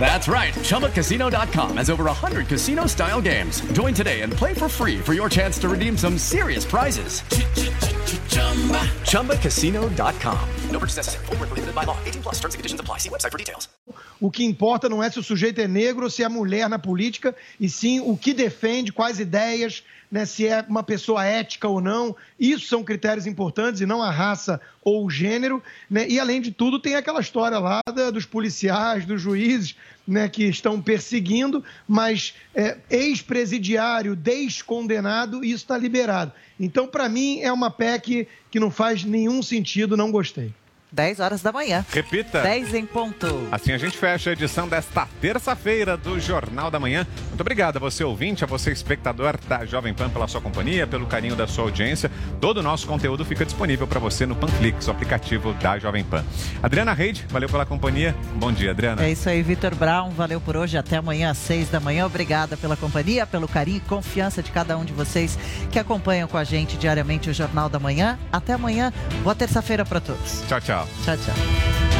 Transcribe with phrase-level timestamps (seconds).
[0.00, 0.54] That's right.
[0.54, 3.60] ChumbaCasino.com has over 100 casino style games.
[3.72, 7.22] Join today and play for free for your chance to redeem some serious prizes.
[9.02, 10.48] ChumbaCasino.com.
[10.70, 11.26] No purchase necessary.
[11.26, 11.98] Full prohibited by law.
[12.06, 12.98] 18 plus terms and conditions apply.
[12.98, 13.68] See website for details.
[14.20, 16.78] O que importa não é se o sujeito é negro ou se é mulher na
[16.78, 21.80] política, e sim o que defende, quais ideias, né, se é uma pessoa ética ou
[21.80, 22.16] não.
[22.38, 25.62] Isso são critérios importantes e não a raça ou o gênero.
[25.90, 26.08] Né?
[26.08, 29.76] E, além de tudo, tem aquela história lá da, dos policiais, dos juízes,
[30.06, 36.32] né, que estão perseguindo, mas é, ex-presidiário, descondenado, isso está liberado.
[36.58, 40.52] Então, para mim, é uma PEC que não faz nenhum sentido, não gostei.
[40.90, 41.84] 10 horas da manhã.
[41.92, 42.40] Repita.
[42.42, 43.48] 10 em ponto.
[43.52, 47.06] Assim a gente fecha a edição desta terça-feira do Jornal da Manhã.
[47.28, 51.06] Muito obrigado a você ouvinte, a você espectador da Jovem Pan pela sua companhia, pelo
[51.06, 52.10] carinho da sua audiência.
[52.40, 56.24] Todo o nosso conteúdo fica disponível para você no Panflix, o aplicativo da Jovem Pan.
[56.62, 58.14] Adriana Reide, valeu pela companhia.
[58.34, 59.04] Bom dia, Adriana.
[59.04, 60.10] É isso aí, Vitor Brown.
[60.10, 60.78] Valeu por hoje.
[60.78, 62.06] Até amanhã às 6 da manhã.
[62.06, 65.38] Obrigada pela companhia, pelo carinho e confiança de cada um de vocês
[65.70, 68.18] que acompanham com a gente diariamente o Jornal da Manhã.
[68.32, 68.92] Até amanhã.
[69.22, 70.42] Boa terça-feira para todos.
[70.48, 70.77] Tchau, tchau.
[71.04, 71.34] Tchau, tchau.
[71.34, 71.97] Jovem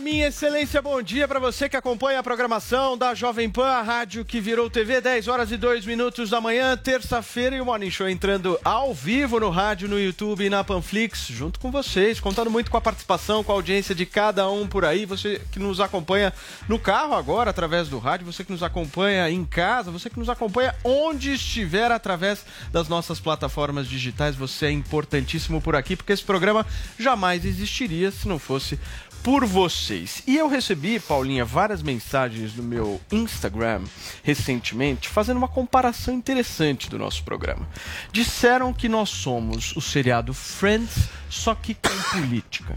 [0.00, 4.24] minha excelência, bom dia para você que acompanha a programação da Jovem Pan, a rádio
[4.24, 8.08] que virou TV, 10 horas e 2 minutos da manhã, terça-feira, e o Morning Show
[8.08, 12.70] entrando ao vivo no rádio, no YouTube e na Panflix, junto com vocês, contando muito
[12.70, 16.32] com a participação, com a audiência de cada um por aí, você que nos acompanha
[16.66, 20.30] no carro agora, através do rádio, você que nos acompanha em casa, você que nos
[20.30, 26.24] acompanha onde estiver, através das nossas plataformas digitais, você é importantíssimo por aqui, porque esse
[26.24, 26.66] programa
[26.98, 28.78] jamais existiria se não fosse
[29.22, 30.22] por vocês.
[30.26, 33.82] E eu recebi, Paulinha, várias mensagens no meu Instagram
[34.22, 37.68] recentemente fazendo uma comparação interessante do nosso programa.
[38.12, 41.88] Disseram que nós somos o seriado Friends, só que com
[42.18, 42.74] política.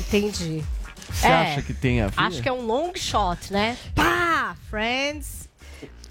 [0.00, 0.62] Entendi.
[1.10, 2.14] Você É, acha que tem a ver?
[2.16, 3.76] Acho que é um long shot, né?
[3.94, 4.56] Pá!
[4.70, 5.48] Friends,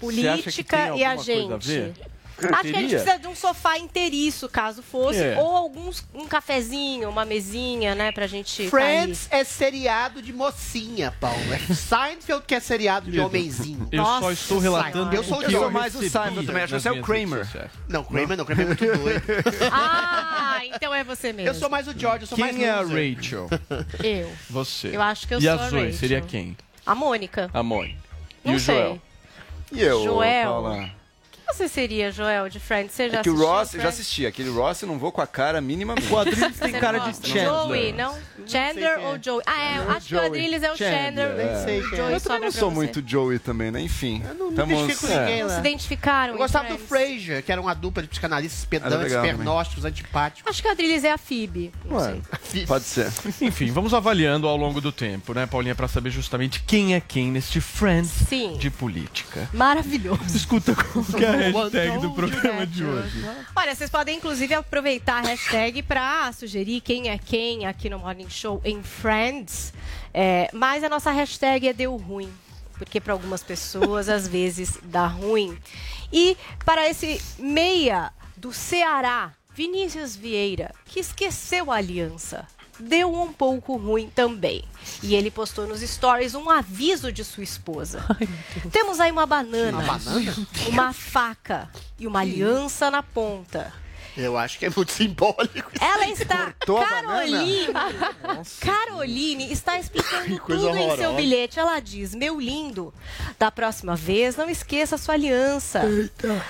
[0.00, 1.92] política e a gente.
[2.38, 5.36] Acho que a gente precisa de um sofá inteiriço, caso fosse, É.
[5.38, 11.38] ou alguns um cafezinho, uma mesinha, né, pra gente Friends é seriado de mocinha, Paulo.
[11.52, 13.88] É Seinfeld que é seriado de homenzinho.
[13.90, 15.74] eu só estou relatando Eu o sou que o eu George.
[15.74, 17.46] mais o Seinfeld também, acho que você é o Kramer.
[17.88, 19.22] Não, Kramer não, Kramer é muito doido.
[19.72, 21.48] Ah, então é você mesmo.
[21.50, 22.82] Eu sou mais o George, eu sou mais Quem é a.
[22.82, 23.48] Rachel?
[24.02, 24.32] Eu.
[24.50, 24.88] Você.
[24.94, 25.98] Eu acho que eu e sou a a Zoe Rachel.
[25.98, 26.56] seria quem?
[26.86, 27.50] A Mônica.
[27.52, 27.98] A Mônica.
[28.44, 28.74] E Não o sei.
[28.76, 29.02] Joel?
[29.72, 30.48] E eu, Joel?
[30.50, 30.90] Paula?
[31.48, 32.92] Quem você seria, Joel, de Friends?
[32.94, 34.26] Você já É que o Ross, eu já assisti.
[34.26, 36.06] Aquele Ross eu não vou com a cara minimamente.
[36.12, 37.26] O Adriles tem Você cara não de?
[37.26, 37.44] Chandler.
[37.46, 38.14] Joey, não?
[38.46, 39.42] Chandler ou Joey?
[39.46, 40.26] Ah, é, eu acho que o Joey.
[40.26, 41.34] Adriles é o Chandler.
[41.36, 41.96] Nem sei quem é.
[41.96, 43.80] Joey Eu também não sou muito Joey também, né?
[43.80, 44.22] Enfim.
[44.28, 45.54] Eu não me identifico com ninguém Não lá.
[45.54, 46.78] se identificaram Eu gostava do?
[46.78, 50.50] Fraser, que era uma dupla de psicanalistas pedantes, pernósticos, antipáticos.
[50.50, 51.72] Acho que o Adriles é a Phoebe.
[51.86, 52.66] Não sei.
[52.66, 53.10] Pode ser.
[53.40, 57.30] Enfim, vamos avaliando ao longo do tempo, né, Paulinha, pra saber justamente quem é quem
[57.32, 58.56] neste Friends Sim.
[58.58, 59.48] de política.
[59.52, 60.36] Maravilhoso.
[60.36, 63.24] Escuta qual que é a hashtag do programa de hoje.
[63.54, 68.28] Olha, vocês podem inclusive aproveitar a hashtag para sugerir quem é quem aqui no Morning
[68.28, 69.72] Show em Friends.
[70.12, 72.32] É, mas a nossa hashtag é deu ruim.
[72.76, 75.58] Porque para algumas pessoas, às vezes, dá ruim.
[76.12, 82.46] E para esse meia do Ceará, Vinícius Vieira, que esqueceu a aliança.
[82.80, 84.64] Deu um pouco ruim também.
[85.02, 88.04] E ele postou nos stories um aviso de sua esposa.
[88.70, 90.34] Temos aí uma banana, Uma banana?
[90.68, 93.72] uma faca e uma aliança na ponta.
[94.16, 95.70] Eu acho que é muito simbólico.
[95.80, 96.46] Ela está.
[96.46, 97.68] Cortou a Caroline.
[98.60, 101.12] Caroline está explicando tudo em seu horrorosa.
[101.12, 101.60] bilhete.
[101.60, 102.92] Ela diz: Meu lindo,
[103.38, 105.82] da próxima vez não esqueça a sua aliança.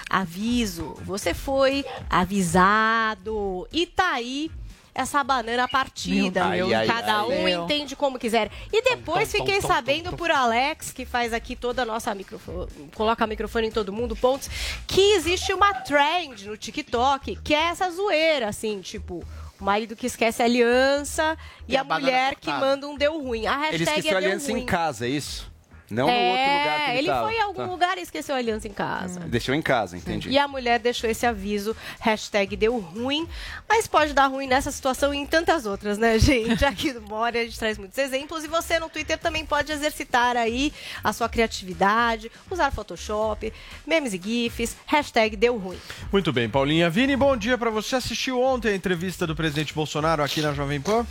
[0.09, 3.69] Aviso, você foi avisado.
[3.73, 4.51] E tá aí.
[4.95, 6.87] Essa banana partida, Meu meu, Deus.
[6.87, 7.65] cada Ai, ai, um ai.
[7.65, 8.51] entende como quiser.
[8.73, 12.15] E depois tom, tom, fiquei tom, sabendo por Alex, que faz aqui toda a nossa
[12.15, 14.49] microfone, coloca microfone em todo mundo, pontos,
[14.87, 19.25] que existe uma trend no TikTok, que é essa zoeira, assim, tipo,
[19.61, 21.37] o marido que esquece a aliança
[21.69, 22.67] e, E a, a mulher que cortada.
[22.67, 23.47] manda um deu ruim.
[23.47, 24.63] A hashtag Ele esqueceu é a aliança ruim.
[24.63, 25.51] em casa, é isso?
[25.91, 27.27] Não no é, outro lugar que ele, ele tava.
[27.27, 27.67] foi em algum Tá.
[27.67, 29.21] lugar e esqueceu a aliança em casa.
[29.21, 30.29] Deixou em casa, entendi.
[30.29, 33.27] E a mulher deixou esse aviso, hashtag deu ruim,
[33.69, 36.65] mas pode dar ruim nessa situação e em tantas outras, né, gente?
[36.65, 40.37] Aqui no More a gente traz muitos exemplos e você no Twitter também pode exercitar
[40.37, 43.53] aí a sua criatividade, usar Photoshop,
[43.87, 45.79] memes e GIFs, hashtag deu ruim.
[46.13, 46.89] Muito bem, Paulinha.
[46.91, 47.97] Vini, bom dia pra você.
[47.97, 51.07] Assistiu ontem a entrevista do presidente Bolsonaro aqui na Jovem Pan?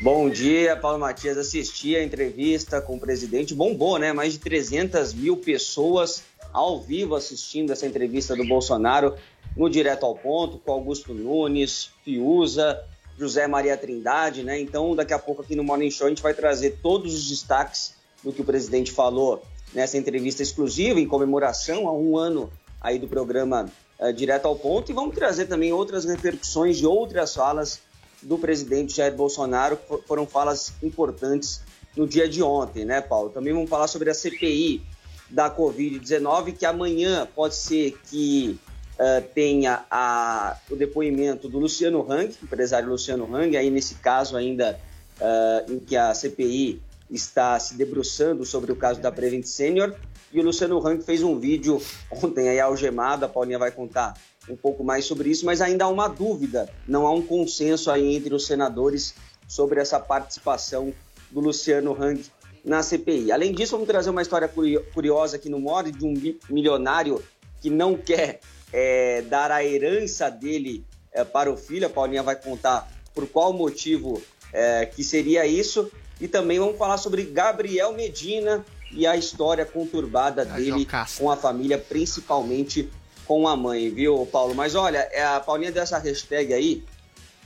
[0.00, 1.38] Bom dia, Paulo Matias.
[1.38, 3.54] Assisti a entrevista com o presidente.
[3.54, 4.12] Bombou, né?
[4.12, 9.14] Mais de 300 mil pessoas ao vivo assistindo essa entrevista do Bolsonaro
[9.56, 12.84] no Direto ao Ponto, com Augusto Nunes, Fiuza,
[13.16, 14.60] José Maria Trindade, né?
[14.60, 17.94] Então, daqui a pouco aqui no Morning Show a gente vai trazer todos os destaques
[18.22, 19.42] do que o presidente falou
[19.72, 24.90] nessa entrevista exclusiva em comemoração a um ano aí do programa eh, Direto ao Ponto
[24.90, 27.80] e vamos trazer também outras repercussões de outras falas
[28.24, 31.60] do presidente Jair Bolsonaro, foram falas importantes
[31.96, 33.30] no dia de ontem, né, Paulo?
[33.30, 34.82] Também vamos falar sobre a CPI
[35.30, 38.58] da Covid-19, que amanhã pode ser que
[38.96, 44.78] eh, tenha a- o depoimento do Luciano Hang, empresário Luciano Hang, aí nesse caso ainda
[45.20, 46.80] eh, em que a CPI
[47.10, 49.94] está se debruçando sobre o caso da Prevent Senior,
[50.32, 51.80] e o Luciano Hang fez um vídeo
[52.10, 54.14] ontem aí algemado, a Paulinha vai contar
[54.48, 58.14] um pouco mais sobre isso, mas ainda há uma dúvida, não há um consenso aí
[58.16, 59.14] entre os senadores
[59.48, 60.92] sobre essa participação
[61.30, 62.24] do Luciano Hang
[62.64, 63.30] na CPI.
[63.32, 67.22] Além disso, vamos trazer uma história curio- curiosa aqui no Mori de um mi- milionário
[67.60, 68.40] que não quer
[68.72, 71.86] eh, dar a herança dele eh, para o filho.
[71.86, 74.20] A Paulinha vai contar por qual motivo
[74.52, 75.90] eh, que seria isso.
[76.20, 80.84] E também vamos falar sobre Gabriel Medina e a história conturbada dele
[81.18, 82.88] com a família, principalmente
[83.26, 84.54] com a mãe, viu, Paulo?
[84.54, 86.82] Mas olha, é a Paulinha dessa hashtag aí,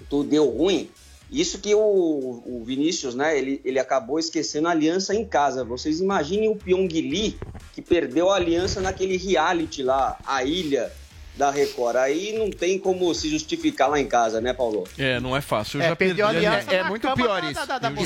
[0.08, 0.90] tu deu ruim.
[1.30, 5.64] Isso que o, o Vinícius, né, ele, ele acabou esquecendo a aliança em casa.
[5.64, 7.38] Vocês imaginem o Pyong Lee,
[7.74, 10.90] que perdeu a aliança naquele reality lá, a ilha
[11.38, 11.96] da Record.
[11.96, 14.84] Aí não tem como se justificar lá em casa, né, Paulo?
[14.98, 15.78] É, não é fácil.
[15.80, 16.70] Eu É, já perdi a aliança.
[16.70, 17.60] É, é muito pior isso.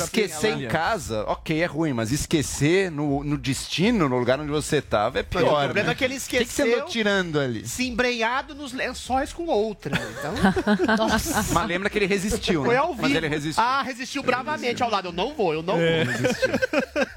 [0.05, 4.76] esquecer em casa, ok, é ruim, mas esquecer no, no destino, no lugar onde você
[4.76, 5.43] estava, é pior.
[5.43, 5.93] o problema né?
[5.93, 7.67] é que ele O que, que você esqueceu andou tirando ali?
[7.67, 9.99] se embrenhado nos lençóis com outra.
[10.19, 11.43] Então, nossa.
[11.55, 12.81] Mas lembra que ele resistiu, Foi né?
[12.81, 13.02] ao vivo.
[13.02, 13.62] Mas ele resistiu.
[13.64, 15.08] Ah, resistiu bravamente ao lado.
[15.08, 16.05] Eu não vou, eu não É.
[16.05, 16.14] vou.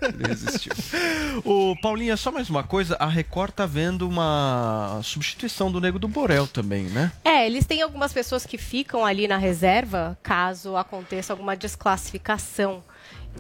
[0.10, 0.72] Ele resistiu.
[1.44, 2.96] Ô, Paulinha, só mais uma coisa.
[3.00, 7.12] A Record tá vendo uma substituição do Nego do Borel também, né?
[7.24, 12.84] É, eles têm algumas pessoas que ficam ali na reserva caso aconteça alguma desclassificação.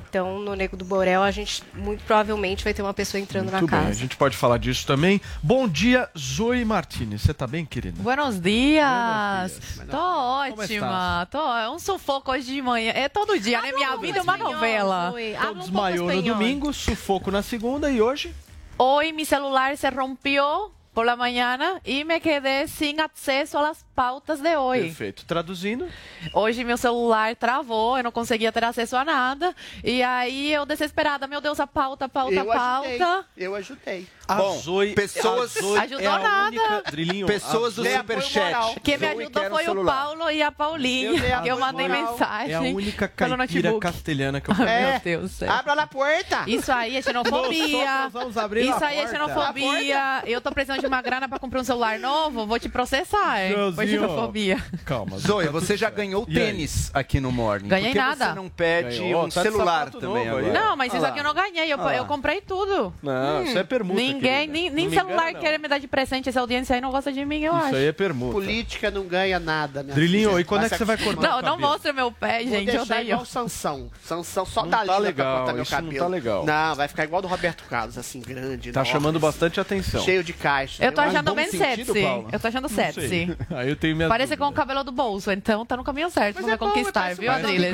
[0.09, 3.61] Então, no Nego do Borel, a gente muito provavelmente vai ter uma pessoa entrando Muito
[3.65, 3.99] na bem, a casa.
[3.99, 5.21] gente pode falar disso também.
[5.41, 7.21] Bom dia, Zoe Martinez.
[7.21, 8.01] Você tá bem, querida?
[8.01, 9.79] Buenos dias.
[9.89, 11.27] Tô ótima.
[11.31, 12.91] Tô, é um sufoco hoje de manhã.
[12.93, 13.71] É todo dia, né?
[13.71, 15.13] Minha vida é uma novela.
[15.17, 18.33] Então desmaiou no domingo, sufoco na segunda e hoje?
[18.77, 23.85] Hoy mi celular se rompió por la mañana y me quedé sin acceso a las
[23.93, 24.81] pautas de hoy.
[24.83, 25.23] Perfeito.
[25.27, 25.85] Traduzindo?
[26.33, 29.53] Hoje meu celular travou, eu não conseguia ter acesso a nada.
[29.83, 32.97] E aí eu desesperada, meu Deus, a pauta, a pauta, Eu a ajudei.
[32.97, 33.25] pauta.
[33.37, 34.07] Eu ajudei.
[34.27, 36.47] A Bom, Zoe, pessoas- a Zoe Ajudou é a nada.
[36.47, 36.83] única...
[36.89, 38.79] Drilinho, Pessoas a do Superchat.
[38.81, 39.85] Quem me ajudou um foi o.
[39.85, 42.11] Paulo e a Paulinha, que eu mandei moral.
[42.13, 42.51] mensagem.
[42.51, 44.91] É a única caipira castelhana que eu É.
[44.93, 45.51] Meu Deus do céu.
[45.51, 46.43] Abra a porta.
[46.47, 48.03] Isso aí é xenofobia.
[48.05, 50.23] Nós vamos abrir Isso aí é xenofobia.
[50.25, 53.55] Eu tô precisando de uma grana pra comprar um celular novo, vou te processar, hein?
[53.75, 54.63] Foi xenofobia.
[54.85, 55.17] Calma.
[55.17, 57.67] Zoe, tá você já ganhou tênis aqui no Morning.
[57.67, 58.27] Ganhei Por que nada.
[58.29, 59.25] você não pede Ganhou.
[59.25, 60.45] um Tá de celular sapato também novo aí.
[60.49, 60.53] agora?
[60.67, 61.09] Não, mas Ah isso lá.
[61.09, 61.71] aqui eu não ganhei.
[61.73, 61.95] Eu, Ah lá.
[61.95, 62.93] eu comprei tudo.
[63.01, 64.53] Não, isso é permuta, Ninguém, querida.
[64.53, 65.39] nem, Não nem me celular engana, não.
[65.41, 66.29] quer me dar de presente.
[66.29, 67.75] Essa audiência aí não gosta de mim, eu Isso acho.
[67.75, 68.33] aí é permuta.
[68.33, 69.93] Política não ganha nada, né?
[69.93, 72.69] Drilinho, e quando é que você vai cortar Não, não mostra meu pé, Vou gente.
[72.69, 73.11] Eu deixar odeio.
[73.11, 73.89] igual Sansão.
[74.03, 75.99] Sansão só Não dá tá linda legal, pra cortar meu isso não cabelo.
[76.03, 76.45] tá legal.
[76.45, 78.71] Não, vai ficar igual do Roberto Carlos, assim, grande.
[78.71, 80.01] Tá enorme, chamando assim, bastante atenção.
[80.01, 80.74] Cheio de caixa.
[80.79, 82.01] Eu tô achando bem sentido, sexy.
[82.01, 82.29] Paula?
[82.31, 83.37] Eu tô achando sexy.
[83.51, 86.41] Aí eu tenho minha Parece com o cabelo do bolso, então tá no caminho certo.
[86.41, 87.73] Vamos conquistar, viu, Adriles?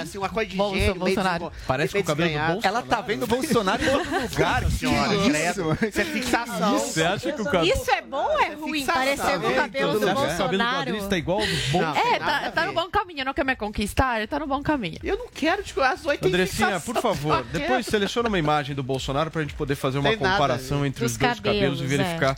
[0.00, 1.44] Assim, uma coisa de Bolsa, gênio, meio Bolsonaro.
[1.50, 2.38] desmo- Parece com o cabelo do.
[2.38, 2.60] Bolsonaro.
[2.62, 4.70] Ela tá vendo o Bolsonaro em todo lugar.
[4.70, 5.86] Senhora, isso?
[5.88, 6.78] Isso é fixação.
[6.78, 7.66] Você acha que o cabelo...
[7.66, 8.80] Isso é bom ou é ruim?
[8.80, 10.78] fixação, Parecer com o é, cabelo do Bolsonaro.
[10.78, 11.98] Adriles tá igual do Bolsonaro?
[11.98, 13.24] É, tá, tá no bom caminho.
[13.24, 14.26] Não quer me conquistar?
[14.26, 14.98] Tá no bom caminho.
[15.02, 19.30] Eu não quero, tipo, as oito Andressinha, por favor, depois seleciona uma imagem do Bolsonaro
[19.30, 21.86] pra gente poder fazer uma comparação entre os dois cabelos, e é.
[21.86, 22.37] verificar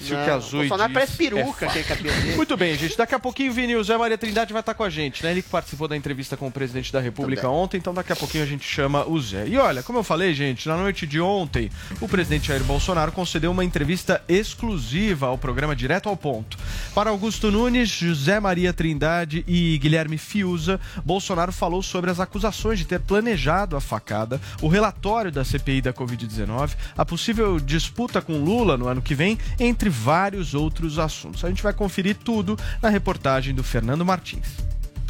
[0.00, 2.36] se o que Bolsonaro parece peruca, é aquele cabelo dele.
[2.36, 2.96] Muito bem, gente.
[2.96, 5.30] Daqui a pouquinho, Vini, o Zé Maria Trindade vai estar com a gente, né?
[5.30, 8.44] Ele que participou da entrevista com o presidente da República ontem, então daqui a pouquinho
[8.44, 9.46] a gente chama o Zé.
[9.46, 13.50] E olha, como eu falei, gente, na noite de ontem, o presidente Jair Bolsonaro concedeu
[13.50, 16.56] uma entrevista exclusiva ao programa Direto ao Ponto.
[16.94, 22.84] Para Augusto Nunes, José Maria Trindade e Guilherme Fiuza, Bolsonaro falou sobre as acusações de
[22.84, 28.76] ter planejado a facada, o relatório da CPI da Covid-19, a possível disputa com Lula
[28.76, 31.44] no ano que vem, entre vários outros assuntos.
[31.44, 34.46] A gente vai conferir tudo na reportagem do Fernando Martins.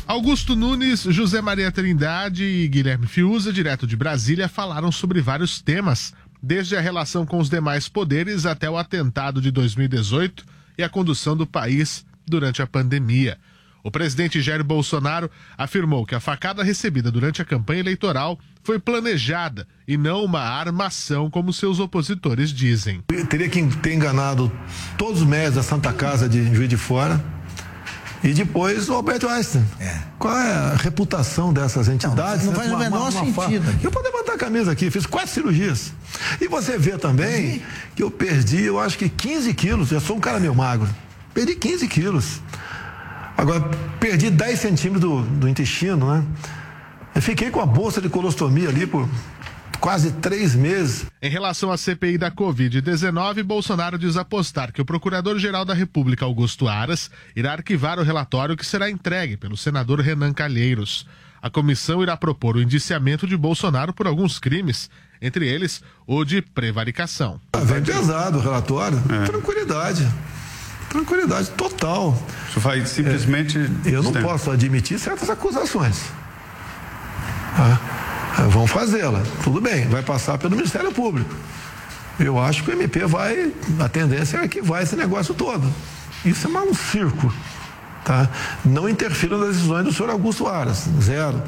[0.06, 6.14] Augusto Nunes, José Maria Trindade e Guilherme Fiuza, direto de Brasília, falaram sobre vários temas,
[6.40, 10.44] desde a relação com os demais poderes até o atentado de 2018
[10.78, 13.36] e a condução do país durante a pandemia.
[13.86, 19.64] O presidente Jair Bolsonaro afirmou que a facada recebida durante a campanha eleitoral foi planejada
[19.86, 23.00] e não uma armação, como seus opositores dizem.
[23.30, 24.50] Teria que ter enganado
[24.98, 27.24] todos os médicos da Santa Casa de Juiz de Fora.
[28.24, 29.64] E depois o Alberto Einstein.
[30.18, 32.44] Qual é a reputação dessas entidades?
[32.44, 33.72] não faz o menor sentido.
[33.84, 35.92] Eu posso levantar a camisa aqui, fiz quatro cirurgias.
[36.40, 37.62] E você vê também
[37.94, 39.92] que eu perdi, eu acho que 15 quilos.
[39.92, 40.88] Eu sou um cara meio magro.
[41.32, 42.40] Perdi 15 quilos.
[43.36, 43.60] Agora,
[44.00, 46.24] perdi 10 centímetros do, do intestino, né?
[47.14, 49.08] Eu fiquei com a bolsa de colostomia ali por
[49.80, 51.06] quase três meses.
[51.20, 56.66] Em relação à CPI da Covid-19, Bolsonaro diz apostar que o Procurador-Geral da República, Augusto
[56.66, 61.06] Aras, irá arquivar o relatório que será entregue pelo senador Renan Calheiros.
[61.40, 64.90] A comissão irá propor o indiciamento de Bolsonaro por alguns crimes,
[65.22, 67.40] entre eles o de prevaricação.
[67.52, 69.00] Ah, Vem pesado o relatório.
[69.26, 70.06] Tranquilidade.
[70.96, 72.18] Tranquilidade total.
[72.48, 73.58] Isso vai simplesmente.
[73.84, 76.04] Eu não posso admitir certas acusações.
[77.54, 77.78] Ah,
[78.48, 79.22] vão fazê-la.
[79.44, 81.34] Tudo bem, vai passar pelo Ministério Público.
[82.18, 83.52] Eu acho que o MP vai.
[83.78, 85.70] A tendência é que vai esse negócio todo.
[86.24, 87.30] Isso é mais um circo.
[88.02, 88.30] Tá?
[88.64, 91.42] Não interfira nas decisões do senhor Augusto Aras, zero.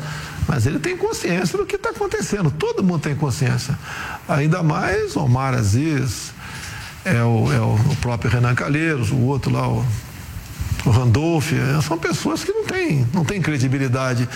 [0.47, 2.51] Mas ele tem consciência do que está acontecendo.
[2.51, 3.79] Todo mundo tem consciência.
[4.29, 6.35] Ainda mais Omar Aziz,
[7.17, 9.85] é o, é o próprio Renan Calheiros, o outro lá, o,
[10.85, 11.53] o Randolph.
[11.53, 14.29] é, São pessoas que não têm, não têm credibilidade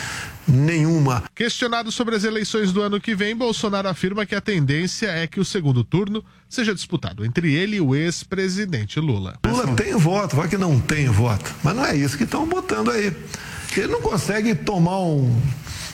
[0.47, 1.23] nenhuma.
[1.35, 5.39] Questionado sobre as eleições do ano que vem, Bolsonaro afirma que a tendência é que
[5.39, 9.37] o segundo turno seja disputado entre ele e o ex-presidente Lula.
[9.47, 11.55] Lula tem voto, vai que não tem voto.
[11.63, 13.13] Mas não é isso que estão botando aí.
[13.77, 15.41] Ele não consegue tomar um-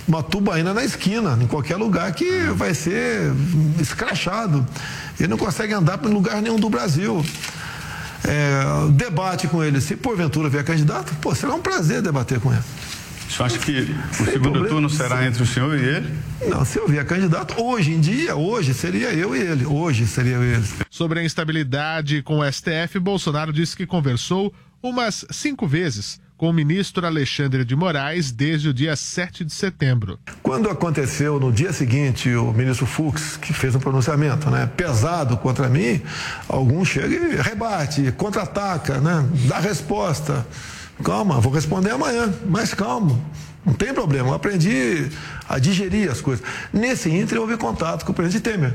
[0.08, 2.24] uma tubaína na esquina, em qualquer lugar que
[2.54, 3.30] vai ser
[3.78, 4.66] escrachado.
[5.20, 7.24] Ele não consegue andar em lugar nenhum do Brasil.
[8.24, 12.62] É, debate com ele, se porventura vier candidato, pô, será um prazer debater com ele.
[13.28, 16.14] O senhor acha que o segundo turno será entre o senhor e ele?
[16.48, 19.66] Não, se eu vier candidato, hoje em dia, hoje seria eu e ele.
[19.66, 20.64] Hoje seria eu e ele.
[20.90, 26.52] Sobre a instabilidade com o STF, Bolsonaro disse que conversou umas cinco vezes com o
[26.52, 30.20] ministro Alexandre de Moraes desde o dia 7 de setembro.
[30.40, 35.68] Quando aconteceu no dia seguinte o ministro Fux, que fez um pronunciamento né, pesado contra
[35.68, 36.00] mim,
[36.48, 40.46] alguns chegam e rebate, contra-ataca, né, dá resposta.
[41.02, 43.18] Calma, vou responder amanhã, mas calma.
[43.66, 45.10] Não tem problema, eu aprendi
[45.48, 46.44] a digerir as coisas.
[46.72, 48.74] Nesse ínter, houve contato com o presidente Temer.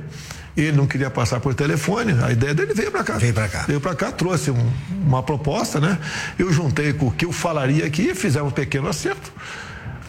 [0.55, 3.17] Ele não queria passar por telefone, a ideia dele veio para cá.
[3.17, 3.63] Veio para cá.
[3.67, 4.72] Veio para cá, trouxe um-
[5.05, 5.98] uma proposta, né?
[6.38, 9.31] Eu juntei com o que eu falaria aqui, fizemos um pequeno acerto.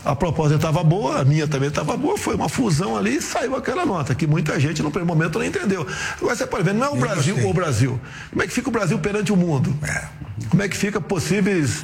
[0.05, 3.57] A proposta estava boa, a minha também estava boa, foi uma fusão ali e saiu
[3.57, 5.87] aquela nota, que muita gente no primeiro momento não entendeu.
[6.21, 7.99] Agora você pode ver, não é o Brasil o Brasil.
[8.29, 9.75] Como é que fica o Brasil perante o mundo?
[10.49, 11.83] Como é que fica possíveis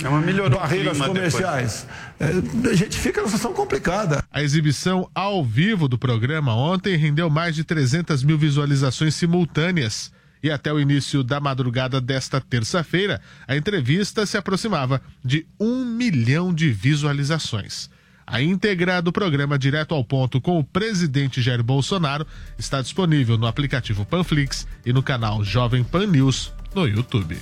[0.52, 1.86] barreiras clima comerciais?
[2.18, 4.22] É, a gente fica numa situação complicada.
[4.30, 10.12] A exibição ao vivo do programa ontem rendeu mais de 300 mil visualizações simultâneas.
[10.42, 16.52] E até o início da madrugada desta terça-feira, a entrevista se aproximava de um milhão
[16.52, 17.90] de visualizações.
[18.26, 22.24] A íntegra do programa Direto ao Ponto com o presidente Jair Bolsonaro
[22.56, 27.36] está disponível no aplicativo Panflix e no canal Jovem Pan News no YouTube.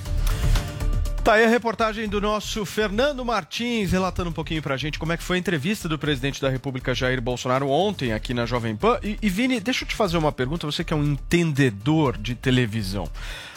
[1.29, 5.17] Tá aí a reportagem do nosso Fernando Martins, relatando um pouquinho pra gente como é
[5.17, 8.99] que foi a entrevista do presidente da República Jair Bolsonaro ontem aqui na Jovem Pan.
[9.03, 12.33] E, e Vini, deixa eu te fazer uma pergunta, você que é um entendedor de
[12.33, 13.07] televisão.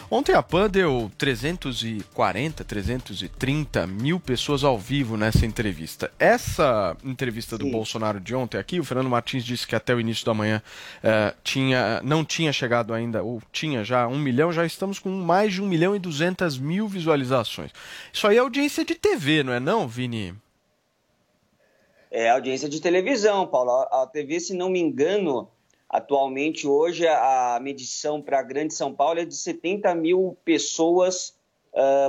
[0.09, 6.11] Ontem a PAN deu 340, 330 mil pessoas ao vivo nessa entrevista.
[6.19, 10.25] Essa entrevista do Bolsonaro de ontem aqui, o Fernando Martins disse que até o início
[10.25, 10.61] da manhã
[11.03, 15.53] eh, tinha, não tinha chegado ainda, ou tinha já um milhão, já estamos com mais
[15.53, 17.71] de um milhão e duzentas mil visualizações.
[18.11, 20.35] Isso aí é audiência de TV, não é não, Vini?
[22.11, 23.71] É audiência de televisão, Paulo.
[23.91, 25.49] A TV, se não me engano,
[25.97, 31.35] atualmente hoje a medição para a Grande São Paulo é de 70 mil pessoas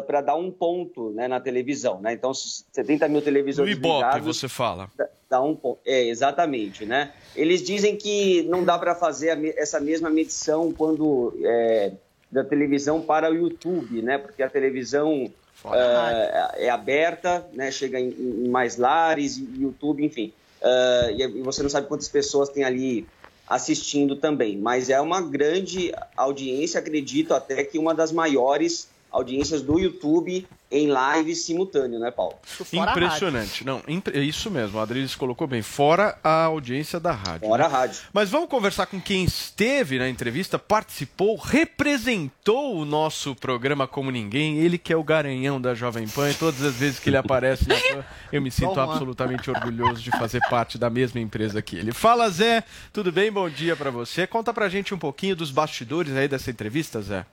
[0.07, 2.01] para dar um ponto né, na televisão.
[2.01, 2.13] Né?
[2.15, 4.91] Então, se 70 mil No televisores Ibope, ligados, você fala.
[5.29, 5.79] dá um ponto.
[5.87, 7.13] É, exatamente, né?
[7.37, 11.93] Eles dizem que não dá para fazer me- essa mesma medição quando é,
[12.31, 14.19] da televisão para o YouTube, né?
[14.19, 15.31] Porque a televisão
[15.73, 17.71] é, é aberta, né?
[17.71, 20.33] Chega em, em mais lares, e YouTube, enfim.
[20.63, 23.07] Ah, e, e você não sabe quantas pessoas tem ali
[23.49, 24.57] assistindo também.
[24.57, 30.89] Mas é uma grande audiência, acredito até que uma das maiores audiências do YouTube em
[30.89, 32.35] live simultâneo, né, Paulo?
[32.73, 33.65] Impressionante.
[33.65, 35.63] Não, impre- é isso mesmo, o Adriles colocou bem.
[35.63, 37.49] Fora a audiência da rádio.
[37.49, 37.75] Fora né?
[37.75, 38.01] a rádio.
[38.13, 44.59] Mas vamos conversar com quem esteve na entrevista, participou, representou o nosso programa como ninguém.
[44.59, 47.69] Ele que é o garanhão da Jovem Pan e todas as vezes que ele aparece
[47.69, 48.93] na Pan, eu me sinto Toma.
[48.93, 51.93] absolutamente orgulhoso de fazer parte da mesma empresa que ele.
[51.93, 52.65] Fala, Zé.
[52.93, 53.31] Tudo bem?
[53.31, 54.27] Bom dia pra você.
[54.27, 57.25] Conta pra gente um pouquinho dos bastidores aí dessa entrevista, Zé.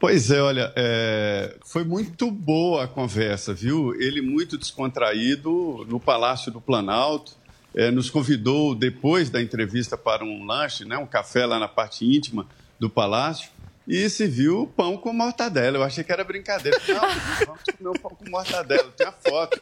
[0.00, 3.92] Pois é, olha, é, foi muito boa a conversa, viu?
[4.00, 7.32] Ele muito descontraído no Palácio do Planalto,
[7.74, 12.04] é, nos convidou depois da entrevista para um lanche, né, um café lá na parte
[12.04, 12.46] íntima
[12.78, 13.50] do palácio,
[13.88, 15.78] e se viu pão com mortadela.
[15.78, 16.78] Eu achei que era brincadeira.
[16.86, 19.60] Não, vamos comer um pão com mortadela, tem a foto.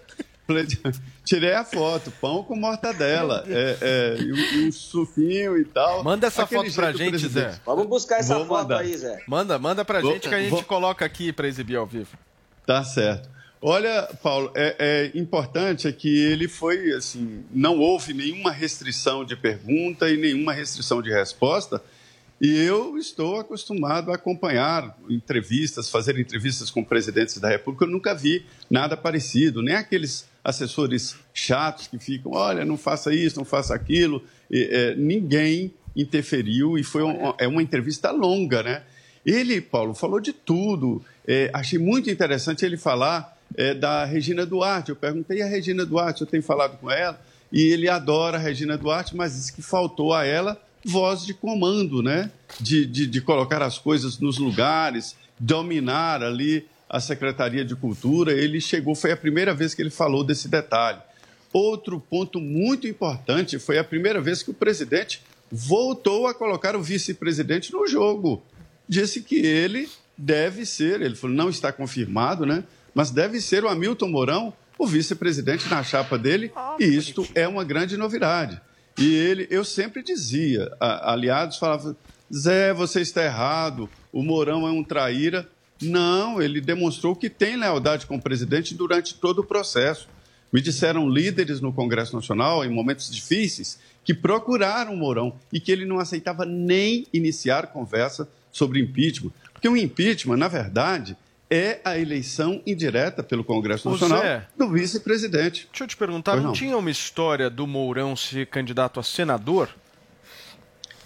[1.25, 6.05] Tirei a foto, pão com mortadela, é, é, e, um, e um suquinho e tal.
[6.05, 7.53] Manda essa Aquele foto pra gente, presidente.
[7.53, 7.61] Zé.
[7.67, 8.79] Vamos buscar essa Vou foto mandar.
[8.81, 9.23] aí, Zé.
[9.27, 12.17] Manda, manda pra Vou- gente que a gente vou- coloca aqui pra exibir ao vivo.
[12.65, 13.29] Tá certo.
[13.61, 14.77] Olha, Paulo, é,
[15.15, 20.53] é importante é que ele foi assim, não houve nenhuma restrição de pergunta e nenhuma
[20.53, 21.83] restrição de resposta.
[22.39, 27.87] E eu estou acostumado a acompanhar entrevistas, fazer entrevistas com presidentes da República.
[27.87, 33.37] Eu nunca vi nada parecido, nem aqueles assessores chatos que ficam, olha, não faça isso,
[33.39, 34.23] não faça aquilo.
[34.51, 38.83] E, é, ninguém interferiu e foi um- é uma entrevista longa, né?
[39.25, 41.03] Ele, Paulo, falou de tudo.
[41.27, 44.91] É, achei muito interessante ele falar é, da Regina Duarte.
[44.91, 47.21] Eu perguntei a Regina Duarte, eu tenho falado com ela,
[47.53, 52.03] e ele adora a Regina Duarte, mas disse que faltou a ela voz de comando,
[52.03, 52.31] né?
[52.61, 58.33] De, de, de colocar as coisas nos lugares, dominar ali a Secretaria de Cultura.
[58.33, 60.99] Ele chegou, foi a primeira vez que ele falou desse detalhe.
[61.53, 66.83] Outro ponto muito importante foi a primeira vez que o presidente voltou a colocar o
[66.83, 68.43] vice-presidente no jogo.
[68.89, 72.65] Disse que ele deve ser, ele falou, não está confirmado, né?
[72.95, 77.65] Mas deve ser o Hamilton Mourão, o vice-presidente na chapa dele, e isto é uma
[77.65, 78.61] grande novidade.
[78.99, 81.97] E ele, eu sempre dizia, a- aliados falavam,
[82.35, 85.49] Zé, você está errado, o Mourão é um traíra.
[85.81, 90.09] Não, ele demonstrou que tem lealdade com o presidente durante todo o processo.
[90.53, 95.71] Me disseram líderes no Congresso Nacional, em momentos difíceis, que procuraram o Mourão e que
[95.71, 99.33] ele não aceitava nem iniciar conversa sobre impeachment.
[99.53, 101.17] Porque o impeachment, na verdade,
[101.51, 104.23] é a eleição indireta pelo Congresso Nacional
[104.57, 105.69] do vice-presidente.
[105.71, 106.53] Deixa eu te perguntar, não, não.
[106.53, 109.69] tinha uma história do Mourão ser candidato a senador?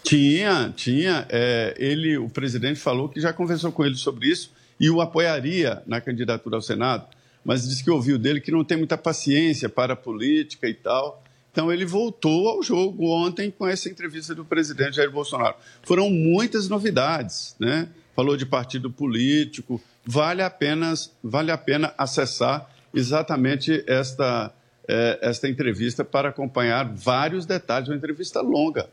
[0.03, 1.27] Tinha, tinha.
[1.29, 4.51] É, ele, o presidente falou que já conversou com ele sobre isso
[4.81, 7.07] e o apoiaria na candidatura ao Senado,
[7.45, 11.23] mas disse que ouviu dele que não tem muita paciência para a política e tal.
[11.53, 15.57] Então ele voltou ao jogo ontem com essa entrevista do presidente Jair Bolsonaro.
[15.83, 17.89] Foram muitas novidades, né?
[18.17, 19.81] Falou de partido político.
[20.05, 24.53] Vale a pena, vale a pena acessar exatamente esta,
[24.89, 27.89] eh, esta entrevista para acompanhar vários detalhes.
[27.89, 28.89] Uma entrevista longa.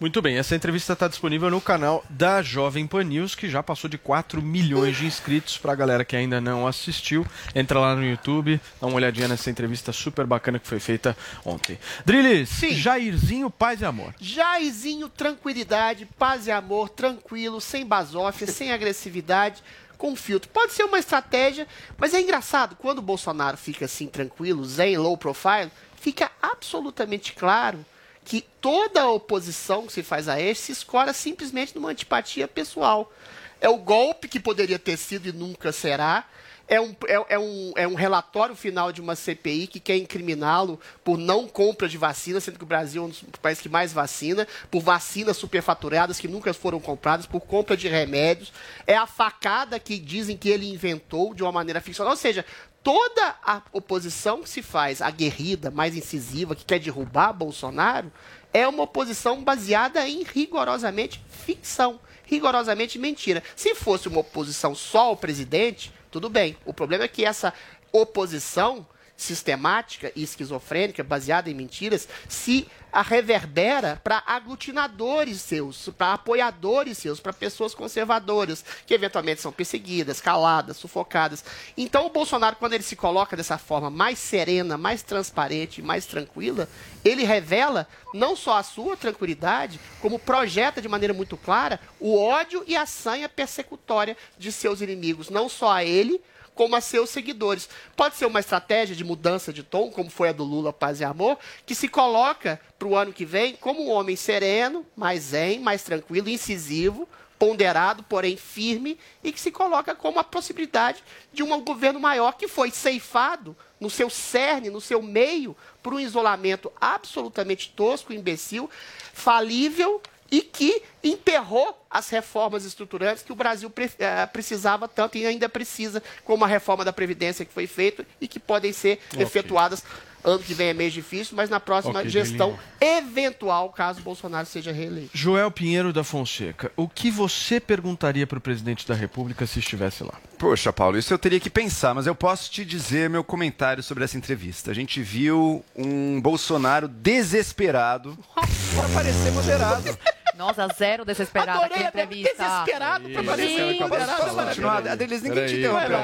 [0.00, 3.90] Muito bem, essa entrevista está disponível no canal da Jovem Pan News, que já passou
[3.90, 5.58] de 4 milhões de inscritos.
[5.58, 9.50] Para a galera que ainda não assistiu, entra lá no YouTube, dá uma olhadinha nessa
[9.50, 11.78] entrevista super bacana que foi feita ontem.
[12.04, 14.14] Drilis, Jairzinho, paz e amor.
[14.20, 19.62] Jairzinho, tranquilidade, paz e amor, tranquilo, sem basófia, sem agressividade,
[19.96, 20.48] com filtro.
[20.50, 25.16] Pode ser uma estratégia, mas é engraçado, quando o Bolsonaro fica assim tranquilo, zen, low
[25.18, 27.84] profile, fica absolutamente claro
[28.28, 33.10] que toda a oposição que se faz a ele se escora simplesmente numa antipatia pessoal.
[33.58, 36.26] É o golpe que poderia ter sido e nunca será.
[36.68, 40.78] É um, é, é um, é um relatório final de uma CPI que quer incriminá-lo
[41.02, 43.94] por não compra de vacina, sendo que o Brasil é um dos países que mais
[43.94, 48.52] vacina, por vacinas superfaturadas que nunca foram compradas, por compra de remédios.
[48.86, 52.12] É a facada que dizem que ele inventou de uma maneira ficcional.
[52.12, 52.44] Ou seja,
[52.88, 58.10] toda a oposição que se faz, aguerrida, mais incisiva, que quer derrubar Bolsonaro,
[58.50, 63.42] é uma oposição baseada em rigorosamente ficção, rigorosamente mentira.
[63.54, 66.56] Se fosse uma oposição só ao presidente, tudo bem.
[66.64, 67.52] O problema é que essa
[67.92, 68.86] oposição
[69.18, 72.68] sistemática e esquizofrênica, baseada em mentiras, se
[73.04, 80.76] reverbera para aglutinadores seus, para apoiadores seus, para pessoas conservadoras, que eventualmente são perseguidas, caladas,
[80.76, 81.44] sufocadas.
[81.76, 86.68] Então o Bolsonaro, quando ele se coloca dessa forma mais serena, mais transparente, mais tranquila,
[87.04, 92.62] ele revela não só a sua tranquilidade, como projeta de maneira muito clara o ódio
[92.68, 96.22] e a sanha persecutória de seus inimigos, não só a ele,
[96.58, 97.68] como a seus seguidores.
[97.94, 101.04] Pode ser uma estratégia de mudança de tom, como foi a do Lula Paz e
[101.04, 105.60] Amor, que se coloca para o ano que vem como um homem sereno, mais zen,
[105.60, 111.60] mais tranquilo, incisivo, ponderado, porém firme, e que se coloca como a possibilidade de um
[111.60, 117.70] governo maior que foi ceifado no seu cerne, no seu meio, por um isolamento absolutamente
[117.70, 118.68] tosco, imbecil,
[119.12, 125.24] falível e que emperrou as reformas estruturantes que o Brasil pre eh, precisava tanto e
[125.26, 129.22] ainda precisa, como a reforma da Previdência que foi feita e que podem ser Ok.
[129.22, 129.82] efetuadas.
[130.24, 134.72] Ano que vem é mês difícil, mas na próxima Ok, gestão eventual, caso Bolsonaro seja
[134.72, 135.10] reeleito.
[135.14, 140.02] Joel Pinheiro da Fonseca, o que você perguntaria para o presidente da República se estivesse
[140.02, 140.14] lá?
[140.36, 144.02] Poxa, Paulo, isso eu teria que pensar, mas eu posso te dizer meu comentário sobre
[144.02, 144.72] essa entrevista.
[144.72, 149.96] A gente viu um Bolsonaro desesperado para parecer moderado.
[150.38, 152.44] Nossa, zero desesperada aqui na entrevista.
[152.44, 154.06] Desesperado pra.
[154.06, 154.86] Posso continuar?
[154.86, 155.98] Adelis, ninguém te interrompeu.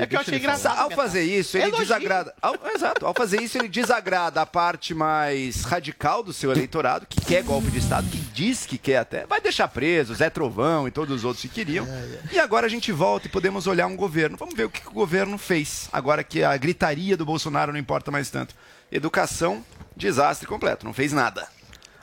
[0.00, 0.78] É que eu achei engraçado.
[0.78, 1.84] Ao fazer isso, ele Elogio.
[1.84, 2.32] desagrada.
[2.40, 7.20] Ao, exato, ao fazer isso, ele desagrada a parte mais radical do seu eleitorado, que
[7.20, 9.26] quer golpe de Estado, que diz que quer até.
[9.26, 11.84] Vai deixar preso, Zé Trovão e todos os outros que queriam.
[12.30, 14.36] E agora a gente volta e podemos olhar um governo.
[14.36, 18.12] Vamos ver o que o governo fez, agora que a gritaria do Bolsonaro não importa
[18.12, 18.54] mais tanto.
[18.92, 19.64] Educação,
[19.96, 21.57] desastre completo, não fez nada.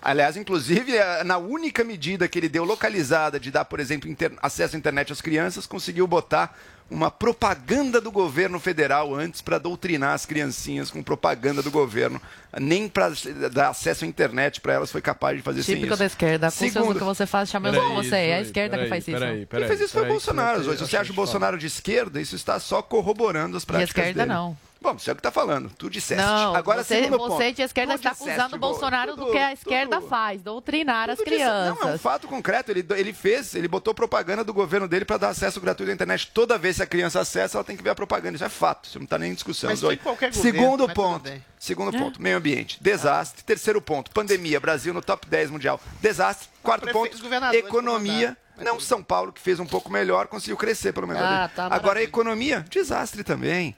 [0.08, 4.34] Aliás, inclusive, eh, na única medida que ele deu localizada de dar, por exemplo, inter-
[4.40, 6.56] acesso à internet às crianças, conseguiu botar
[6.92, 12.22] uma propaganda do governo federal antes para doutrinar as criancinhas com propaganda do governo.
[12.60, 13.12] Nem para
[13.52, 16.00] dar acesso à internet para elas foi capaz de fazer sem Típico isso.
[16.00, 16.52] da esquerda.
[16.52, 18.20] Curso Segundo, do que você faz, chamando Peraí, como você é.
[18.20, 19.18] É a peraí, esquerda que peraí, faz isso.
[19.18, 20.60] peraí, Quem fez isso foi o peraí, Bolsonaro.
[20.62, 21.16] peraí, Se você acha o.
[21.16, 24.32] Bolsonaro de esquerda, isso está só corroborando as práticas esquerda, dele.
[24.34, 24.56] não.
[24.82, 25.72] Bom, você é o que está falando.
[25.78, 26.24] Tu disseste.
[26.24, 27.56] Não, Agora, você, segundo você ponto.
[27.56, 30.44] de esquerda Tu está acusando o Bo- Bolsonaro tudo- do que a esquerda tudo- faz,
[30.44, 31.80] doutrinar as Tudo disse- crianças.
[31.84, 32.72] Não, é um fato concreto.
[32.72, 36.30] Ele, ele fez, ele botou propaganda do governo dele para dar acesso gratuito à internet.
[36.32, 38.36] Toda vez que a criança acessa, ela tem que ver a propaganda.
[38.36, 38.88] Isso é fato.
[38.88, 39.72] Isso não está nem em discussão.
[39.72, 41.32] Mas foi qualquer governo, Segundo tudo ponto.
[41.58, 42.78] Segundo ponto, meio ambiente.
[42.80, 43.44] Desastre.
[43.44, 44.60] Terceiro ponto, pandemia.
[44.60, 45.82] Brasil no top 10 mundial.
[46.00, 46.48] Desastre.
[46.62, 47.18] Quarto ponto,
[47.54, 48.38] economia.
[48.58, 51.22] Não, São Paulo, que fez um pouco melhor, conseguiu crescer, pelo menos.
[51.22, 53.76] Ah, tá, Agora, a economia, desastre também.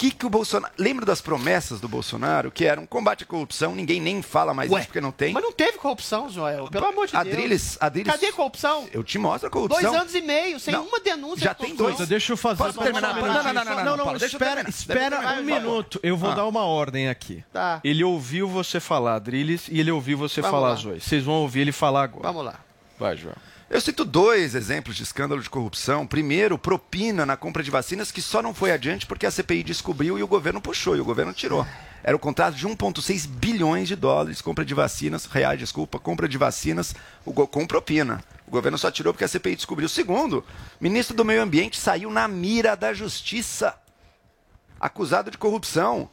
[0.00, 0.72] Que que o Bolsonaro.
[0.78, 3.74] Lembra das promessas do Bolsonaro, que eram combate à corrupção?
[3.74, 5.34] Ninguém nem fala mais Ué, isso porque não tem.
[5.34, 6.68] Mas não teve corrupção, Joel.
[6.68, 7.76] Pelo amor de Adriles, Deus.
[7.82, 8.88] Adriles, Cadê a corrupção?
[8.94, 9.82] eu te mostro a corrupção.
[9.90, 10.86] Dois anos e meio, sem Não.
[10.86, 11.44] uma denúncia.
[11.44, 11.98] Já de tem dois.
[12.08, 12.64] Deixa eu fazer.
[12.64, 13.10] Posso terminar?
[13.18, 15.42] Um Não, não, não, não, não, não, não, eu espera, espera um terminar.
[15.60, 16.00] minuto.
[16.02, 16.34] Eu vou Ah.
[16.34, 17.44] dar uma ordem aqui.
[17.52, 17.78] Tá.
[17.84, 20.74] Ele ouviu você falar, Drilis, e ele ouviu você Vamos falar, lá.
[20.76, 20.98] Zoe.
[20.98, 22.22] Vocês vão ouvir ele falar agora.
[22.26, 22.54] Vamos lá.
[22.98, 23.36] Vai, Joel.
[23.70, 26.04] Eu cito dois exemplos de escândalo de corrupção.
[26.04, 30.18] Primeiro, propina na compra de vacinas, que só não foi adiante porque a CPI descobriu
[30.18, 31.64] e o governo puxou, e o governo tirou.
[32.02, 36.36] Era o contrato de 1,6 bilhões de dólares, compra de vacinas, reais, desculpa, compra de
[36.36, 38.24] vacinas com propina.
[38.44, 39.88] O governo só tirou porque a CPI descobriu.
[39.88, 40.44] Segundo,
[40.80, 43.78] ministro do Meio Ambiente saiu na mira da justiça,
[44.80, 46.10] acusado de corrupção.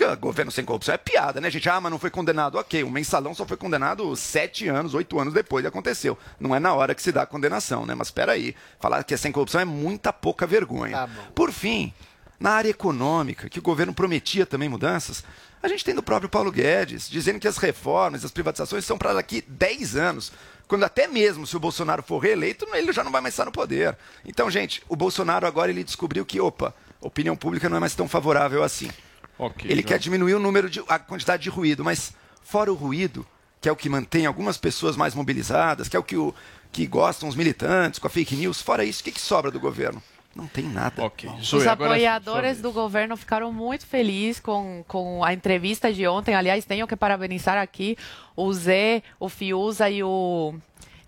[0.00, 1.68] O governo sem corrupção é piada, né, gente?
[1.68, 2.56] Ah, mas não foi condenado.
[2.56, 6.18] Ok, o mensalão só foi condenado sete anos, oito anos depois de aconteceu.
[6.40, 7.94] Não é na hora que se dá a condenação, né?
[7.94, 10.96] Mas espera aí, falar que é sem corrupção é muita pouca vergonha.
[10.96, 11.08] Tá.
[11.34, 11.92] Por fim,
[12.40, 15.22] na área econômica, que o governo prometia também mudanças,
[15.62, 19.14] a gente tem do próprio Paulo Guedes, dizendo que as reformas, as privatizações são para
[19.14, 20.32] daqui 10 anos.
[20.66, 23.52] Quando até mesmo se o Bolsonaro for reeleito, ele já não vai mais estar no
[23.52, 23.96] poder.
[24.24, 27.94] Então, gente, o Bolsonaro agora ele descobriu que, opa, a opinião pública não é mais
[27.94, 28.90] tão favorável assim.
[29.42, 29.68] Ok.
[29.68, 29.88] Ele Joel.
[29.88, 33.26] quer diminuir o número de a quantidade de ruído, mas fora o ruído,
[33.60, 36.32] que é o que mantém algumas pessoas mais mobilizadas, que é o que, o,
[36.70, 39.58] que gostam os militantes com a fake news, fora isso, o que, que sobra do
[39.58, 40.00] governo?
[40.34, 41.04] Não tem nada.
[41.04, 41.28] Ok.
[41.28, 46.34] Os é apoiadores do governo ficaram muito felizes com, com a entrevista de ontem.
[46.34, 47.98] Aliás, tenho que parabenizar aqui
[48.34, 50.54] o Zé, o Fiuza e o,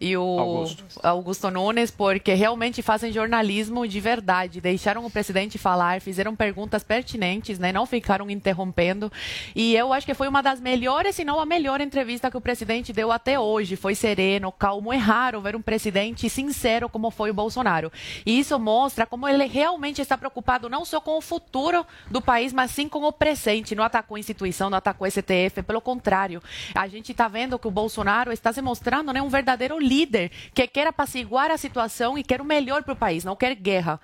[0.04, 0.84] e o Augusto.
[1.02, 1.50] Augusto.
[1.50, 4.60] Nunes, porque realmente fazem jornalismo de verdade.
[4.60, 7.72] Deixaram o presidente falar, fizeram perguntas pertinentes, né?
[7.72, 9.10] Não ficaram interrompendo.
[9.56, 12.40] E eu acho que foi uma das melhores, se não a melhor entrevista que o
[12.40, 13.76] presidente deu até hoje.
[13.76, 14.92] Foi sereno, calmo.
[14.92, 17.90] É raro ver um presidente sincero como foi o Bolsonaro.
[18.26, 22.52] E isso mostra como ele realmente está preocupado não só com o futuro do país,
[22.52, 23.74] mas sim com o presente.
[23.74, 25.62] Não atacou a instituição, não atacou o STF.
[25.66, 26.42] Pelo contrário,
[26.74, 29.93] a gente está vendo que o Bolsonaro está se mostrando né, um verdadeiro líder
[30.54, 34.00] que quer apaciguar a situação e quer o melhor para o país, não quer guerra.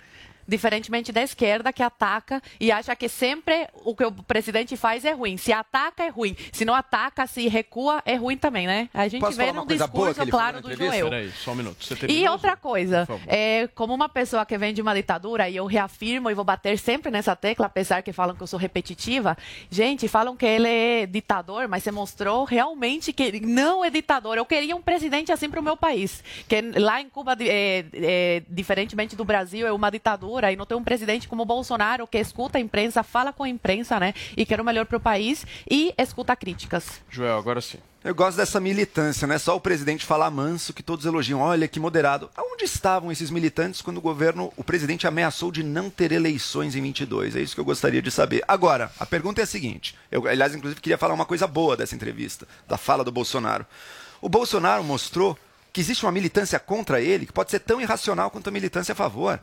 [0.51, 5.13] Diferentemente da esquerda, que ataca e acha que sempre o que o presidente faz é
[5.13, 5.37] ruim.
[5.37, 6.37] Se ataca, é ruim.
[6.51, 8.89] Se não ataca, se recua, é ruim também, né?
[8.93, 10.75] A gente Posso vê boa discurso claro do?
[10.75, 11.09] Joel.
[11.09, 11.85] Peraí, só um minuto.
[11.85, 15.67] Você E outra coisa, é, como uma pessoa que vem de uma ditadura, e eu
[15.67, 19.39] reafirmo e vou bater sempre nessa tecla, apesar que falam que eu sou repetitiva,
[19.71, 24.37] gente, falam que ele é ditador, mas você mostrou realmente que ele não é ditador.
[24.37, 28.43] Eu queria um presidente assim para o meu país, que lá em Cuba, é, é,
[28.49, 32.19] diferentemente do Brasil, é uma ditadura, e não tem um presidente como o Bolsonaro que
[32.19, 35.45] escuta a imprensa, fala com a imprensa, né, e quer o melhor para o país
[35.69, 37.01] e escuta críticas.
[37.11, 37.79] Joel, agora sim.
[38.03, 41.41] Eu gosto dessa militância, não é só o presidente falar manso que todos elogiam.
[41.41, 42.31] Olha que moderado.
[42.35, 46.81] Aonde estavam esses militantes quando o governo, o presidente ameaçou de não ter eleições em
[46.81, 47.37] 22?
[47.37, 48.43] É isso que eu gostaria de saber.
[48.49, 49.95] Agora, a pergunta é a seguinte.
[50.11, 53.67] Eu, aliás, inclusive, queria falar uma coisa boa dessa entrevista, da fala do Bolsonaro.
[54.23, 55.37] O Bolsonaro mostrou
[55.71, 58.97] que existe uma militância contra ele que pode ser tão irracional quanto a militância a
[58.97, 59.39] favor.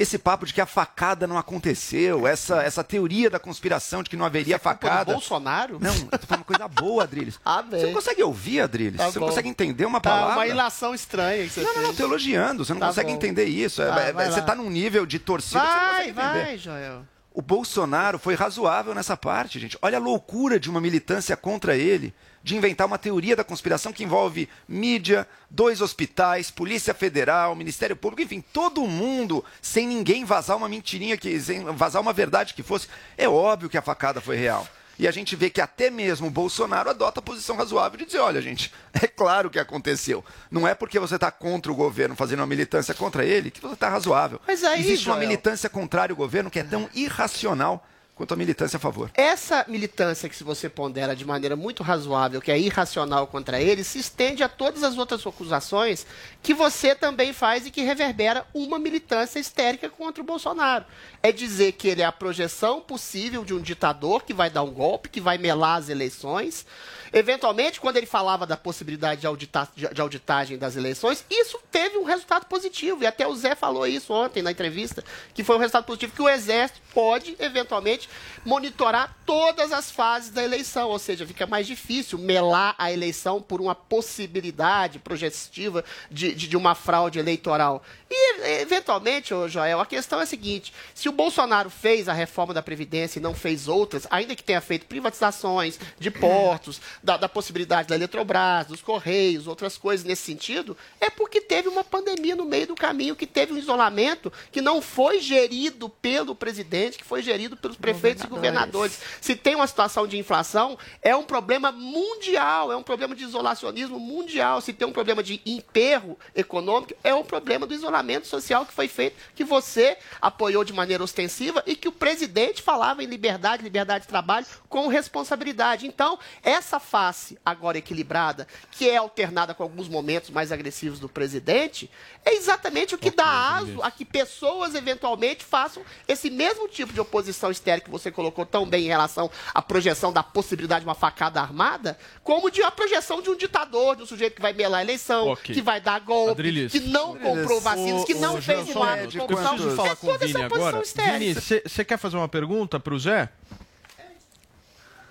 [0.00, 4.16] Esse papo de que a facada não aconteceu, essa, essa teoria da conspiração de que
[4.16, 5.12] não haveria facada.
[5.12, 5.78] Bolsonaro?
[5.78, 7.38] Não, eu tô falando coisa boa, Adriles.
[7.44, 8.96] Ah, Você não consegue ouvir, Adriles?
[8.96, 9.26] Tá você bom.
[9.26, 10.36] não consegue entender uma Tá, palavra?
[10.36, 12.64] uma ilação estranha que você Não, não, não, tô elogiando.
[12.64, 13.14] Você não Tá consegue bom.
[13.16, 13.82] entender isso.
[13.82, 14.46] É- Tá, é- vai você lá.
[14.46, 16.44] tá num nível de torcida que você não Vai, consegue entender.
[16.46, 17.02] vai, Joel.
[17.34, 19.76] O Bolsonaro foi razoável nessa parte, gente.
[19.82, 24.02] Olha a loucura de uma militância contra ele, de inventar uma teoria da conspiração que
[24.04, 30.68] envolve mídia, dois hospitais, Polícia Federal, Ministério Público, enfim, todo mundo, sem ninguém vazar uma
[30.68, 32.88] mentirinha, que, sem vazar uma verdade que fosse.
[33.18, 34.66] É óbvio que a facada foi real.
[34.98, 38.18] E a gente vê que até mesmo o Bolsonaro adota a posição razoável de dizer:
[38.18, 40.22] olha, gente, é claro que aconteceu.
[40.50, 43.72] Não é porque você está contra o governo fazendo uma militância contra ele que você
[43.72, 44.38] está razoável.
[44.46, 47.86] Mas aí, Existe uma Joel- militância contrária ao governo que é tão irracional
[48.20, 49.10] quanto a militância a favor.
[49.14, 53.82] Essa militância que se você pondera de maneira muito razoável, que é irracional contra ele,
[53.82, 56.06] se estende a todas as outras acusações
[56.42, 60.84] que você também faz e que reverbera uma militância histérica contra o Bolsonaro.
[61.22, 64.70] É dizer que ele é a projeção possível de um ditador que vai dar um
[64.70, 66.66] golpe, que vai melar as eleições.
[67.12, 69.48] Eventualmente, quando ele falava da possibilidade de,
[69.92, 73.02] de- auditagem das eleições, isso teve um resultado positivo.
[73.02, 76.22] E até o Zé falou isso ontem na entrevista, que foi um resultado positivo, que
[76.22, 78.08] o Exército pode, eventualmente,
[78.44, 80.88] monitorar todas as fases da eleição.
[80.88, 86.56] Ou seja, fica mais difícil melar a eleição por uma possibilidade projetiva de, de, de
[86.56, 87.82] uma fraude eleitoral.
[88.10, 92.52] E, eventualmente, ô Joel, a questão é a seguinte: se o Bolsonaro fez a reforma
[92.52, 97.28] da Previdência e não fez outras, ainda que tenha feito privatizações de portos, da, da
[97.28, 102.44] possibilidade da Eletrobras, dos Correios, outras coisas nesse sentido, é porque teve uma pandemia no
[102.44, 107.22] meio do caminho, que teve um isolamento que não foi gerido pelo presidente, que foi
[107.22, 109.00] gerido pelos prefeitos e governadores.
[109.20, 113.98] Se tem uma situação de inflação, é um problema mundial, é um problema de isolacionismo
[113.98, 114.60] mundial.
[114.60, 118.88] Se tem um problema de emperro econômico, é um problema do isolamento social que foi
[118.88, 124.02] feito, que você apoiou de maneira ostensiva e que o presidente falava em liberdade, liberdade
[124.02, 125.86] de trabalho com responsabilidade.
[125.86, 131.88] Então, essa face agora equilibrada, que é alternada com alguns momentos mais agressivos do presidente,
[132.24, 137.00] é exatamente o que dá aso a que pessoas eventualmente façam esse mesmo tipo de
[137.00, 140.94] oposição histérica que você colocou tão bem em relação à projeção da possibilidade de uma
[140.96, 144.80] facada armada, como de a projeção de um ditador, de um sujeito que vai melar
[144.80, 145.54] a eleição, Ok.
[145.54, 146.72] que vai dar golpe, Adriles.
[146.72, 149.52] que não comprou vacinas, que não Ô, fez um ato de corrupção.
[149.52, 150.82] É o toda essa oposição agora.
[151.18, 153.28] Vini, você quer fazer uma pergunta para o Zé?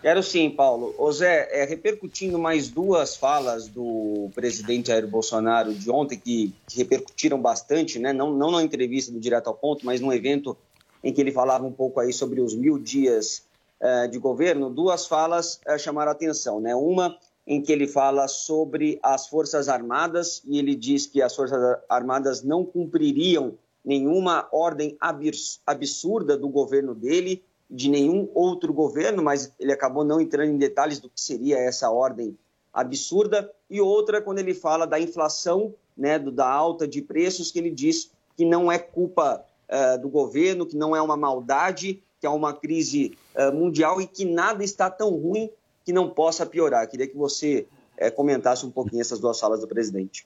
[0.02, 0.96] Quero sim, Paulo.
[0.98, 7.42] Ô Zé, é, repercutindo mais duas falas do presidente Jair Bolsonaro de ontem, que, repercutiram
[7.42, 8.14] bastante, né?
[8.14, 10.56] não, não na entrevista do Direto ao Ponto, mas num evento
[11.04, 13.44] em que ele falava um pouco aí sobre os mil dias
[13.82, 16.62] eh, de governo, duas falas eh, chamaram a atenção.
[16.62, 16.74] Né?
[16.74, 21.78] Uma em que ele fala sobre as Forças Armadas e ele diz que as Forças
[21.90, 29.54] Armadas não cumpririam nenhuma ordem abs- absurda do governo dele, de nenhum outro governo, mas
[29.60, 32.38] ele acabou não entrando em detalhes do que seria essa ordem
[32.74, 33.52] absurda.
[33.70, 37.70] E outra, quando ele fala da inflação, né, do, da alta de preços, que ele
[37.70, 42.30] diz que não é culpa eh, do governo, que não é uma maldade, que é
[42.30, 45.50] uma crise eh, mundial e que nada está tão ruim
[45.86, 46.88] que não possa piorar.
[46.88, 50.26] Queria que você eh, comentasse um pouquinho essas duas falas do presidente.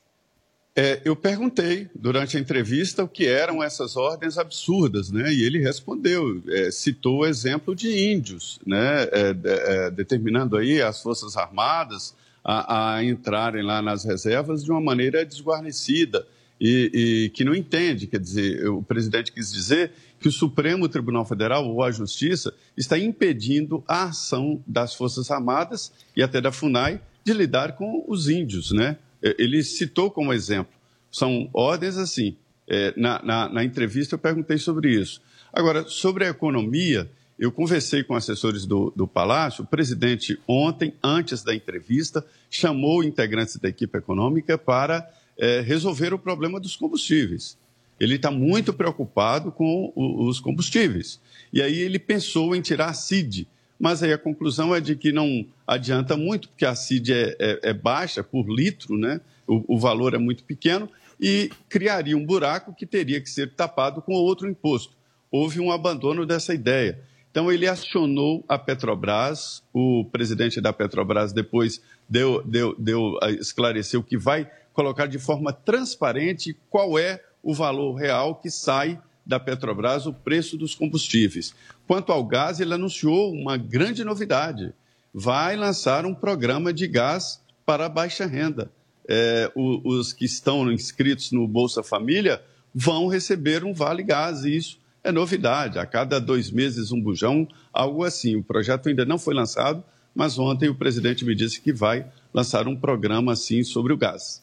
[0.76, 5.32] É, eu perguntei durante a entrevista o que eram essas ordens absurdas, né?
[5.32, 9.04] E ele respondeu, é, citou o exemplo de índios, né?
[9.04, 14.82] É, é, determinando aí as forças armadas a, a entrarem lá nas reservas de uma
[14.82, 16.26] maneira desguarnecida
[16.60, 16.92] e,
[17.26, 21.68] e que não entende, quer dizer, o presidente quis dizer que o Supremo Tribunal Federal
[21.68, 27.32] ou a Justiça está impedindo a ação das forças armadas e até da Funai de
[27.32, 28.98] lidar com os índios, né?
[29.24, 30.74] Eh, Ele citou como exemplo.
[31.12, 32.36] São ordens assim.
[32.68, 35.22] eh, na, na, na entrevista eu perguntei sobre isso.
[35.52, 39.64] Agora, sobre a economia, eu conversei com assessores do, do Palácio.
[39.64, 45.08] O presidente, ontem, antes da entrevista, chamou integrantes da equipe econômica para
[45.38, 47.58] eh, resolver o problema dos combustíveis.
[48.00, 51.20] Ele está muito preocupado com o- os combustíveis.
[51.52, 53.48] E aí ele pensou em tirar a CID,
[53.84, 57.60] mas aí a conclusão é de que não adianta muito, porque a CID é, é-
[57.63, 59.19] é baixa por litro, né?
[59.46, 64.02] O, o valor é muito pequeno, e criaria um buraco que teria que ser tapado
[64.02, 64.93] com outro imposto.
[65.30, 66.98] Houve um abandono dessa ideia.
[67.30, 74.02] Então ele acionou a Petrobras, o presidente da Petrobras depois deu, deu, deu, ah, esclareceu
[74.02, 80.06] que vai colocar de forma transparente qual é o valor real que sai da Petrobras,
[80.06, 81.54] o preço dos combustíveis.
[81.88, 84.74] Quanto ao gás, ele anunciou uma grande novidade.
[85.14, 88.72] Vai lançar um programa de gás para baixa renda.
[89.08, 92.42] É, os que estão inscritos no Bolsa Família
[92.74, 95.78] vão receber um Vale Gás, e isso é novidade.
[95.78, 98.36] A cada dois meses, um bujão, algo assim.
[98.36, 99.84] O projeto ainda não foi lançado,
[100.16, 104.43] mas ontem o presidente me disse que vai lançar um programa assim sobre o gás.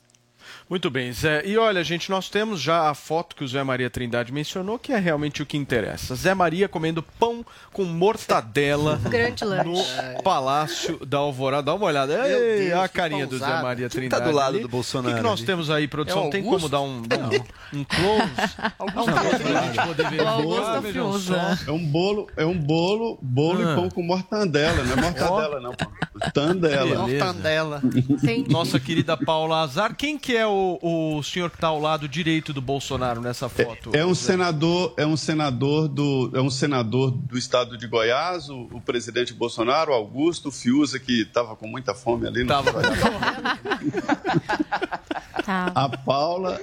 [0.70, 1.42] Muito bem, Zé.
[1.44, 4.92] E olha, gente, nós temos já a foto que o Zé Maria Trindade mencionou, que
[4.92, 6.14] é realmente o que interessa.
[6.14, 9.64] Zé Maria comendo pão com mortadela Grande lanche.
[9.68, 11.64] no Palácio da Alvorada.
[11.64, 12.14] Dá uma olhada.
[12.28, 13.61] Ei, Deus, a carinha do Zé.
[13.61, 14.22] Maria Quem Trindade.
[14.22, 14.61] tá do lado ali.
[14.61, 16.26] do Bolsonaro O que, que nós temos aí, produção?
[16.28, 17.30] É Tem como dar um, dar um,
[17.80, 18.30] um close?
[21.66, 23.72] É um bolo, é um bolo, bolo Ah.
[23.72, 25.74] e pão com mortandela, não é mortadela não.
[26.33, 26.85] Tandela.
[27.06, 27.24] Beleza.
[27.24, 27.83] Mortandela.
[28.48, 29.96] Nossa querida Paula Azar.
[29.96, 33.90] Quem que é o, o senhor que está ao lado direito do Bolsonaro nessa foto?
[33.92, 34.33] É um Zé?
[34.33, 39.33] senador, é um senador do, é um senador do estado de Goiás, o, o presidente
[39.35, 42.42] Bolsonaro, Augusto Fiuza, que estava com muita fome ali.
[42.42, 42.73] No Tava.
[45.44, 45.73] Tá.
[45.75, 46.61] A Paula,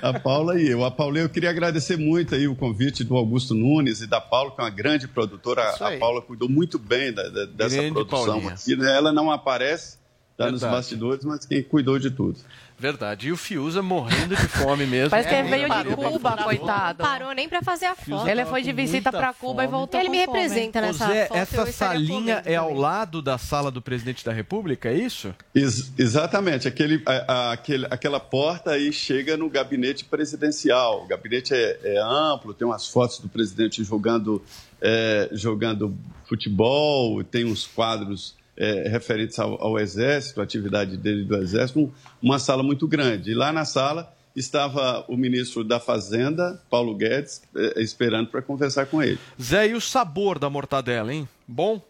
[0.00, 0.84] a Paula e eu.
[0.84, 4.50] A Paula, eu queria agradecer muito aí o convite do Augusto Nunes e da Paula,
[4.50, 5.70] que é uma grande produtora.
[5.78, 5.98] A.
[5.98, 8.52] Paula cuidou muito bem da- da- dessa Grande produção Paulinha.
[8.54, 8.74] aqui.
[8.76, 8.96] né?
[8.96, 9.98] Ela não aparece,
[10.32, 12.38] está nos bastidores, mas quem cuidou de tudo.
[12.82, 13.28] Verdade.
[13.28, 15.10] E o Fiuza morrendo de fome mesmo.
[15.10, 16.98] Parece que É, ele veio de Cuba, coitado.
[16.98, 18.26] Não parou nem pra fazer a foto.
[18.28, 21.36] Ele foi de visita pra Cuba e voltou Ele me representa nessa Zé, foto.
[21.38, 25.32] essa salinha é ao lado da sala do presidente da República, é isso?
[25.54, 31.04] Ex- exatamente, aquele, a- a- aquele- aquela porta aí chega no gabinete presidencial.
[31.04, 34.42] O gabinete é, é amplo, tem umas fotos do presidente jogando,
[34.80, 35.96] é, jogando
[36.28, 41.90] futebol, tem uns quadros é, referentes ao, ao Exército, a atividade dele do Exército, um-
[42.20, 43.30] uma sala muito grande.
[43.30, 48.86] E lá na sala estava o ministro da Fazenda, Paulo Guedes, é, esperando para conversar
[48.86, 49.18] com ele.
[49.40, 51.28] Zé, e o sabor da mortadela, hein?
[51.46, 51.80] Bom?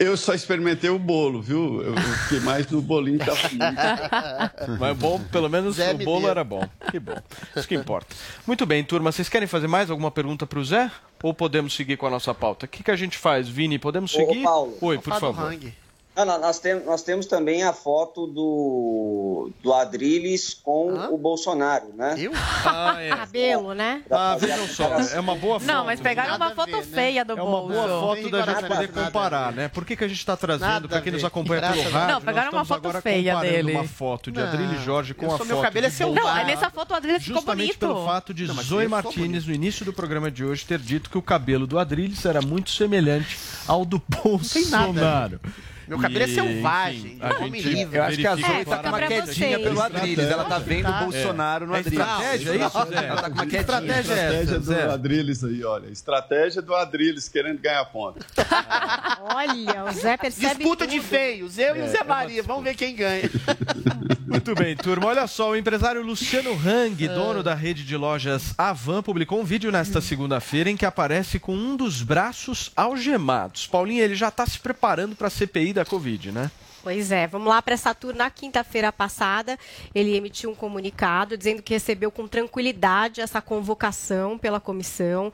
[0.00, 1.80] Eu só experimentei o bolo, viu?
[1.82, 3.56] Eu, fiquei mais no bolinho muito.
[4.78, 6.30] Mas bom, pelo menos Zé o bolo deu.
[6.30, 6.68] era bom.
[6.90, 7.16] Que bom.
[7.56, 8.14] Isso que importa.
[8.46, 9.10] Muito bem, turma.
[9.12, 10.90] Vocês querem fazer mais alguma pergunta para o Zé?
[11.22, 12.66] Ou podemos seguir com a nossa pauta?
[12.66, 13.78] O que, que a gente faz, Vini?
[13.78, 14.42] Podemos Ô, ô, seguir?
[14.42, 14.78] Paulo.
[14.80, 15.52] Oi, por do favor.
[15.52, 15.74] Hang.
[16.20, 21.10] Ah, não, nós, temos, nós temos também a foto do, do Adrilles com Hã?
[21.10, 22.16] o Bolsonaro, né?
[22.18, 22.32] Eu?
[22.66, 23.08] Ah, é.
[23.14, 24.02] Cabelo, né?
[24.10, 24.96] Ah, vejam só.
[25.14, 25.68] É uma boa foto.
[25.68, 26.82] Não, mas pegaram Nada uma foto ver, né?
[26.82, 27.68] feia do É uma bolso.
[27.72, 29.68] boa foto Tem da gente nada poder nada comparar, né?
[29.68, 32.14] Por que, que a gente está trazendo, Nada para quem nos acompanha pelo rádio.
[32.14, 33.72] Não, pegaram uma foto feia dele.
[33.74, 36.16] uma foto de Não, Adrilles Jorge com eu a foto meu cabelo é selvagem.
[36.16, 36.48] Não, Bolsonaro.
[36.48, 37.78] nessa foto o Adriles ficou Justamente bonito.
[37.78, 41.16] pelo fato de Não, Zoe Martinez, no início do programa de hoje, ter dito que
[41.16, 45.38] o cabelo do Adrilles era muito semelhante ao do tem nada a ver.
[45.38, 45.40] Bolsonaro.
[45.88, 47.98] Meu cabelo é E, selvagem, enfim, a homem livre.
[47.98, 50.18] Eu acho que a Zoe tá com uma quedinha pelo Adrilles.
[50.30, 51.02] Ela tá vendo o Tá.
[51.02, 52.00] Bolsonaro no É Adrilles.
[52.00, 53.06] estratégia, é isso, Zé?
[53.06, 53.60] Ela tá com uma Que quedinha.
[53.60, 54.92] estratégia é essa, Estratégia do?
[54.92, 55.86] Adrilles aí, olha.
[55.90, 58.24] Estratégia do Adrilles querendo ganhar ponto.
[59.20, 62.42] Olha, o Zé percebe Disputa de feios, eu e o Zé Maria.
[62.42, 63.28] Vamos ver quem ganha.
[64.26, 65.06] Muito bem, turma.
[65.06, 69.72] Olha só, o empresário Luciano Hang, dono da rede de lojas Avan, publicou um vídeo
[69.72, 73.66] nesta segunda-feira em que aparece com um dos braços algemados.
[73.66, 76.50] Paulinho, ele já está se preparando para a CPI da Covid, né?
[76.82, 78.14] Pois é, vamos lá para tour.
[78.14, 79.58] Na quinta-feira passada,
[79.94, 85.32] ele emitiu um comunicado dizendo que recebeu com tranquilidade essa convocação pela comissão,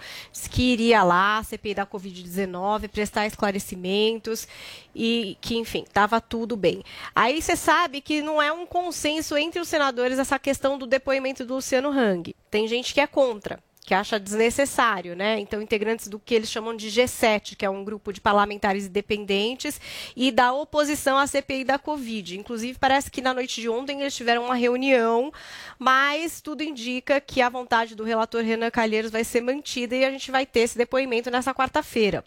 [0.51, 4.49] que iria lá, CPI da Covid-19, prestar esclarecimentos
[4.95, 6.83] e que, enfim, estava tudo bem.
[7.15, 11.45] Aí você sabe que não é um consenso entre os senadores essa questão do depoimento
[11.45, 12.35] do Luciano Hang.
[12.51, 15.39] Tem gente que é contra que acha desnecessário, né?
[15.39, 19.79] Então, integrantes do que eles chamam de G7, que é um grupo de parlamentares independentes,
[20.17, 22.39] e da oposição à CPI da Covid.
[22.39, 25.31] Inclusive, parece que na noite de ontem eles tiveram uma reunião,
[25.79, 30.11] mas tudo indica que a vontade do relator Renan Calheiros vai ser mantida e a
[30.11, 32.25] gente vai ter esse depoimento nessa quarta-feira.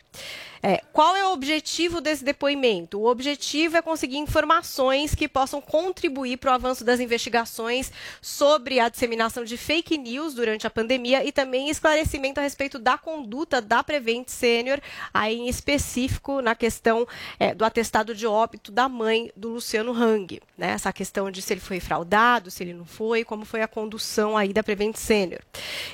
[0.62, 3.00] É, qual é o objetivo desse depoimento?
[3.00, 7.92] O objetivo é conseguir informações que possam contribuir para o avanço das investigações
[8.22, 12.98] sobre a disseminação de fake news durante a pandemia e também esclarecimento a respeito da
[12.98, 14.80] conduta da Prevent Senior,
[15.14, 17.08] aí em específico na questão
[17.40, 20.42] é, do atestado de óbito da mãe do Luciano Hang.
[20.58, 20.72] Né?
[20.72, 24.36] Essa questão de se ele foi fraudado, se ele não foi, como foi a condução
[24.38, 25.42] aí da Prevent Senior.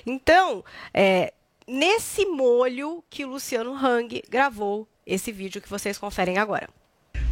[0.05, 1.34] Então, é,
[1.68, 6.70] nesse molho que o Luciano Hang gravou esse vídeo que vocês conferem agora.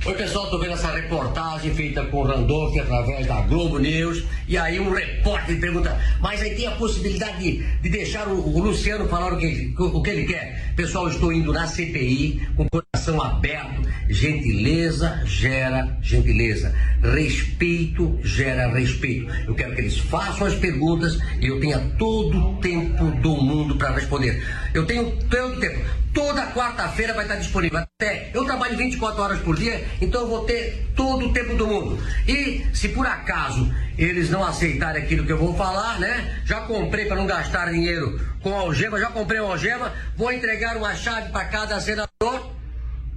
[0.03, 4.23] Oi pessoal, tô vendo essa reportagem feita com o Randolph através da Globo News.
[4.47, 8.59] E aí um repórter pergunta, mas aí tem a possibilidade de, de deixar o, o
[8.63, 10.73] Luciano falar o que, o que ele quer.
[10.75, 13.87] Pessoal, estou indo na CPI com o coração aberto.
[14.09, 16.73] Gentileza gera gentileza.
[17.03, 19.31] Respeito gera respeito.
[19.45, 23.75] Eu quero que eles façam as perguntas e eu tenha todo o tempo do mundo
[23.75, 24.43] para responder.
[24.73, 26.01] Eu tenho todo o tempo.
[26.13, 27.79] Toda quarta-feira vai estar disponível.
[27.79, 31.65] Até eu trabalho 24 horas por dia, então eu vou ter todo o tempo do
[31.65, 32.03] mundo.
[32.27, 36.41] E se por acaso eles não aceitarem aquilo que eu vou falar, né?
[36.45, 40.93] Já comprei para não gastar dinheiro com algema, já comprei uma algema, vou entregar uma
[40.95, 42.51] chave para cada senador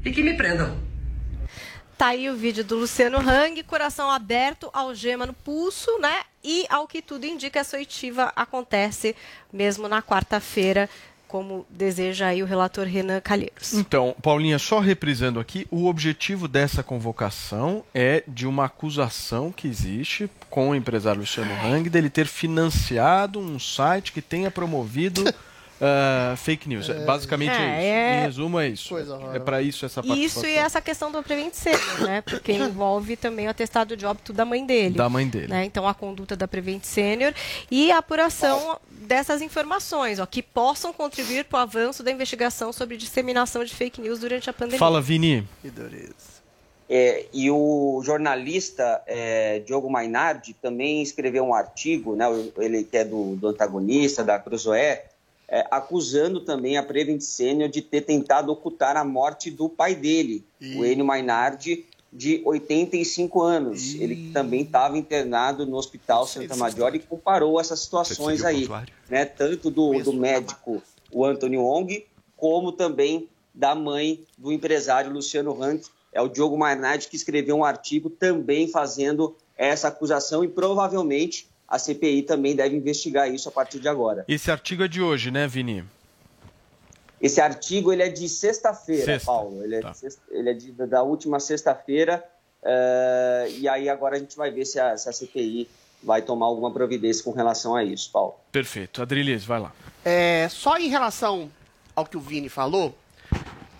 [0.05, 0.78] e que me prendam.
[1.97, 6.22] Tá aí o vídeo do Luciano Hang, coração aberto, algema no pulso, né?
[6.42, 9.14] E ao que tudo indica, essa oitiva acontece
[9.53, 10.90] mesmo na quarta-feira,
[11.35, 13.74] como deseja aí o relator Renan Calheiros.
[13.74, 20.30] Então, Paulinha, só reprisando aqui, o objetivo dessa convocação é de uma acusação que existe
[20.49, 25.24] com o empresário Luciano Hang dele ter financiado um site que tenha promovido
[25.80, 26.88] ah, fake news.
[27.04, 27.84] Basicamente é, É, isso.
[27.86, 28.94] é- Em resumo, é isso.
[29.34, 30.42] É para isso essa participação.
[30.42, 32.20] Isso e essa questão do Prevent Senior, né?
[32.22, 34.94] Porque envolve também o atestado de óbito da mãe dele.
[34.94, 35.48] Da mãe dele.
[35.48, 35.64] né?
[35.64, 37.32] Então, a conduta da Prevent Senior
[37.70, 42.96] e a apuração dessas informações, ó, que possam contribuir para o avanço da investigação sobre
[42.96, 44.78] disseminação de fake news durante a pandemia.
[44.78, 45.46] Fala, Vini.
[46.88, 52.26] É, e o jornalista é, Diogo Mainardi também escreveu um artigo, né,
[52.58, 55.06] ele que é do, do antagonista, da Cruzoé,
[55.49, 60.45] é, acusando também a Prevent Senior de ter tentado ocultar a morte do pai dele,
[60.76, 63.95] o Enio Mainardi, de 85 anos.
[63.95, 68.68] Ele também estava internado no Hospital Santa Maggiore e comparou essas situações aí,
[69.11, 70.80] né, tanto do, do médico,
[71.12, 75.82] o Anthony Wong, como também da mãe do empresário Luciano Hang.
[76.12, 81.78] É o Diogo Mainardi que escreveu um artigo também fazendo essa acusação e provavelmente a
[81.78, 84.24] CPI também deve investigar isso a partir de agora.
[84.28, 85.84] Esse artigo é de hoje, né, Vini?
[87.20, 89.64] Esse artigo ele é de sexta-feira, Sexta, Paulo.
[89.64, 89.94] Ele é, tá.
[89.94, 92.22] sexta- ele é de- da última sexta-feira.
[92.66, 95.68] eh, e aí agora a gente vai ver se a, se a CPI
[96.02, 98.34] vai tomar alguma providência com relação a isso, Paulo.
[98.50, 99.02] Perfeito.
[99.02, 99.70] Adrilis, vai lá.
[100.02, 101.50] É, só em relação
[101.94, 102.96] ao que o Vini falou,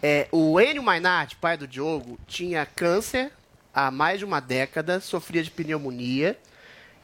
[0.03, 3.33] é, o Enio Mainardi, pai do Diogo, tinha câncer
[3.73, 6.39] há mais de uma década, sofria de pneumonia.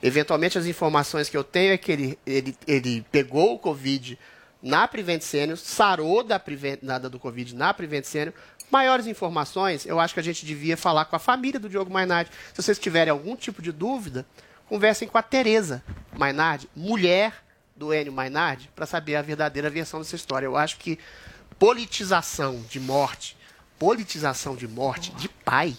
[0.03, 4.19] Eventualmente, as informações que eu tenho é que ele, ele, ele pegou o Covid
[4.63, 8.35] na Prevent Senior, sarou da Prevent, nada do Covid na Prevent Senior.
[8.71, 12.31] Maiores informações, eu acho que a gente devia falar com a família do Diogo Mainardi.
[12.55, 14.25] Se vocês tiverem algum tipo de dúvida,
[14.67, 15.83] conversem com a Tereza
[16.17, 17.35] Mainardi, mulher
[17.75, 20.47] do Enio Mainardi, para saber a verdadeira versão dessa história.
[20.47, 20.99] Eu acho que
[21.59, 23.37] politização de morte,
[23.79, 25.77] politização de morte de pai,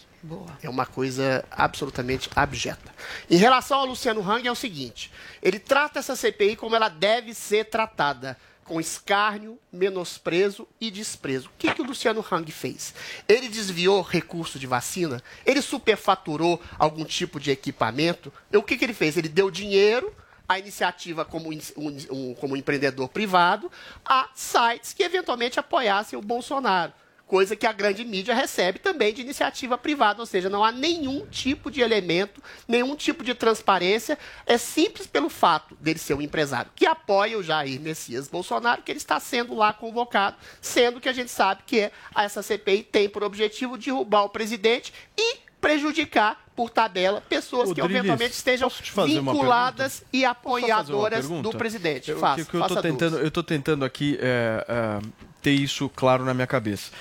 [0.62, 2.94] é uma coisa absolutamente abjeta.
[3.30, 5.12] Em relação ao Luciano Hang, é o seguinte:
[5.42, 8.38] ele trata essa CPI como ela deve ser tratada.
[8.64, 11.48] Com escárnio, menosprezo e desprezo.
[11.50, 12.94] O que, que o Luciano Hang fez?
[13.28, 15.22] Ele desviou recurso de vacina?
[15.46, 18.32] Ele superfaturou algum tipo de equipamento?
[18.54, 19.18] O que, que ele fez?
[19.18, 20.16] Ele deu dinheiro
[20.48, 23.70] a iniciativa como, um- como empreendedor privado
[24.06, 26.94] a sites que eventualmente apoiassem o Bolsonaro.
[27.32, 31.26] Coisa que a grande mídia recebe também de iniciativa privada, ou seja, não há nenhum
[31.28, 34.20] tipo de elemento, nenhum tipo de transparência.
[34.46, 38.92] É simples pelo fato dele ser um empresário que apoia o Jair Messias Bolsonaro, que
[38.92, 43.08] ele está sendo lá convocado, sendo que a gente sabe que é- essa CPI tem
[43.08, 48.70] por objetivo derrubar o presidente e prejudicar por tabela pessoas que eventualmente estejam
[49.06, 52.12] vinculadas e apoiadoras do presidente.
[52.12, 52.82] Eu, Faça, que, que eu, duas.
[52.82, 55.08] tentando, eu tô tentando aqui é, é,
[55.42, 56.92] ter isso claro na minha cabeça.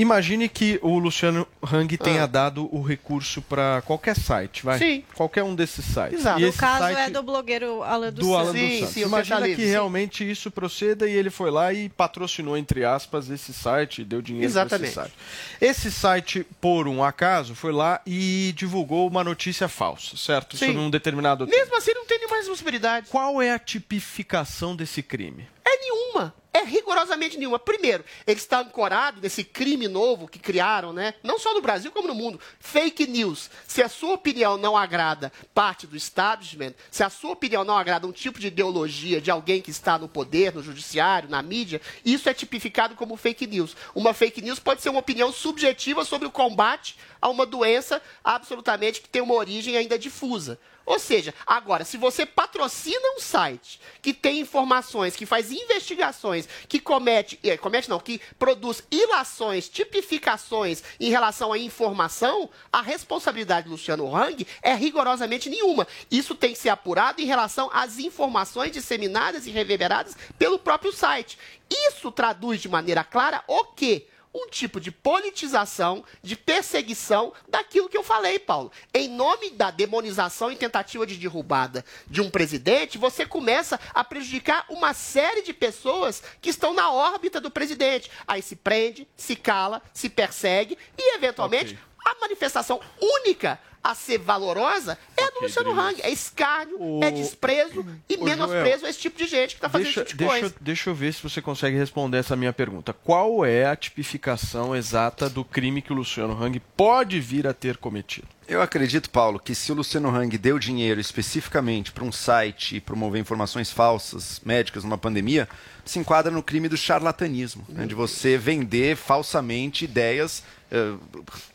[0.00, 4.78] Imagine que o Luciano Hang tenha dado o recurso para qualquer site, vai?
[4.78, 5.04] Sim.
[5.14, 6.20] Qualquer um desses sites.
[6.20, 6.40] Exato.
[6.40, 8.60] E No caso site é do blogueiro Alan dos do Alan Santos.
[8.62, 8.96] dos Santos.
[8.96, 14.02] Imagina que realmente isso proceda e ele foi lá e patrocinou, entre aspas, esse site,
[14.02, 14.94] deu dinheiro para esse Exatamente.
[14.94, 15.14] site.
[15.60, 20.56] Esse site, por um acaso, foi lá e divulgou uma notícia falsa, certo?
[20.56, 20.68] Sim.
[20.68, 23.06] Sobre um determinado Mesmo assim, não tem nenhuma responsabilidade.
[23.10, 25.46] Qual é a tipificação desse crime?
[25.64, 26.34] É nenhuma.
[26.52, 27.60] É rigorosamente nenhuma.
[27.60, 31.14] Primeiro, ele está ancorado nesse crime novo que criaram, né?
[31.22, 32.40] Não só no Brasil, como no mundo.
[32.58, 33.48] Fake news.
[33.68, 38.06] Se a sua opinião não agrada parte do establishment, se a sua opinião não agrada
[38.06, 42.28] um tipo de ideologia de alguém que está no poder, no judiciário, na mídia, isso
[42.28, 43.76] é tipificado como fake news.
[43.94, 49.00] Uma fake news pode ser uma opinião subjetiva sobre o combate a uma doença absolutamente
[49.00, 50.58] que tem uma origem ainda difusa.
[50.90, 56.80] Ou seja, agora, se você patrocina um site que tem informações, que faz investigações, que
[56.80, 63.70] comete, eh, comete não, que produz ilações, tipificações em relação à informação, a responsabilidade do
[63.70, 65.86] Luciano Hang é rigorosamente nenhuma.
[66.10, 71.38] Isso tem que ser apurado em relação às informações disseminadas e reverberadas pelo próprio site.
[71.70, 74.08] Isso traduz de maneira clara o quê?
[74.34, 78.70] Um tipo de politização, de perseguição daquilo que eu falei, Paulo.
[78.94, 84.64] Em nome da demonização e tentativa de derrubada de um presidente, você começa a prejudicar
[84.68, 88.10] uma série de pessoas que estão na órbita do presidente.
[88.26, 94.98] Aí se prende, se cala, se persegue e, eventualmente, a manifestação única a ser valorosa
[95.16, 96.00] é a do Luciano Hang.
[96.02, 99.68] É escárnio, é desprezo e Ô, menosprezo Joel, a esse tipo de gente que está
[99.68, 100.54] fazendo Deixa, esse tipo de deixa, coisa.
[100.60, 102.92] deixa eu ver se você consegue responder essa minha pergunta.
[102.92, 107.76] Qual é a tipificação exata do crime que o Luciano Hang pode vir a ter
[107.76, 108.28] cometido?
[108.46, 112.80] Eu acredito, Paulo, que se o Luciano Hang deu dinheiro especificamente para um site e
[112.80, 115.48] promover informações falsas médicas numa pandemia,
[115.84, 120.94] se enquadra no crime do charlatanismo, né, de você vender falsamente ideias, eh,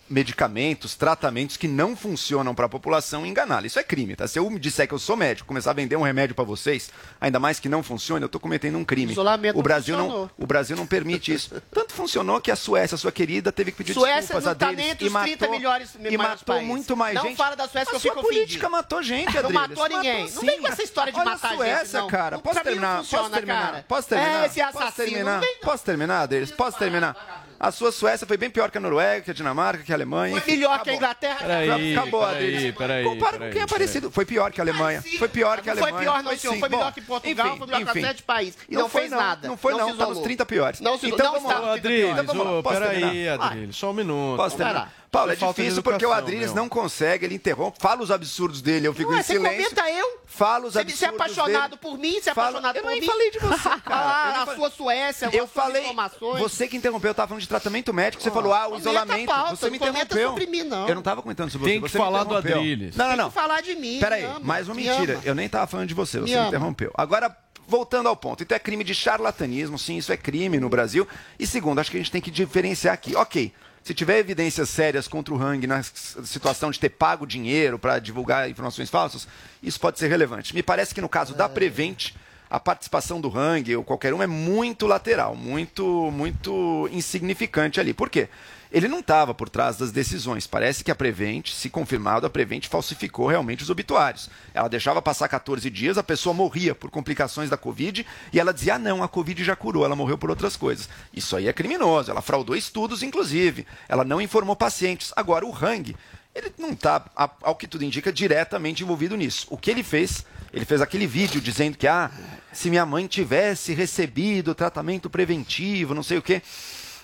[0.09, 3.65] medicamentos, tratamentos que não funcionam para a população e enganá-la.
[3.65, 4.27] Isso é crime, tá?
[4.27, 6.91] Se eu me disser que eu sou médico, começar a vender um remédio para vocês,
[7.19, 9.11] ainda mais que não funcione, eu estou cometendo um crime.
[9.13, 10.31] Isolamento o não Brasil não, funcionou.
[10.37, 11.61] o Brasil não permite isso.
[11.71, 14.71] Tanto funcionou que a Suécia, sua querida, teve que pedir Suécia desculpas não a tá
[14.73, 17.37] e matou, 30 melhores e matou muito mais Não gente.
[17.37, 18.69] fala da Suécia a que eu sua política ofendido.
[18.69, 19.53] matou gente, Não Adriles.
[19.53, 20.23] matou ninguém.
[20.23, 22.07] Matou Não vem com essa história de Olha matar a Suécia, gente, não.
[22.07, 22.35] cara.
[22.37, 22.97] Não, Posso não terminar?
[22.97, 23.65] funciona, Posso terminar?
[23.71, 23.85] cara.
[23.87, 24.43] Posso terminar?
[24.43, 25.41] É, esse Posso terminar?
[25.41, 26.51] não Posso terminar, Adriles?
[26.51, 27.44] Posso terminar?
[27.59, 30.39] A sua Suécia foi bem pior que a Noruega, que a Dinamarca, que a Alemanha.
[30.41, 31.37] Foi melhor que a Inglaterra.
[31.39, 32.75] Peraí, Acabou, peraí, Adriles.
[32.75, 34.11] peraí, Compara peraí, com quem é parecido.
[34.11, 35.03] Foi pior que a Alemanha.
[35.17, 36.11] Foi pior que a Não foi Alemanha.
[36.11, 36.57] pior, não, senhor.
[36.59, 37.99] Foi melhor Bom, que Portugal, enfim, foi melhor que enfim.
[37.99, 38.57] a sete países.
[38.67, 39.17] E não, foi, fez não.
[39.19, 39.47] nada.
[39.47, 39.79] Não foi, não.
[39.79, 40.23] se Tá nos isolou.
[40.23, 40.79] 30 piores.
[40.81, 41.71] Não se Então não vamos está lá.
[41.71, 42.19] nos 30 piores.
[42.29, 43.29] Adriles, Posso peraí?
[43.29, 44.37] Adriles, só um minuto.
[44.37, 44.93] Posso terminar?
[45.17, 46.55] Paulo, é de difícil porque o Adriles meu.
[46.63, 49.69] não consegue, ele interrompe, fala os absurdos dele, eu fico Ué, em você silêncio.
[49.69, 50.19] comenta eu?
[50.25, 51.81] Fala os Você, absurdos você é apaixonado dele.
[51.81, 52.19] por mim?
[52.21, 53.07] Você é Fala- apaixonado eu por nem mim?
[53.07, 53.81] falei de você, cara.
[53.85, 56.39] Eu Ah, nem a sua Suécia, Eu falei, informações.
[56.39, 59.55] você que interrompeu, eu tava falando de tratamento médico, você falou, ah, o isolamento, pauta,
[59.55, 60.29] você me interrompeu.
[60.29, 60.87] sobre mim, não.
[60.87, 62.57] Eu não tava comentando sobre Tem você, que você falar do interrompeu.
[62.57, 62.95] Adriles.
[62.95, 63.29] Não, não, Tem não.
[63.29, 63.99] que falar de mim.
[63.99, 65.19] Peraí, mais uma me mentira.
[65.23, 66.91] Eu nem tava falando de você, você Me interrompeu.
[66.95, 67.35] Agora,
[67.67, 71.07] voltando ao ponto, então é crime de charlatanismo, sim, isso é crime no Brasil.
[71.39, 73.15] E segundo, acho que a gente tem que diferenciar aqui.
[73.15, 73.51] Ok,
[73.85, 78.49] se tiver evidências sérias contra o Hang na situação de ter pago dinheiro para divulgar
[78.49, 79.27] informações falsas,
[79.61, 80.55] isso pode ser relevante.
[80.55, 82.09] Me parece que no caso da Prevent,
[82.49, 87.93] a participação do Hang ou qualquer um é muito lateral, muito, muito insignificante ali.
[87.93, 88.27] Por quê?
[88.75, 90.45] Ele não estava por trás das decisões.
[90.45, 94.29] Parece que a Prevent, se confirmado, a Prevent falsificou realmente os obituários.
[94.53, 98.75] Ela deixava passar 14 dias, a pessoa morria por complicações da Covid e ela dizia:
[98.75, 100.89] ah, não, a Covid já curou, ela morreu por outras coisas.
[101.13, 102.11] Isso aí é criminoso.
[102.11, 103.65] Ela fraudou estudos, inclusive.
[103.87, 105.13] Ela não informou pacientes.
[105.15, 105.95] Agora, o Hang,
[106.35, 109.47] ele não está, ao que tudo indica, diretamente envolvido nisso.
[109.49, 110.25] O que ele fez?
[110.51, 112.11] Ele fez aquele vídeo dizendo que, ah,
[112.51, 116.41] se minha mãe tivesse recebido tratamento preventivo, não sei o quê.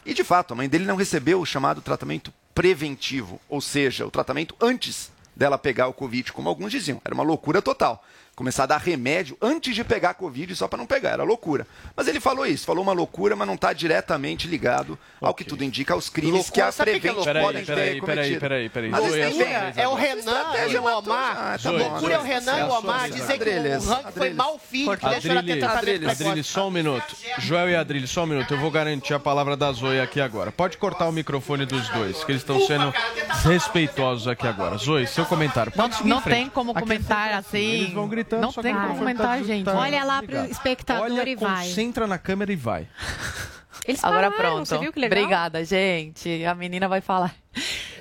[0.06, 4.12] E de fato, a mãe dele não recebeu o chamado tratamento preventivo, ou seja, o
[4.12, 7.02] tratamento antes dela pegar o Covid, como alguns diziam.
[7.04, 8.04] Era uma loucura total.
[8.42, 11.68] Começar a dar remédio antes de pegar a Covid só para não pegar, era loucura.
[11.96, 15.64] Mas ele falou isso, falou uma loucura, mas não está diretamente ligado ao que tudo
[15.64, 18.40] indica aos crimes Loucura, que a é Prevent loucura, podem peraí, ter peraí, cometido.
[18.40, 18.90] peraí, peraí.
[18.90, 19.94] Vez É o.
[19.94, 21.60] Renan e Estratégia o Omar.
[21.60, 22.22] já, tá loucura é o.
[22.24, 25.32] Renan e É o sua Omar dizer que o Rank foi mal filho, que deixou
[25.34, 26.44] ela ter tratamento precoce.
[26.44, 27.16] só um minuto.
[27.38, 28.52] Joel e Adriles, só um minuto.
[28.52, 30.52] Eu vou garantir a palavra da Zoe aqui agora.
[30.52, 32.92] Pode cortar o microfone dos dois, que eles estão sendo
[33.44, 34.78] respeitosos aqui agora.
[34.78, 35.72] Zoe, seu comentário.
[35.76, 36.38] Não, Pode não frente.
[36.38, 37.60] tem como é comentar assim.
[37.60, 38.08] Eles vão
[38.40, 39.66] Não tem como comentar, tá- gente.
[39.66, 41.66] tá Olha lá pro espectador Olha, e vai.
[41.68, 42.88] concentra na câmera e vai.
[43.88, 44.68] Eles Agora pararam, pronto.
[44.68, 45.18] Você viu que legal?
[45.18, 46.46] Obrigada, gente.
[46.46, 47.34] A menina vai falar.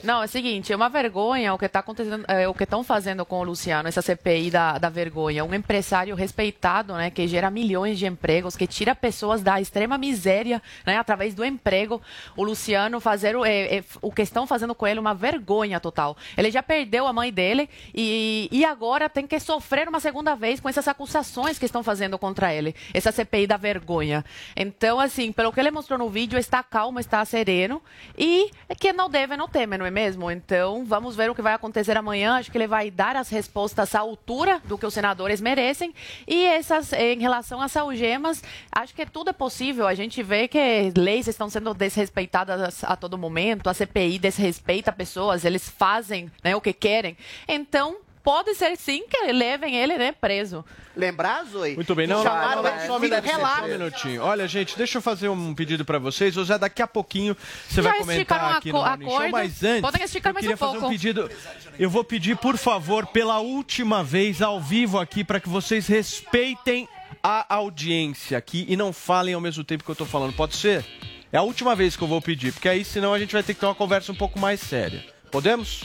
[0.03, 2.83] Não, é o seguinte, é uma vergonha o que está acontecendo, é, o que estão
[2.83, 5.45] fazendo com o Luciano, essa CPI da, da vergonha.
[5.45, 10.63] Um empresário respeitado, né, que gera milhões de empregos, que tira pessoas da extrema miséria,
[10.87, 12.01] né, através do emprego.
[12.35, 16.17] O Luciano fazer o, é, é, o que estão fazendo com ele uma vergonha total.
[16.37, 20.61] Ele já perdeu a mãe dele e, e agora tem que sofrer uma segunda vez
[20.61, 22.75] com essas acusações que estão fazendo contra ele.
[22.95, 24.25] Essa CPI da vergonha.
[24.57, 27.83] Então, assim, pelo que ele mostrou no vídeo, está calmo, está sereno
[28.17, 30.31] e é que não deve, não teme, não é mesmo?
[30.31, 32.35] Então, vamos ver o que vai acontecer amanhã.
[32.35, 35.95] Acho que ele vai dar as respostas à altura do que os senadores merecem.
[36.29, 39.87] E essas, em relação às algemas, acho que tudo é possível.
[39.87, 45.47] A gente vê que leis estão sendo desrespeitadas a todo momento, a CPI desrespeita pessoas,
[45.47, 47.17] eles fazem né, o que querem.
[47.49, 50.65] Então, pode ser sim que levem ele né, preso.
[50.97, 51.75] Lembrar, Zoe?
[51.75, 53.59] Muito bem, não, que não, chamaram não, ele só um minutinho, relato.
[53.59, 54.23] só um minutinho.
[54.23, 56.37] Olha, gente, deixa eu fazer um pedido pra vocês.
[56.37, 57.37] Ou já daqui a pouquinho
[57.69, 60.55] você Já vai comentar aqui no Morning Show, mas antes, Podem esticar eu mais queria
[60.55, 60.95] um fazer um pouco.
[60.95, 61.31] pedido.
[61.79, 66.89] Eu vou pedir, por favor, pela última vez ao vivo aqui, para que vocês respeitem
[67.23, 70.33] a audiência aqui e não falem ao mesmo tempo que eu tô falando.
[70.33, 70.85] Pode ser?
[71.33, 73.55] É a última vez que eu vou pedir, porque aí senão a gente vai ter
[73.55, 75.05] que ter uma conversa um pouco mais séria.
[75.31, 75.85] Podemos?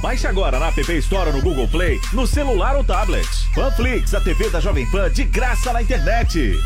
[0.00, 3.28] Baixe agora na App Store ou no Google Play, no celular ou tablet.
[3.54, 6.58] Panflix, a TV da Jovem Pan de graça na internet.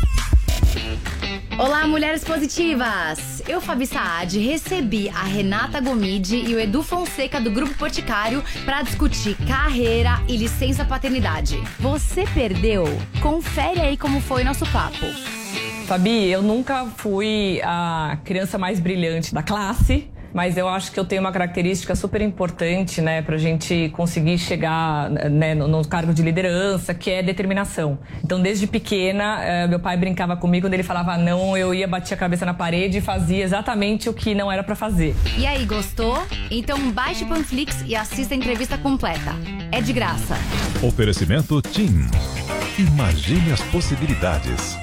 [1.57, 3.41] Olá, mulheres positivas!
[3.47, 8.83] Eu, Fabi Saad, recebi a Renata Gomide e o Edu Fonseca do Grupo Boticário para
[8.83, 11.59] discutir carreira e licença paternidade.
[11.79, 12.85] Você perdeu?
[13.21, 15.05] Confere aí como foi nosso papo.
[15.87, 21.05] Fabi, eu nunca fui a criança mais brilhante da classe, mas eu acho que eu
[21.05, 26.21] tenho uma característica super importante, né, pra gente conseguir chegar né, no, no cargo de
[26.21, 27.97] liderança, que é determinação.
[28.23, 32.13] Então, desde pequena, eh, meu pai brincava comigo, quando ele falava não, eu ia bater
[32.13, 35.15] a cabeça na parede e fazia exatamente o que não era pra fazer.
[35.37, 36.21] E aí, gostou?
[36.51, 39.33] Então baixe o Panflix e assista a entrevista completa.
[39.71, 40.35] É de graça.
[40.83, 42.05] Oferecimento TIM.
[42.77, 44.77] Imagine as possibilidades.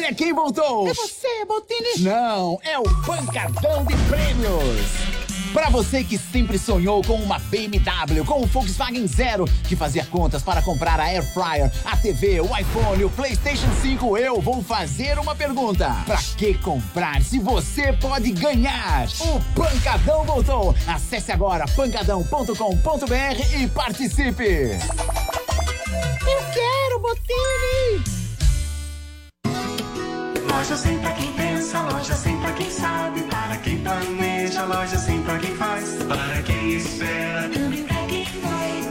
[0.00, 0.88] Olha quem voltou!
[0.88, 1.98] É você, Botini?
[1.98, 5.52] Não, é o Pancadão de Prêmios!
[5.52, 10.42] Para você que sempre sonhou com uma BMW, com o Volkswagen Zero, que fazia contas
[10.42, 15.18] para comprar a Air Fryer, a TV, o iPhone, o PlayStation 5, eu vou fazer
[15.18, 15.94] uma pergunta.
[16.06, 19.06] Para que comprar se você pode ganhar?
[19.20, 20.74] O Pancadão voltou!
[20.86, 24.78] Acesse agora pancadão.com.br e participe!
[26.26, 28.19] Eu quero, Botini!
[30.50, 35.22] Loja sem pra quem pensa, loja sem pra quem sabe, para quem planeja, loja sem
[35.22, 38.82] pra quem faz, para quem espera, também pra quem vai,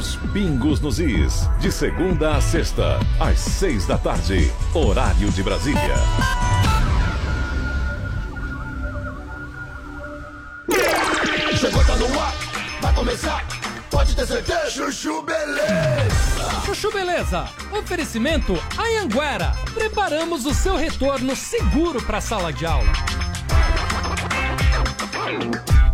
[0.00, 1.46] Os Pingos nos Is.
[1.58, 4.50] De segunda a sexta, às seis da tarde.
[4.72, 5.94] Horário de Brasília.
[11.54, 12.34] Chegou, tá no ar,
[12.80, 13.44] vai começar,
[13.90, 14.70] pode ter certeza.
[14.70, 16.62] Chuchu Beleza.
[16.64, 19.54] Chuchu Beleza, oferecimento Anhanguera.
[19.74, 22.90] Preparamos o seu retorno seguro para a sala de aula.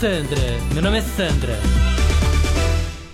[0.00, 0.40] Sandra,
[0.72, 1.58] meu nome é Sandra.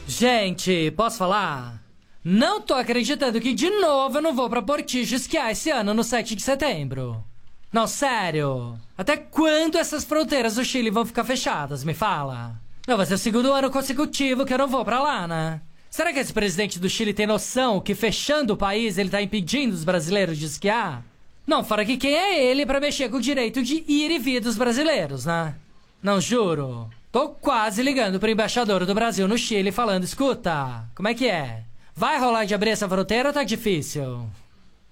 [0.07, 1.83] Gente, posso falar?
[2.23, 6.05] Não tô acreditando que de novo eu não vou pra Portijo esquiar esse ano no
[6.05, 7.25] 7 de setembro.
[7.73, 8.79] Não, sério.
[8.97, 11.83] Até quando essas fronteiras do Chile vão ficar fechadas?
[11.83, 12.61] Me fala.
[12.87, 15.61] Não, vai ser o segundo ano consecutivo que eu não vou pra lá, né?
[15.91, 19.75] Será que esse presidente do Chile tem noção que fechando o país ele tá impedindo
[19.75, 21.03] os brasileiros de esquiar?
[21.47, 24.41] Não, fora que quem é ele pra mexer com o direito de ir e vir
[24.41, 25.55] dos brasileiros, né?
[26.03, 26.89] Não, juro.
[27.13, 31.65] Tô quase ligando pro embaixador do Brasil no Chile falando: escuta, como é que é?
[31.95, 34.29] Vai rolar de abrir essa fronteira ou tá difícil?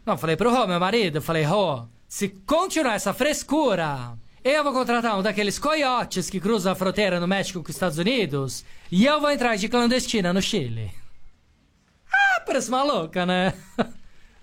[0.06, 4.12] Não, falei pro Rô, meu marido, falei, Rô, se continuar essa frescura,
[4.44, 7.98] eu vou contratar um daqueles coiotes que cruzam a fronteira no México com os Estados
[7.98, 10.92] Unidos e eu vou entrar de clandestina no Chile.
[12.12, 13.54] Ah, parece maluca, né?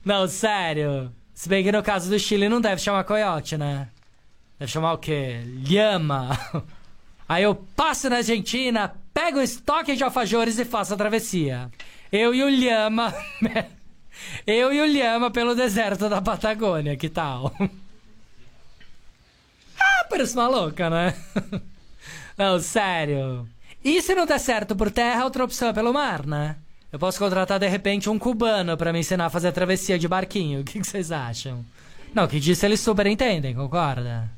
[0.04, 1.14] Não, sério.
[1.40, 3.88] Se bem que no caso do Chile não deve chamar coiote, né?
[4.60, 5.40] Deve chamar o quê?
[5.66, 6.38] Lhama.
[7.30, 11.72] Aí eu passo na Argentina, pego o estoque de alfajores e faço a travessia.
[12.12, 13.16] Eu e o Lhama.
[14.46, 17.56] Eu e o Lhama pelo deserto da Patagônia, que tal?
[19.82, 21.16] Ah, parece maluca, né?
[22.38, 23.48] Não, sério.
[23.82, 26.58] E se não der certo por terra, outra opção é pelo mar, né?
[26.92, 30.08] Eu posso contratar de repente um cubano pra me ensinar a fazer a travessia de
[30.08, 30.62] barquinho.
[30.62, 31.64] O que vocês acham?
[32.14, 34.30] Não, que disso eles super entendem, concorda?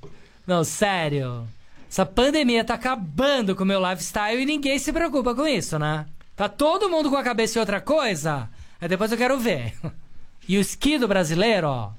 [0.45, 1.47] Não, sério.
[1.89, 6.05] Essa pandemia tá acabando com o meu lifestyle e ninguém se preocupa com isso, né?
[6.35, 8.49] Tá todo mundo com a cabeça em outra coisa?
[8.79, 9.73] Aí depois eu quero ver.
[10.49, 11.91] E o esqui do brasileiro, ó.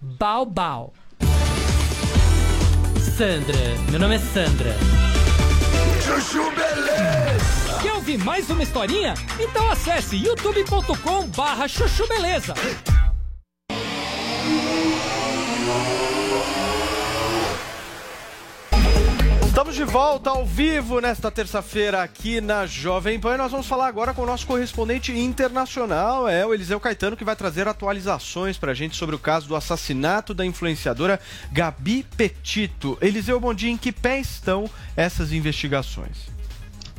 [0.00, 0.92] Bau, bau.
[3.16, 3.56] Sandra,
[3.90, 4.76] meu nome é Sandra.
[6.04, 6.50] Chuchu
[8.06, 9.14] ouvir mais uma historinha?
[9.40, 12.54] Então acesse youtube.com barra chuchu beleza.
[19.44, 23.88] Estamos de volta ao vivo nesta terça-feira aqui na Jovem Pan e nós vamos falar
[23.88, 28.72] agora com o nosso correspondente internacional, é o Eliseu Caetano, que vai trazer atualizações pra
[28.72, 31.18] gente sobre o caso do assassinato da influenciadora
[31.50, 32.96] Gabi Petito.
[33.00, 33.70] Eliseu, bom dia.
[33.70, 36.35] Em que pé estão essas investigações?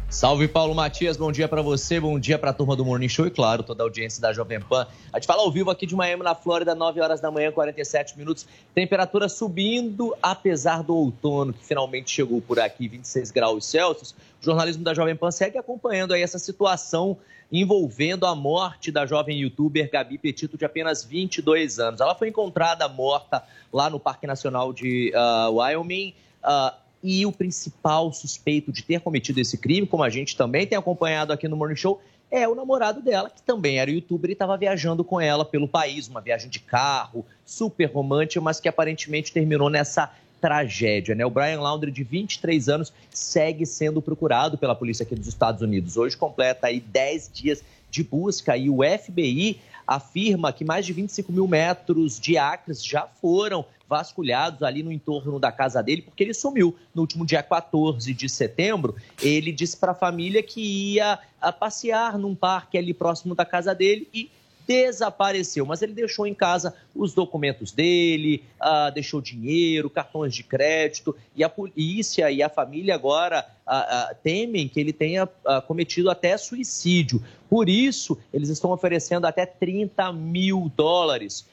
[0.10, 3.28] Salve Paulo Matias, bom dia para você, bom dia para a turma do Morning Show
[3.28, 4.88] e claro, toda a audiência da Jovem Pan.
[5.12, 8.18] A gente fala ao vivo aqui de Miami, na Flórida, 9 horas da manhã, 47
[8.18, 8.48] minutos.
[8.74, 14.16] Temperatura subindo, apesar do outono que finalmente chegou por aqui, 26 graus Celsius.
[14.42, 17.18] O jornalismo da Jovem Pan segue acompanhando aí essa situação
[17.52, 22.00] envolvendo a morte da jovem youtuber Gabi Petito, de apenas 22 anos.
[22.00, 23.44] Ela foi encontrada morta
[23.74, 26.14] lá no Parque Nacional de uh, Wyoming.
[26.42, 30.78] Uh, e o principal suspeito de ter cometido esse crime, como a gente também tem
[30.78, 34.58] acompanhado aqui no Morning Show, é o namorado dela, que também era youtuber e estava
[34.58, 39.70] viajando com ela pelo país, uma viagem de carro, super romântica, mas que aparentemente terminou
[39.70, 41.26] nessa tragédia, né?
[41.26, 45.96] O Brian Laundrie, de 23 anos, segue sendo procurado pela polícia aqui dos Estados Unidos.
[45.96, 51.32] Hoje completa aí 10 dias de busca e o FBI afirma que mais de 25
[51.32, 56.34] mil metros de acres já foram vasculhados ali no entorno da casa dele, porque ele
[56.34, 58.96] sumiu no último dia 14 de setembro.
[59.22, 61.18] Ele disse para a família que ia
[61.58, 64.30] passear num parque ali próximo da casa dele e
[64.68, 71.16] desapareceu, mas ele deixou em casa os documentos dele, uh, deixou dinheiro, cartões de crédito,
[71.34, 73.72] e a polícia e a família agora uh,
[74.12, 75.26] uh, temem que ele tenha
[75.66, 77.24] cometido até suicídio.
[77.50, 81.46] Por isso, eles estão oferecendo até 30 mil dólares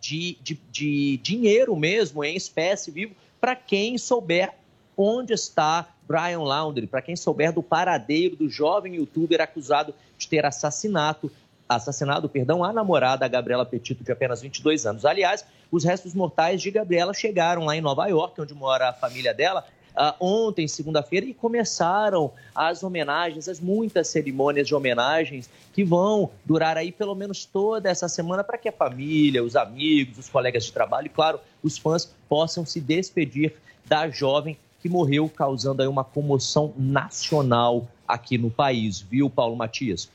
[0.00, 4.52] de, de, de dinheiro mesmo, em espécie vivo, para quem souber
[4.96, 10.46] onde está Brian Laundrie, para quem souber do paradeiro do jovem youtuber acusado de ter
[10.46, 11.30] assassinato
[11.68, 15.04] assassinado, perdão, a namorada Gabriela Petito, de apenas 22 anos.
[15.04, 19.34] Aliás, os restos mortais de Gabriela chegaram lá em Nova York, onde mora a família
[19.34, 19.64] dela,
[19.96, 26.76] uh, ontem, segunda-feira, e começaram as homenagens, as muitas cerimônias de homenagens que vão durar
[26.76, 30.72] aí pelo menos toda essa semana para que a família, os amigos, os colegas de
[30.72, 33.54] trabalho e, claro, os fãs possam se despedir
[33.86, 40.08] da jovem que morreu, causando aí uma comoção nacional aqui no país, viu, Paulo Matias?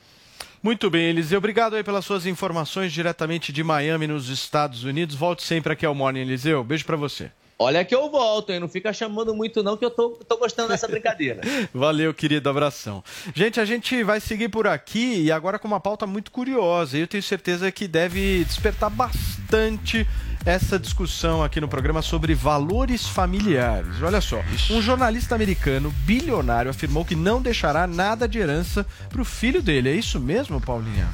[0.62, 1.38] Muito bem, Eliseu.
[1.38, 5.16] Obrigado aí pelas suas informações diretamente de Miami, nos Estados Unidos.
[5.16, 6.62] Volte sempre aqui ao Morning, Eliseu.
[6.62, 7.32] Beijo para você.
[7.58, 8.60] Olha que eu volto, hein?
[8.60, 11.40] Não fica chamando muito não, que eu tô, tô gostando dessa brincadeira.
[11.74, 12.48] Valeu, querido.
[12.48, 13.02] Abração.
[13.34, 16.96] Gente, a gente vai seguir por aqui e agora com uma pauta muito curiosa.
[16.96, 20.06] Eu tenho certeza que deve despertar bastante
[20.44, 24.02] essa discussão aqui no programa sobre valores familiares.
[24.02, 29.24] Olha só, um jornalista americano bilionário afirmou que não deixará nada de herança para o
[29.24, 29.90] filho dele.
[29.90, 31.08] É isso mesmo, Paulinha?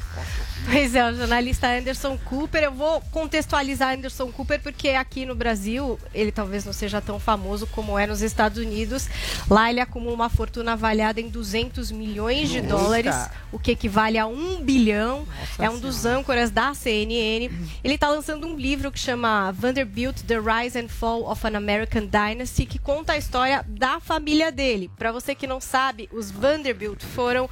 [0.71, 2.63] Pois é, o jornalista Anderson Cooper.
[2.63, 7.65] Eu vou contextualizar Anderson Cooper porque aqui no Brasil ele talvez não seja tão famoso
[7.67, 9.09] como é nos Estados Unidos.
[9.49, 12.67] Lá ele acumula uma fortuna avaliada em 200 milhões de Eita.
[12.67, 13.15] dólares,
[13.51, 15.27] o que equivale a um bilhão.
[15.57, 17.49] é um dos âncoras da CNN.
[17.83, 22.05] Ele está lançando um livro que chama Vanderbilt: The Rise and Fall of an American
[22.05, 24.91] Dynasty, que conta a história da família dele.
[24.97, 27.49] Para você que não sabe, os Vanderbilt foram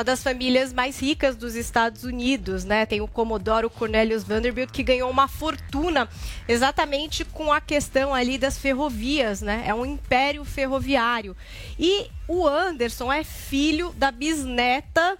[0.00, 2.86] uma das famílias mais ricas dos Estados Unidos, né?
[2.86, 6.08] Tem o Comodoro Cornelius Vanderbilt que ganhou uma fortuna
[6.48, 9.62] exatamente com a questão ali das ferrovias, né?
[9.66, 11.36] É um império ferroviário.
[11.78, 15.18] E o Anderson é filho da bisneta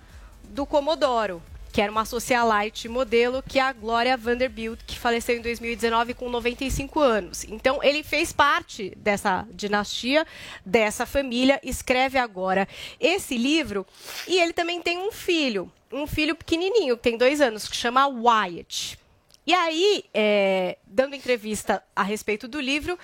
[0.49, 5.41] do Comodoro, que era uma socialite modelo, que é a Glória Vanderbilt, que faleceu em
[5.41, 7.45] 2019 com 95 anos.
[7.45, 10.27] Então, ele fez parte dessa dinastia,
[10.65, 12.69] dessa família, escreve agora
[12.99, 13.87] esse livro,
[14.27, 18.07] e ele também tem um filho, um filho pequenininho, que tem dois anos, que chama
[18.07, 18.99] Wyatt.
[19.47, 22.99] E aí, é, dando entrevista a respeito do livro,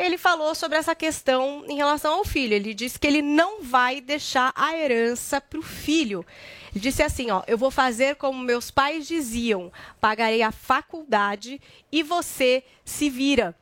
[0.00, 2.54] ele falou sobre essa questão em relação ao filho.
[2.54, 6.24] Ele disse que ele não vai deixar a herança para o filho.
[6.72, 11.60] Ele disse assim: ó, eu vou fazer como meus pais diziam, pagarei a faculdade
[11.92, 13.54] e você se vira.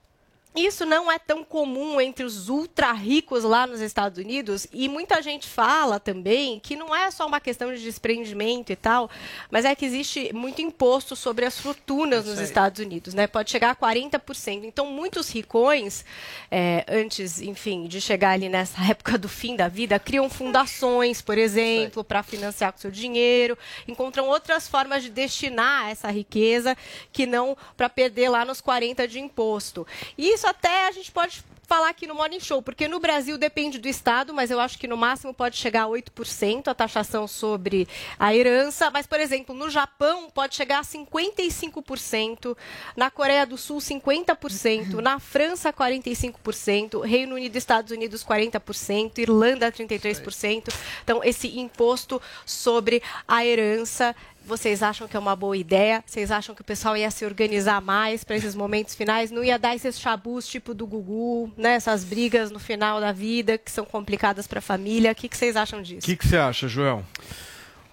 [0.58, 5.22] Isso não é tão comum entre os ultra ricos lá nos Estados Unidos e muita
[5.22, 9.08] gente fala também que não é só uma questão de desprendimento e tal,
[9.50, 13.28] mas é que existe muito imposto sobre as fortunas nos Estados Unidos, né?
[13.28, 14.64] Pode chegar a 40%.
[14.64, 16.04] Então, muitos ricões,
[16.50, 21.38] é, antes, enfim, de chegar ali nessa época do fim da vida, criam fundações, por
[21.38, 23.56] exemplo, para financiar com seu dinheiro,
[23.86, 26.76] encontram outras formas de destinar essa riqueza
[27.12, 29.86] que não para perder lá nos 40 de imposto.
[30.16, 33.78] E isso até a gente pode falar aqui no Morning Show, porque no Brasil depende
[33.78, 37.86] do Estado, mas eu acho que no máximo pode chegar a 8% a taxação sobre
[38.18, 38.90] a herança.
[38.90, 42.56] Mas, por exemplo, no Japão pode chegar a 55%,
[42.96, 49.70] na Coreia do Sul 50%, na França 45%, Reino Unido e Estados Unidos 40%, Irlanda
[49.70, 50.72] 33%.
[51.04, 54.16] Então, esse imposto sobre a herança
[54.48, 56.02] vocês acham que é uma boa ideia?
[56.06, 59.30] Vocês acham que o pessoal ia se organizar mais para esses momentos finais?
[59.30, 61.74] Não ia dar esses chabus tipo do Gugu, né?
[61.74, 65.12] Essas brigas no final da vida que são complicadas para a família.
[65.12, 66.06] O que, que vocês acham O disso?
[66.06, 67.04] que, que você acha, Joel?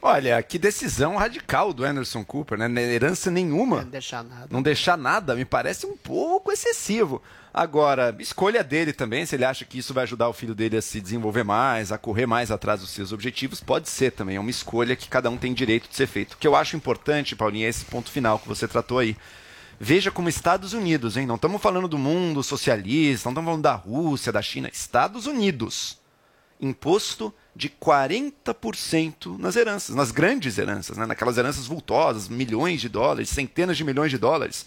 [0.08, 2.68] Olha, que decisão radical do Anderson Cooper, né?
[2.68, 3.82] Não é Herança nenhuma.
[3.82, 4.48] Não deixar nada.
[4.52, 7.24] Não deixar nada, me parece um pouco excessivo.
[7.52, 10.82] Agora, escolha dele também, se ele acha que isso vai ajudar o filho dele a
[10.84, 14.36] se desenvolver mais, a correr mais atrás dos seus objetivos, pode ser também.
[14.36, 16.34] É uma escolha que cada um tem direito de ser feito.
[16.34, 19.18] O que eu acho importante, Paulinho, é esse ponto final que você tratou aí.
[19.80, 21.26] Veja como Estados Unidos, hein?
[21.26, 24.70] Não estamos falando do mundo socialista, não estamos falando da Rússia, da China.
[24.72, 25.98] Estados Unidos.
[26.62, 31.06] Imposto de 40% nas heranças, nas grandes heranças, né?
[31.06, 34.66] naquelas heranças vultosas, milhões de dólares, centenas de milhões de dólares.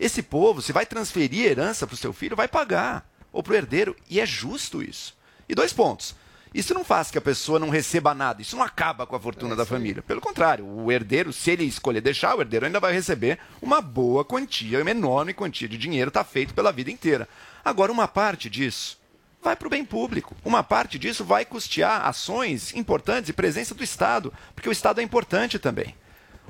[0.00, 3.56] Esse povo, se vai transferir herança para o seu filho, vai pagar, ou para o
[3.56, 5.14] herdeiro, e é justo isso.
[5.46, 6.14] E dois pontos.
[6.54, 9.54] Isso não faz que a pessoa não receba nada, isso não acaba com a fortuna
[9.54, 10.02] da família.
[10.02, 14.24] Pelo contrário, o herdeiro, se ele escolher deixar, o herdeiro ainda vai receber uma boa
[14.24, 17.28] quantia, uma enorme quantia de dinheiro, está feito pela vida inteira.
[17.64, 19.01] Agora, uma parte disso
[19.42, 20.36] vai para o bem público.
[20.44, 25.04] Uma parte disso vai custear ações importantes e presença do Estado, porque o Estado é
[25.04, 25.94] importante também.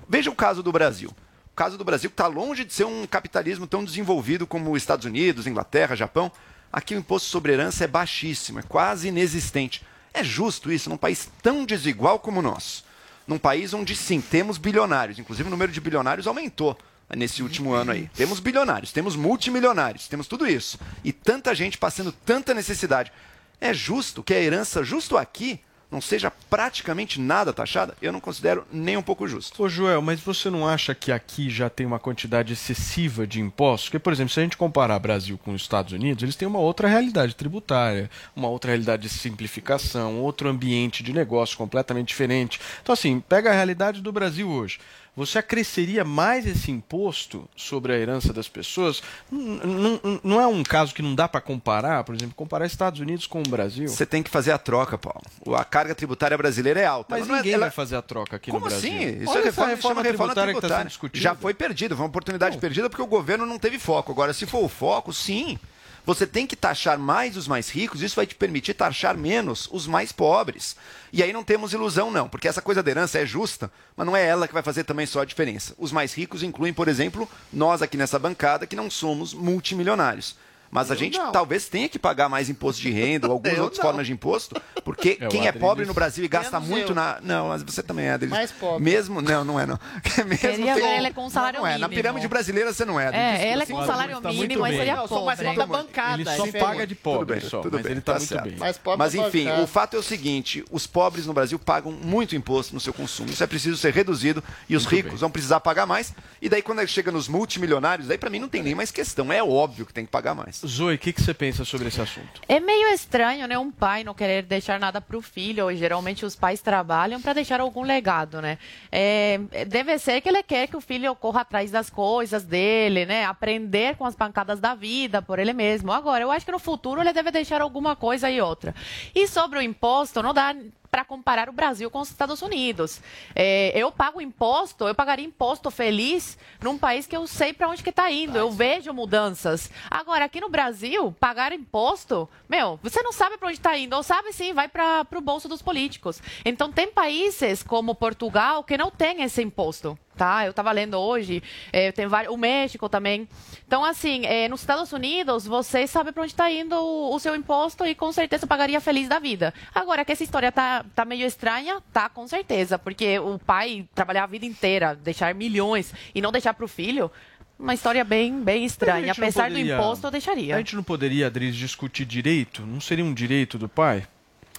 [0.08, 1.10] Veja o caso do Brasil.
[1.52, 5.06] O caso do Brasil está longe de ser um capitalismo tão desenvolvido como os Estados
[5.06, 6.30] Unidos, Inglaterra, Japão.
[6.70, 9.82] Aqui o imposto sobre herança é baixíssimo, é quase inexistente.
[10.12, 12.84] É justo isso num país tão desigual como o nosso?
[13.26, 16.76] Num país onde, sim, temos bilionários, inclusive o número de bilionários aumentou
[17.16, 18.08] nesse último ano aí.
[18.14, 20.78] Temos bilionários, temos multimilionários, temos tudo isso.
[21.04, 23.12] E tanta gente passando tanta necessidade.
[23.60, 25.60] É justo que a herança, justo aqui,
[25.92, 27.94] não seja praticamente nada taxada?
[28.00, 29.62] Eu não considero nem um pouco justo.
[29.62, 33.90] Ô Joel, mas você não acha que aqui já tem uma quantidade excessiva de impostos?
[33.90, 36.58] Porque, por exemplo, se a gente comparar Brasil com os Estados Unidos, eles têm uma
[36.58, 42.58] outra realidade tributária, uma outra realidade de simplificação, outro ambiente de negócio completamente diferente.
[42.82, 44.80] Então, assim, pega a realidade do Brasil hoje.
[45.14, 49.02] Você acresceria mais esse imposto sobre a herança das pessoas?
[49.30, 52.64] N- n- n- Não é um caso que não dá para comparar, por exemplo, comparar
[52.64, 53.88] Estados Unidos com o Brasil?
[53.88, 55.20] Você tem que fazer a troca, Paulo.
[55.54, 57.08] A carga tributária brasileira é alta.
[57.14, 58.90] Mas não é- ninguém ela- vai fazer a troca aqui Como no Brasil.
[58.90, 59.22] assim?
[59.22, 60.02] Isso Olha é reforma, reforma reforma
[60.34, 61.20] tributária está tributária.
[61.20, 64.12] Já foi perdida, foi uma oportunidade perdida porque o governo não teve foco.
[64.12, 65.58] Agora, se for o foco, sim.
[66.04, 69.86] Você tem que taxar mais os mais ricos, isso vai te permitir taxar menos os
[69.86, 70.74] mais pobres.
[71.12, 74.16] E aí não temos ilusão, não, porque essa coisa da herança é justa, mas não
[74.16, 75.74] é ela que vai fazer também só a diferença.
[75.78, 80.36] Os mais ricos incluem, por exemplo, nós aqui nessa bancada que não somos multimilionários.
[80.72, 83.78] Mas a gente talvez tenha que pagar mais imposto de renda ou algumas Eu outras
[83.78, 83.84] não.
[83.84, 86.88] formas de imposto, porque É, o quem é pobre no Brasil e gasta Menos muito
[86.92, 86.94] eu.
[86.94, 87.18] na.
[87.22, 88.34] Não, mas você também é, Adriles.
[88.34, 88.82] Mais pobre.
[88.82, 89.20] Mesmo.
[89.20, 89.78] Não, não é, não.
[90.24, 91.72] Mesmo Queria ver ele com salário não é.
[91.72, 91.94] Na mínimo.
[91.94, 93.08] pirâmide brasileira você não é.
[93.08, 93.26] Adriles.
[93.40, 93.86] É, ela é com assim.
[93.86, 94.76] salário tá mínimo, bem.
[94.78, 95.54] seria Não, eu sou mais pobre.
[95.54, 96.14] pobre da bancada.
[96.22, 96.64] Ele é só diferente.
[96.66, 98.44] paga de pobre, Tudo bem, só, tudo mas bem, ele tá, tá muito certo.
[98.48, 98.56] bem.
[98.56, 101.92] Mais pobre Mas da enfim, o fato é o seguinte: os pobres no Brasil pagam
[101.92, 103.28] muito imposto no seu consumo.
[103.28, 106.14] Isso é preciso ser reduzido e os ricos vão precisar pagar mais.
[106.40, 109.30] E daí, quando chega nos multimilionários, aí pra mim não tem nem mais questão.
[109.30, 110.61] É óbvio que tem que pagar mais.
[110.66, 112.40] Zoe, o que, que você pensa sobre esse assunto?
[112.48, 113.58] É meio estranho, né?
[113.58, 115.70] Um pai não querer deixar nada para o filho.
[115.70, 118.58] E geralmente os pais trabalham para deixar algum legado, né?
[118.90, 123.24] É, deve ser que ele quer que o filho corra atrás das coisas dele, né?
[123.24, 125.92] Aprender com as pancadas da vida por ele mesmo.
[125.92, 128.74] Agora, eu acho que no futuro ele deve deixar alguma coisa e outra.
[129.14, 130.54] E sobre o imposto, não dá
[130.92, 133.00] para comparar o Brasil com os Estados Unidos.
[133.34, 137.82] É, eu pago imposto, eu pagaria imposto feliz num país que eu sei para onde
[137.82, 139.70] que está indo, eu vejo mudanças.
[139.90, 144.02] Agora, aqui no Brasil, pagar imposto, meu, você não sabe para onde está indo, ou
[144.02, 146.20] sabe sim, vai para o bolso dos políticos.
[146.44, 149.98] Então, tem países como Portugal que não tem esse imposto.
[150.16, 151.42] Tá, eu estava lendo hoje,
[151.72, 153.26] é, tem vários, o México também.
[153.66, 157.34] Então, assim, é, nos Estados Unidos, você sabe para onde está indo o, o seu
[157.34, 159.54] imposto e com certeza pagaria feliz da vida.
[159.74, 164.24] Agora, que essa história tá, tá meio estranha, tá com certeza, porque o pai trabalhar
[164.24, 167.10] a vida inteira, deixar milhões e não deixar para o filho,
[167.58, 169.06] uma história bem, bem estranha.
[169.06, 170.54] não Apesar poderia- do imposto, eu deixaria.
[170.56, 172.62] A gente não poderia, Adriles, discutir direito?
[172.62, 174.06] Não seria um direito do pai?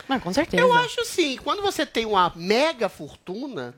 [0.10, 0.62] Ah, com certeza.
[0.64, 3.76] Eu acho sim, quando você tem uma mega fortuna,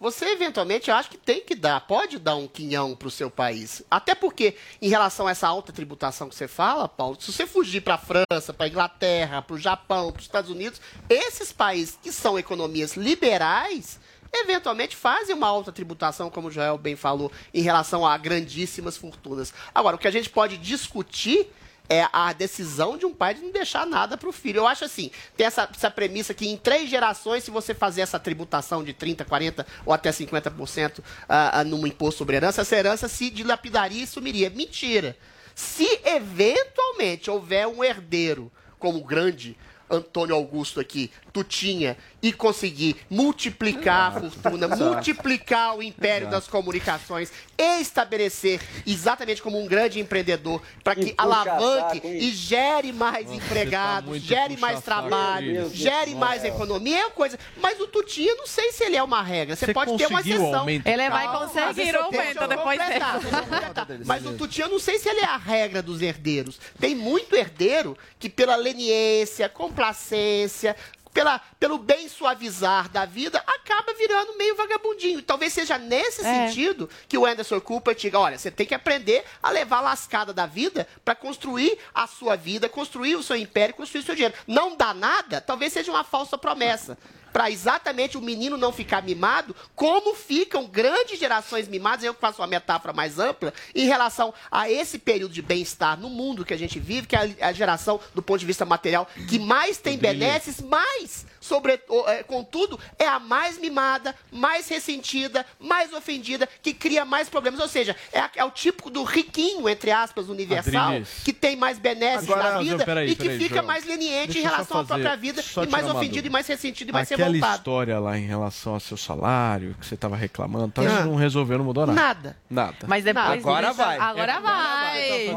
[0.00, 3.82] você eventualmente eu acho que tem que dar, pode dar um quinhão pro seu país.
[3.90, 7.80] Até porque, em relação a essa alta tributação que você fala, Paulo, se você fugir
[7.80, 11.98] para a França, para a Inglaterra, para o Japão, para os Estados Unidos, esses países
[12.00, 13.98] que são economias liberais,
[14.32, 19.52] eventualmente fazem uma alta tributação, como o Joel bem falou, em relação a grandíssimas fortunas.
[19.74, 21.50] Agora, o que a gente pode discutir
[21.88, 24.58] é a decisão de um pai de não deixar nada para o filho.
[24.58, 28.18] Eu acho assim, tem essa, essa premissa que em três gerações, se você fazer essa
[28.18, 33.08] tributação de 30%, 40% ou até 50% ah, ah, num imposto sobre herança, essa herança
[33.08, 34.50] se dilapidaria e sumiria.
[34.50, 35.16] Mentira.
[35.54, 39.56] Se eventualmente houver um herdeiro, como o grande
[39.90, 47.30] Antônio Augusto aqui, tu tinha, e conseguir multiplicar a fortuna, multiplicar o império das comunicações,
[47.56, 54.18] estabelecer exatamente como um grande empreendedor, para que alavanque e gere mais Nossa, empregados, tá
[54.18, 55.72] gere mais trabalho, Deus.
[55.72, 57.38] gere mais economia, é uma coisa.
[57.60, 59.54] Mas o Tutinha, não sei se ele é uma regra.
[59.54, 60.54] Você, Você pode ter uma exceção.
[60.56, 60.86] aumento?
[60.86, 63.04] Ele vai conseguir o aumento depois dele.
[64.04, 66.58] Mas o Tutinha, eu não sei se ele é a regra dos herdeiros.
[66.80, 70.74] Tem muito herdeiro que, pela leniência, complacência,
[71.18, 75.20] pela, pelo bem suavizar da vida, acaba virando meio vagabundinho.
[75.20, 76.46] Talvez seja nesse É.
[76.46, 80.32] sentido que o Anderson Cooper diga: olha, você tem que aprender a levar a lascada
[80.32, 84.34] da vida para construir a sua vida, construir o seu império, construir o seu dinheiro.
[84.46, 86.96] Não dá nada, talvez seja uma falsa promessa.
[87.32, 92.46] Para exatamente o menino não ficar mimado, como ficam grandes gerações mimadas, eu faço uma
[92.46, 96.78] metáfora mais ampla, em relação a esse período de bem-estar no mundo que a gente
[96.78, 101.26] vive, que é a, geração, do ponto de vista material, que mais tem benesses, mais,
[101.48, 107.58] sobre, é, contudo, é a mais mimada, mais ressentida, mais ofendida, que cria mais problemas.
[107.60, 111.08] Ou seja, é, a- é o típico do riquinho, entre aspas, universal, Adriles.
[111.24, 113.66] que tem mais benesses Agora, na vida peraí, e que peraí, fica Joel.
[113.66, 116.90] mais leniente Deixa em relação à própria vida só e mais ofendido e mais ressentido
[116.90, 117.56] e mais Aquela revoltado.
[117.58, 121.58] história lá em relação ao seu salário, que você estava reclamando, tá, isso não resolveu,
[121.58, 121.98] não mudou nada.
[122.00, 122.36] Nada.
[122.50, 122.76] Nada.
[122.86, 123.98] Mas depois Agora vai.
[123.98, 125.28] Agora vai.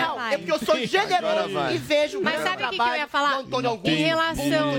[0.00, 2.76] Não, é porque eu sou generoso e vejo o Mas sabe o que, que eu
[2.76, 3.34] trabalho ia falar?
[3.34, 3.90] do Antônio Augusto.
[3.90, 4.72] Em relação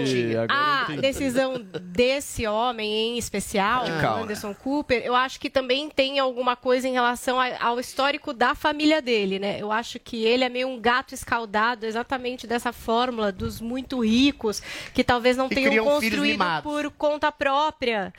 [0.56, 1.02] À entendi.
[1.02, 4.20] decisão desse homem em especial, Calma.
[4.20, 8.34] o Anderson Cooper, eu acho que também tem alguma coisa em relação a- ao histórico
[8.34, 9.58] da família dele, né?
[9.60, 14.62] Eu acho que ele é meio um gato escaldado exatamente dessa fórmula dos muito ricos,
[14.94, 18.14] que talvez não tenham construído por conta própria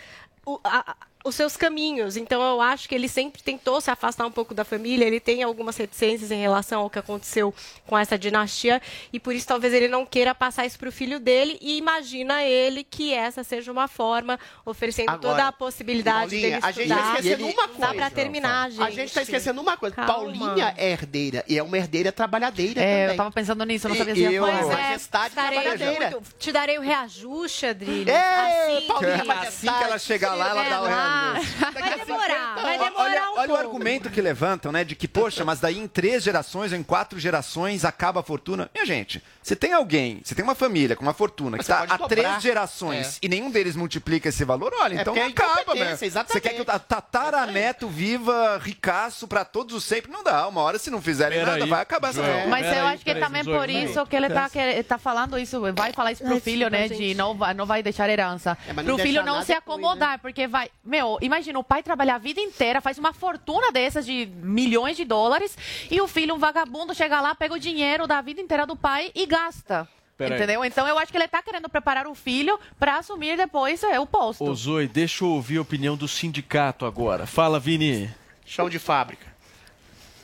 [0.44, 0.96] o- a- a-
[1.26, 2.16] os seus caminhos.
[2.16, 5.42] Então eu acho que ele sempre tentou se afastar um pouco da família, ele tem
[5.42, 7.52] algumas reticências em relação ao que aconteceu
[7.86, 8.80] com essa dinastia
[9.12, 12.42] e por isso talvez ele não queira passar isso para o filho dele e imagina
[12.44, 16.80] ele que essa seja uma forma oferecendo Agora, toda a possibilidade Paulinha, dele a gente
[16.82, 16.96] estudar.
[16.96, 17.94] está esquecendo uma Dá coisa.
[17.94, 18.82] para terminar, gente.
[18.82, 19.96] A gente está esquecendo uma coisa.
[19.96, 20.12] Calma.
[20.14, 23.10] Paulinha é herdeira e é uma herdeira trabalhadeira É, também.
[23.10, 24.58] eu tava pensando nisso, eu não sabia se ia eu- falar.
[24.62, 26.10] Pois é, É, Majestade trabalhadeira.
[26.10, 28.10] muito- te darei o reajuste, Adrilho.
[28.10, 31.34] Ei, assim, Paulinha, Assim que ela chegar lá, ela dá o Ah,
[31.72, 34.84] vai demorar, vai demorar Olha, um olha o argumento que levantam, né?
[34.84, 38.70] De que, poxa, mas daí em três gerações ou em quatro gerações acaba a fortuna.
[38.74, 41.86] Minha gente, você tem alguém, você tem uma família com uma fortuna que está há
[41.86, 42.08] dobrar.
[42.08, 46.32] três gerações e nenhum deles multiplica esse valor, olha, É então é acaba, exatamente.
[46.32, 50.10] Você quer que o ta- tataraneto viva ricaço pra todos os sempre?
[50.10, 50.46] Não dá.
[50.48, 52.46] Uma hora, se não fizerem Pera nada, aí, vai acabar essa forma.
[52.46, 55.38] Mas eu aí, acho que aí, também por isso que ele tá, que- tá falando
[55.38, 58.56] isso, vai falar isso pro filho, né, de não vai, não vai deixar herança.
[58.68, 62.18] É, pro filho não se depois, acomodar, porque vai, meu, imagina o pai trabalhar a
[62.18, 65.56] vida inteira, faz uma fortuna dessas de milhões de dólares
[65.90, 69.10] e o filho, um vagabundo, chega lá, pega o dinheiro da vida inteira do pai
[69.14, 69.88] e gasta.
[70.16, 70.36] Peraí.
[70.36, 70.64] Entendeu?
[70.64, 74.06] Então eu acho que ele tá querendo preparar o filho pra assumir depois é, o
[74.06, 74.44] posto.
[74.44, 77.26] Ô, Zoe, deixa eu ouvir a opinião do sindicato agora.
[77.26, 78.10] Fala, Vini.
[78.44, 79.26] Chão de fábrica.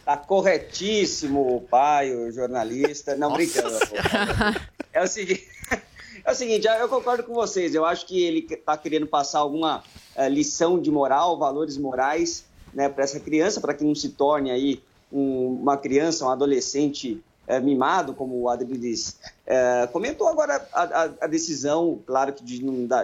[0.04, 3.14] Tá corretíssimo o pai, o jornalista.
[3.16, 3.78] Não, brincando.
[4.92, 5.46] É o seguinte.
[6.24, 7.74] É o seguinte, eu concordo com vocês.
[7.74, 12.88] Eu acho que ele está querendo passar alguma eh, lição de moral, valores morais, né,
[12.88, 17.58] para essa criança, para que não se torne aí um- uma criança, um adolescente eh,
[17.60, 20.28] mimado, como o Adriles eh, comentou.
[20.28, 22.60] Agora, a, a- a decisão, claro que de,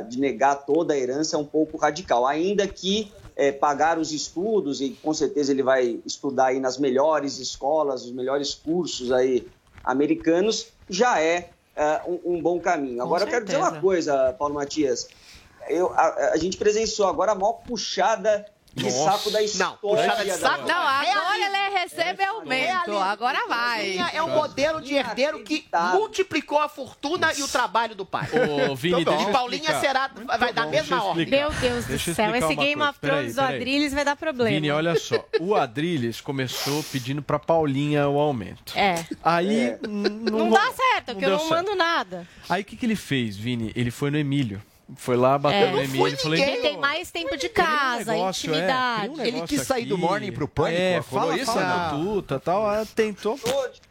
[0.08, 4.80] de negar toda a herança é um pouco radical, ainda que eh, pagar os estudos,
[4.80, 9.50] e com certeza ele vai estudar aí nas melhores escolas, os melhores cursos aí
[9.82, 13.00] americanos, já é eh, um, um bom caminho.
[13.00, 15.08] Agora, eu quero dizer uma coisa, Paulo Matias.
[15.68, 18.44] Eu, a, a gente presenciou agora a maior puxada
[18.78, 19.12] de Nossa.
[19.12, 19.66] saco da história.
[19.72, 22.96] Não, puxada de saco Não, agora ele recebe aumento.
[22.98, 23.98] Agora vai.
[24.12, 28.28] É um modelo de herdeiro que multiplicou a fortuna e o trabalho do pai.
[28.70, 29.80] Ô, Vini, Então, e Paulinha explicar.
[29.80, 31.26] será, vai dar a mesma ordem.
[31.26, 33.40] Meu Deus do céu, esse Game of Thrones do.
[33.40, 34.50] Adrilles vai dar problema.
[34.50, 35.24] Vini, olha só.
[35.40, 38.72] O Adrilles começou pedindo pra Paulinha o aumento.
[38.76, 39.04] É.
[39.22, 39.78] Aí É.
[39.88, 41.50] não, dá certo, porque eu não certo.
[41.50, 42.26] mando nada.
[42.48, 43.72] Aí o que, que ele fez, Vini?
[43.74, 44.62] Ele foi no Emílio.
[44.96, 45.70] Foi lá, bateu É.
[45.72, 46.16] no Emílio.
[46.18, 49.08] Falei, Ele tem mais tempo de casa, negócio, é, intimidade.
[49.10, 52.04] cria um Ele quis sair do morning pro pânico, É, falou fala, isso, fala não?
[52.04, 52.66] tuta, tal.
[52.66, 53.38] ah, Tentou,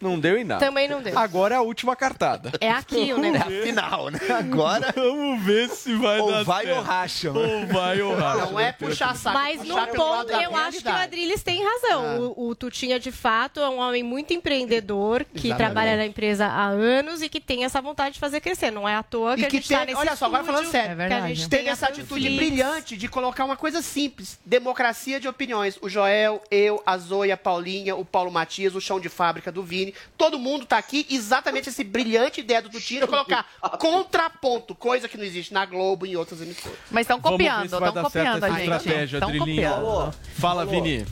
[0.02, 0.66] não deu em nada.
[0.66, 1.18] Também não deu.
[1.18, 2.52] Agora é a última cartada.
[2.60, 3.62] É aqui o negócio.
[3.64, 4.20] Final, né?
[4.40, 4.92] Agora.
[4.96, 6.78] Vamos ver se vai Ou dar vai certo.
[6.78, 7.32] ou racha.
[7.32, 8.46] Ou vai ou racha.
[8.48, 9.38] Não é puxar saco.
[9.38, 10.92] Mas puxar no ponto, eu acho que o.
[10.96, 12.34] Adrilles tem razão.
[12.36, 15.58] O, o Tutinha, de fato, é um homem muito empreendedor, que Exatamente.
[15.58, 18.72] trabalha na empresa há anos e que tem essa vontade de fazer crescer.
[18.72, 20.44] Não é à toa que E a que gente tá tem, nesse olha só, agora
[20.44, 23.58] falando estúdio, sério, que a gente tem tem essa a atitude brilhante de colocar uma
[23.58, 25.78] coisa simples: democracia de opiniões.
[25.82, 29.64] O Joel, eu, a Zoe, a Paulinha, o Paulo Matias, o chão de fábrica do
[29.64, 31.06] Vini, todo mundo tá aqui.
[31.10, 33.46] Exatamente esse brilhante ideia do de colocar
[33.80, 36.78] contraponto, coisa que não existe na Globo e em outras emissoras.
[36.92, 38.62] Mas estão copiando, estão copiando a gente.
[38.62, 39.70] estratégia, Estão Adrilinho.
[39.70, 40.16] copiando.
[40.40, 40.72] Fala, Alô.
[40.72, 41.06] Vini.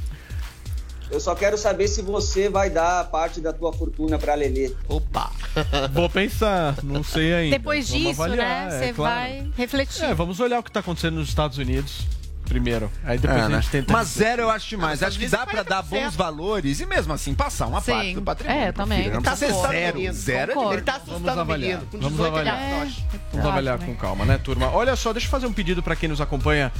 [1.11, 4.73] Eu só quero saber se você vai dar parte da tua fortuna para Lelê.
[4.87, 5.31] Opa!
[5.93, 7.57] Vou pensar, não sei ainda.
[7.57, 9.15] Depois Vamos disso, avaliar, né, é você claro.
[9.15, 10.03] vai refletir.
[10.03, 12.05] É, vamos olhar o que tá acontecendo nos Estados Unidos
[12.45, 12.91] primeiro.
[13.03, 13.55] Aí depois É, a né?
[13.61, 13.91] gente tenta.
[13.91, 15.01] Mas zero eu acho demais.
[15.01, 15.89] Ah, acho que dá pra dar 40%.
[15.89, 17.91] bons valores e mesmo assim passar uma Sim.
[17.91, 18.61] parte do patrimônio.
[18.61, 19.09] É, também.
[19.09, 19.97] Não Tá assustando zero.
[19.97, 20.13] menino.
[20.13, 20.75] Zero é Concordo.
[20.75, 21.79] Ele tá Vamos assustando o avaliar.
[21.81, 21.91] menino.
[21.91, 22.87] Com Vamos 18 ele avaliar.
[23.31, 23.97] Vamos avaliar com né?
[23.99, 24.69] calma, né, turma?
[24.71, 26.71] Olha só, deixa eu fazer um pedido pra quem nos acompanha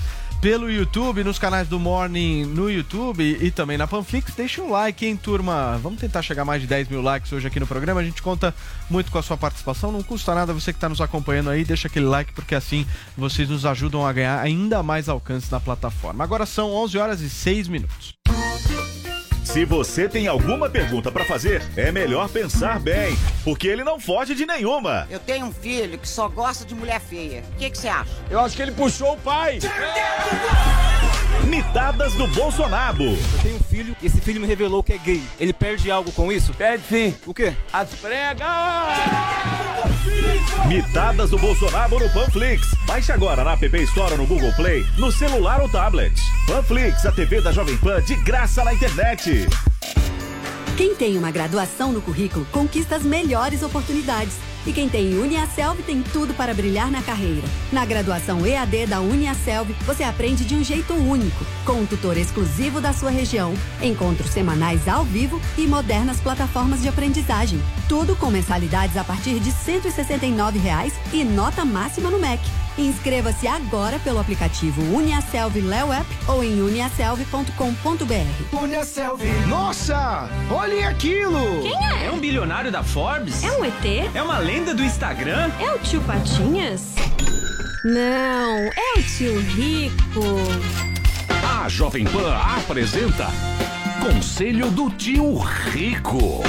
[0.46, 4.32] pelo YouTube, nos canais do Morning no YouTube e também na Panflix.
[4.36, 5.80] Deixa um like, hein, turma?
[5.82, 8.00] Vamos tentar chegar mais de 10 mil likes hoje aqui no programa.
[8.00, 8.54] A gente conta
[8.88, 9.92] muito com a sua participação.
[9.92, 11.66] Não custa nada você que está nos acompanhando aí.
[11.66, 12.86] Deixa aquele like, porque assim
[13.18, 16.24] vocês nos ajudam a ganhar ainda mais alcance na plataforma.
[16.24, 18.14] Agora são 11 horas e 6 minutos.
[19.46, 24.36] Se você tem alguma pergunta pra fazer, é melhor pensar bem, porque ele não foge
[24.36, 25.08] de nenhuma.
[25.10, 27.44] Eu tenho um filho que só gosta de mulher feia.
[27.54, 28.10] O que que você acha?
[28.30, 29.60] Eu acho que ele puxou o pai.
[31.44, 33.04] Mitadas do Bolsonaro.
[33.04, 35.22] Eu tenho um filho e esse filho me revelou que é gay.
[35.40, 36.54] Ele perde algo com isso?
[36.54, 37.16] Pede sim.
[37.26, 37.54] O quê?
[37.72, 38.48] As pregas.
[40.68, 42.74] Mitadas do Bolsonaro no Panflix.
[42.86, 46.14] Baixe agora na App Store ou no Google Play, no celular ou tablet.
[46.48, 49.48] Panflix, a TV da Jovem Pan de graça na internet.
[50.78, 54.36] Quem tem uma graduação no currículo conquista as melhores oportunidades.
[54.66, 57.48] E quem tem Uniaselv tem tudo para brilhar na carreira.
[57.72, 62.82] Na graduação EAD da Uniaselv, você aprende de um jeito único, com um tutor exclusivo
[62.82, 67.62] da sua região, encontros semanais ao vivo e modernas plataformas de aprendizagem.
[67.88, 72.65] Tudo com mensalidades a partir de 169 reais e nota máxima no MEC.
[72.78, 78.58] Inscreva-se agora pelo aplicativo Uniaselv Léo App ou em uniaselv.com.br.
[78.62, 79.22] Uniaselv.
[79.48, 80.30] Nossa!
[80.52, 81.62] Olhem aquilo!
[81.62, 82.06] Quem é?
[82.08, 83.44] É um bilionário da Forbes?
[83.44, 84.12] É um ET?
[84.14, 85.50] É uma lenda do Instagram?
[85.60, 86.96] É o tio Patinhas?
[87.86, 90.36] Não, é o tio Rico.
[91.64, 93.28] A Jovem Pan apresenta
[94.02, 96.44] Conselho do Tio Rico.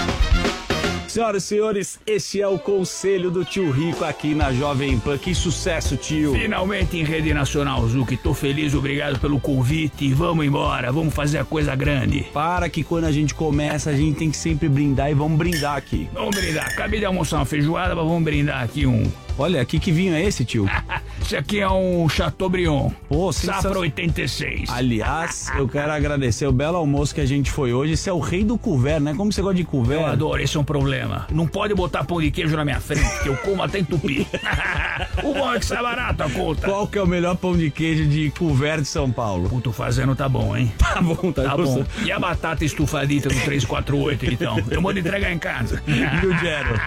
[1.16, 5.16] Senhoras e senhores, esse é o conselho do tio Rico aqui na Jovem Pan.
[5.16, 6.34] Que sucesso, tio.
[6.34, 8.18] Finalmente em rede nacional, Zuki.
[8.18, 10.12] Tô feliz, obrigado pelo convite.
[10.12, 12.26] Vamos embora, vamos fazer a coisa grande.
[12.34, 15.76] Para que quando a gente começa, a gente tem que sempre brindar e vamos brindar
[15.76, 16.06] aqui.
[16.12, 16.66] Vamos brindar.
[16.66, 19.10] Acabei de almoçar uma feijoada, mas vamos brindar aqui um.
[19.38, 20.66] Olha, aqui que vinho é esse, tio?
[21.26, 22.92] Esse aqui é um Chateaubriand.
[23.08, 23.80] Pô, Safra sensacional.
[23.80, 24.70] 86.
[24.70, 27.94] Aliás, eu quero agradecer o belo almoço que a gente foi hoje.
[27.94, 29.12] Esse é o rei do couvert, né?
[29.12, 30.02] Como você gosta de couvert?
[30.02, 31.26] Eu adoro, esse é um problema.
[31.32, 34.24] Não pode botar pão de queijo na minha frente, que eu como até entupir.
[35.24, 36.64] o bom é que sai barato a conta.
[36.64, 39.50] Qual que é o melhor pão de queijo de couvert de São Paulo?
[39.52, 40.72] O fazendo tá bom, hein?
[40.78, 41.84] Tá bom, tá, Tá bom.
[42.04, 44.56] E a batata estufadita do 348, então?
[44.70, 45.82] Eu mando entregar em casa.
[45.86, 46.80] E o Gero?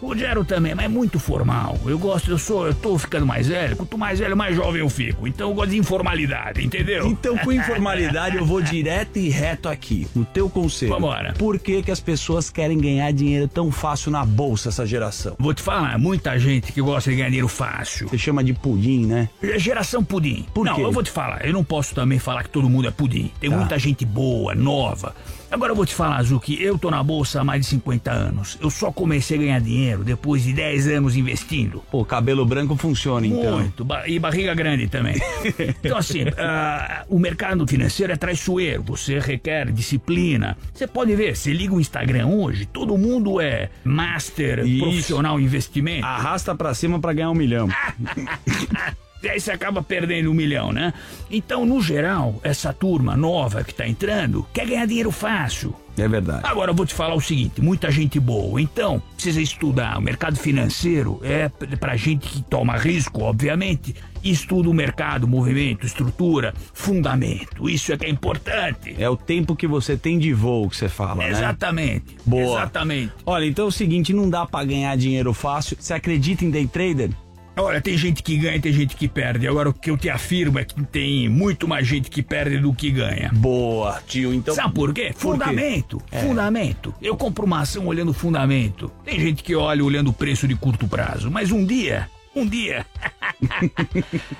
[0.00, 1.76] O Gero também, mas é muito formal.
[1.84, 3.76] Eu gosto, eu sou, eu tô ficando mais velho.
[3.76, 5.26] Quanto mais velho, mais jovem eu fico.
[5.26, 7.06] Então eu gosto de informalidade, entendeu?
[7.06, 10.92] Então, com informalidade, eu vou direto e reto aqui, no teu conselho.
[10.92, 11.34] Vambora.
[11.38, 15.34] Por que, que as pessoas querem ganhar dinheiro tão fácil na bolsa, essa geração?
[15.38, 18.08] Vou te falar, muita gente que gosta de ganhar dinheiro fácil.
[18.08, 19.28] Você chama de pudim, né?
[19.42, 20.46] É Geração pudim.
[20.54, 20.82] Por não, quê?
[20.82, 23.30] eu vou te falar, eu não posso também falar que todo mundo é pudim.
[23.40, 23.56] Tem Tá.
[23.56, 25.14] muita gente boa, nova.
[25.50, 28.58] Agora eu vou te falar, Zuki, eu tô na bolsa há mais de 50 anos.
[28.60, 31.82] Eu só comecei a ganhar dinheiro depois de 10 anos investindo.
[31.90, 33.60] Pô, cabelo branco funciona, então.
[33.60, 35.16] Muito, e barriga grande também.
[35.82, 40.56] então, assim, ah, o mercado financeiro é traiçoeiro, você requer disciplina.
[40.74, 44.82] Você pode ver, você liga o Instagram hoje, todo mundo é master, Isso.
[44.82, 46.04] profissional em investimento.
[46.04, 47.68] Arrasta pra cima pra ganhar um milhão.
[49.26, 50.94] E aí você acaba perdendo um milhão, né?
[51.28, 55.74] Então, no geral, essa turma nova que tá entrando quer ganhar dinheiro fácil.
[55.98, 56.42] É verdade.
[56.44, 59.98] Agora eu vou te falar o seguinte, muita gente boa, então precisa estudar.
[59.98, 66.54] O mercado financeiro é pra gente que toma risco, obviamente, estuda o mercado, movimento, estrutura,
[66.72, 67.68] fundamento.
[67.68, 68.94] Isso é que é importante.
[68.96, 71.30] É o tempo que você tem de voo que você fala, né?
[71.30, 72.16] Exatamente.
[72.24, 72.60] Boa.
[72.60, 73.12] Exatamente.
[73.24, 75.76] Olha, então é o seguinte, não dá pra ganhar dinheiro fácil.
[75.80, 77.10] Você acredita em day trader?
[77.58, 79.48] Olha, tem gente que ganha e tem gente que perde.
[79.48, 82.72] Agora, o que eu te afirmo é que tem muito mais gente que perde do
[82.74, 83.30] que ganha.
[83.32, 84.34] Boa, tio.
[84.34, 84.54] Então.
[84.54, 85.14] Sabe por quê?
[85.18, 85.44] Por quê?
[85.44, 86.02] Fundamento.
[86.10, 86.20] É.
[86.20, 86.94] Fundamento.
[87.00, 88.90] Eu compro uma ação olhando fundamento.
[89.04, 91.30] Tem gente que olha olhando o preço de curto prazo.
[91.30, 92.84] Mas um dia, um dia.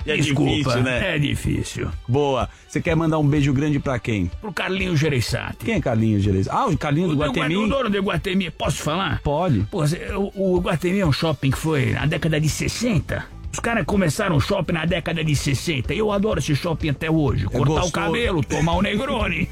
[0.07, 1.15] É Desculpa, difícil, né?
[1.15, 1.91] É difícil.
[2.07, 2.49] Boa.
[2.67, 4.25] Você quer mandar um beijo grande pra quem?
[4.41, 5.65] Pro Carlinhos Gereissati.
[5.65, 6.55] Quem é Carlinhos Gereissati?
[6.57, 7.53] Ah, o Carlinhos do O Guatemi?
[7.69, 8.49] dono do Guatemi.
[8.49, 9.21] Posso falar?
[9.21, 9.67] Pode.
[9.69, 9.83] Pô,
[10.35, 13.23] o, o Guatemi é um shopping que foi na década de 60.
[13.51, 15.93] Os caras começaram o shopping na década de 60.
[15.93, 17.45] Eu adoro esse shopping até hoje.
[17.45, 19.47] Cortar o cabelo, tomar o Negroni.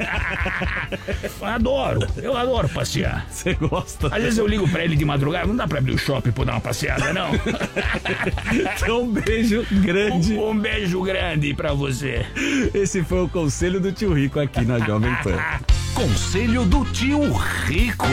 [1.42, 2.08] eu adoro.
[2.18, 3.26] Eu adoro passear.
[3.30, 4.08] Você gosta?
[4.16, 5.48] Às vezes eu ligo pra ele de madrugada.
[5.48, 7.30] Não dá pra abrir o shopping pra dar uma passeada, não?
[8.76, 10.34] Então, um beijo grande.
[10.34, 12.26] Um, um beijo grande pra você.
[12.74, 15.38] Esse foi o conselho do tio Rico aqui na Jovem Pan.
[15.96, 17.32] Conselho do tio
[17.66, 18.06] Rico.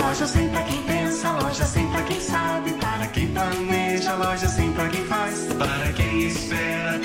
[0.00, 1.01] Loja quem pensa,
[1.40, 6.26] loja sem pra quem sabe, para quem planeja, loja sem pra quem faz, para quem
[6.26, 6.98] espera,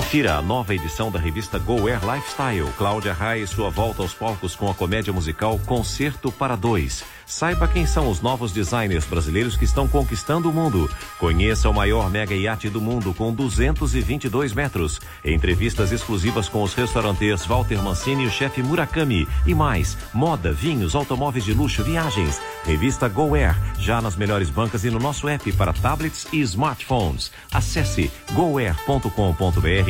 [0.00, 2.72] Confira a nova edição da revista Go Air Lifestyle.
[2.78, 7.04] Cláudia Raia e sua volta aos palcos com a comédia musical Concerto para Dois.
[7.26, 10.90] Saiba quem são os novos designers brasileiros que estão conquistando o mundo.
[11.18, 15.00] Conheça o maior mega iate do mundo com 222 metros.
[15.24, 19.28] Entrevistas exclusivas com os restaurantes Walter Mancini e o chefe Murakami.
[19.46, 22.40] E mais, moda, vinhos, automóveis de luxo, viagens.
[22.64, 27.30] Revista Go Air, já nas melhores bancas e no nosso app para tablets e smartphones.
[27.52, 29.89] Acesse goair.com.br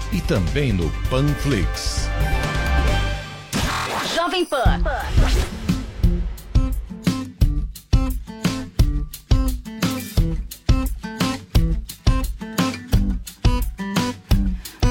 [0.11, 2.07] e também no Panflix.
[4.15, 4.81] Jovem Pan.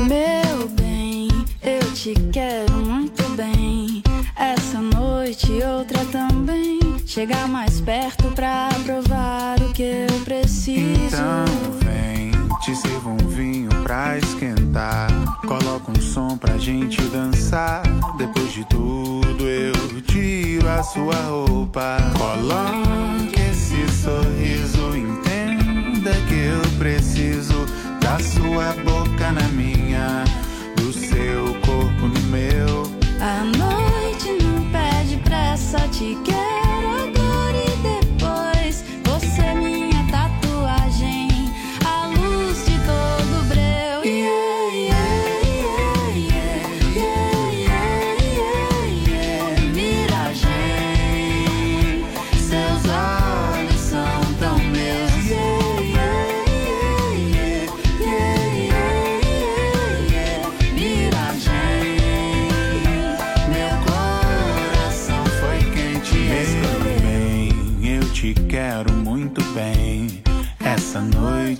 [0.06, 1.28] Meu bem,
[1.62, 4.02] eu te quero muito bem.
[4.36, 6.00] Essa noite e outra
[7.20, 11.06] chegar mais perto pra provar o que eu preciso.
[11.06, 11.44] Então
[11.80, 12.30] vem,
[12.60, 14.49] te sirvo um vinho pra esquentar.
[15.46, 17.82] Coloca um som pra gente dançar.
[18.16, 21.96] Depois de tudo eu tiro a sua roupa.
[22.16, 27.66] Coloque esse sorriso, entenda que eu preciso
[28.00, 30.24] da sua boca na minha,
[30.76, 32.82] do seu corpo no meu.
[33.20, 36.39] A noite não pede pressa, te quero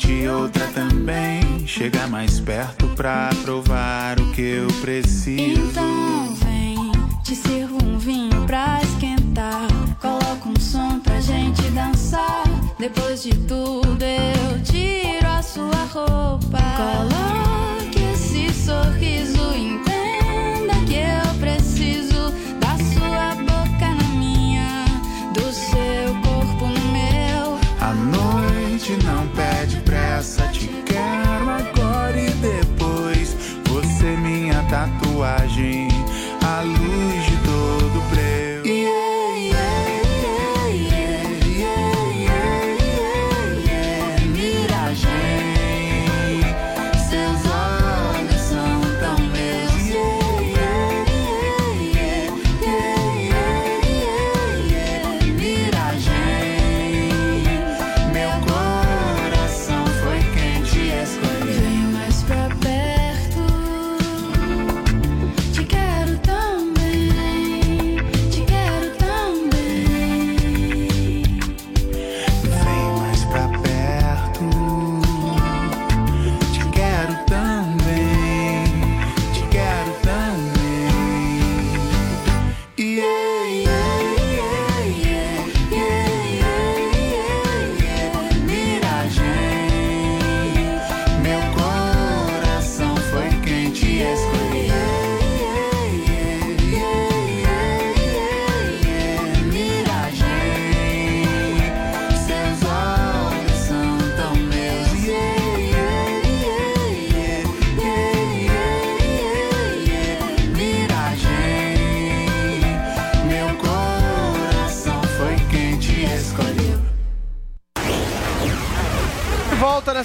[0.01, 1.67] noite e outra também.
[1.67, 5.43] Chega mais perto pra provar o que eu preciso.
[5.43, 9.67] Então vem, te sirvo um vinho pra esquentar.
[10.01, 12.45] Coloca um som pra gente dançar.
[12.79, 16.59] Depois de tudo eu tiro a sua roupa.
[16.77, 24.85] Coloque esse sorriso, entenda que eu preciso da sua boca na minha,
[25.35, 27.59] do seu corpo no meu.
[27.81, 29.60] A noite não pede
[34.63, 35.89] tatuagem,
[36.43, 38.40] a luz de todo breu.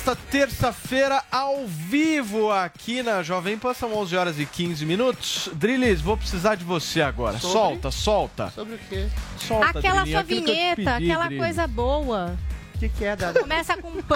[0.05, 5.49] Nesta terça-feira ao vivo aqui na Jovem Pan, são 11 horas e 15 minutos.
[5.53, 7.39] Drilis, vou precisar de você agora.
[7.39, 7.57] Sobre?
[7.57, 8.51] Solta, solta.
[8.51, 9.07] Sobre o quê?
[9.39, 11.43] Solta, Aquela Drilinha, sua vinheta, pedi, aquela Drilis.
[11.43, 12.37] coisa boa.
[12.75, 13.39] O que, que é, Dada?
[13.39, 14.15] Começa com pan.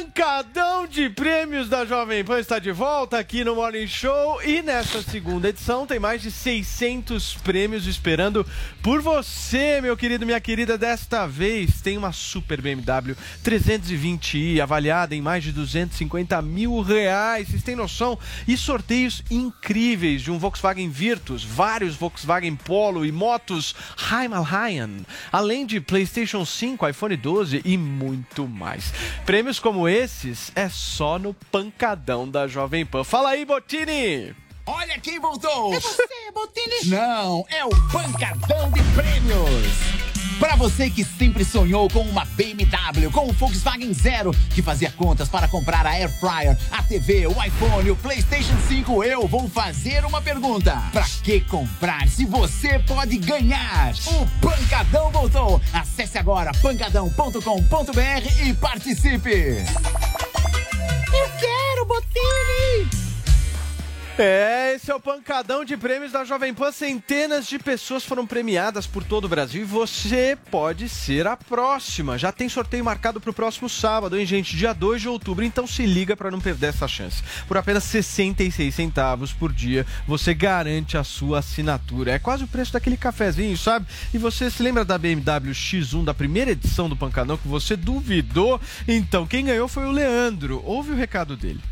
[0.00, 5.02] Pancadão de prêmios da Jovem Pan está de volta aqui no Morning Show e nesta
[5.02, 8.46] segunda edição tem mais de 600 prêmios esperando
[8.82, 10.78] por você, meu querido, minha querida.
[10.78, 13.14] Desta vez tem uma super BMW
[13.44, 17.48] 320i avaliada em mais de 250 mil reais.
[17.48, 18.18] Vocês têm noção?
[18.48, 23.74] E sorteios incríveis de um Volkswagen Virtus, vários Volkswagen Polo e motos
[24.10, 28.94] Himalayan, além de PlayStation 5, iPhone 12 e muito mais.
[29.26, 33.04] Prêmios como esses é só no pancadão da Jovem Pan.
[33.04, 34.34] Fala aí, Botini!
[34.64, 35.74] Olha quem voltou!
[35.74, 36.90] É você, Botini?
[36.90, 40.19] Não, é o Pancadão de Prêmios!
[40.40, 45.28] Para você que sempre sonhou com uma BMW, com o Volkswagen Zero, que fazia contas
[45.28, 50.02] para comprar a Air Fryer, a TV, o iPhone, o PlayStation 5, eu vou fazer
[50.02, 50.82] uma pergunta.
[50.92, 53.92] Para que comprar se você pode ganhar?
[54.06, 55.60] O Pancadão voltou!
[55.74, 59.62] Acesse agora pancadão.com.br e participe!
[61.12, 63.09] Eu quero, Botini!
[64.22, 66.70] É, esse é o pancadão de prêmios da Jovem Pan.
[66.70, 72.18] Centenas de pessoas foram premiadas por todo o Brasil e você pode ser a próxima.
[72.18, 74.54] Já tem sorteio marcado para o próximo sábado, hein, gente?
[74.54, 75.42] Dia 2 de outubro.
[75.42, 77.22] Então se liga para não perder essa chance.
[77.48, 82.12] Por apenas 66 centavos por dia, você garante a sua assinatura.
[82.12, 83.86] É quase o preço daquele cafezinho, sabe?
[84.12, 88.60] E você se lembra da BMW X1 da primeira edição do pancadão que você duvidou?
[88.86, 90.60] Então, quem ganhou foi o Leandro.
[90.62, 91.62] Ouve o recado dele.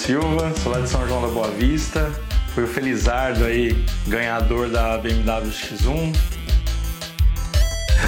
[0.00, 2.10] Silva, sou lá de São João da Boa Vista.
[2.54, 6.16] Fui o Felizardo aí, ganhador da BMW X1.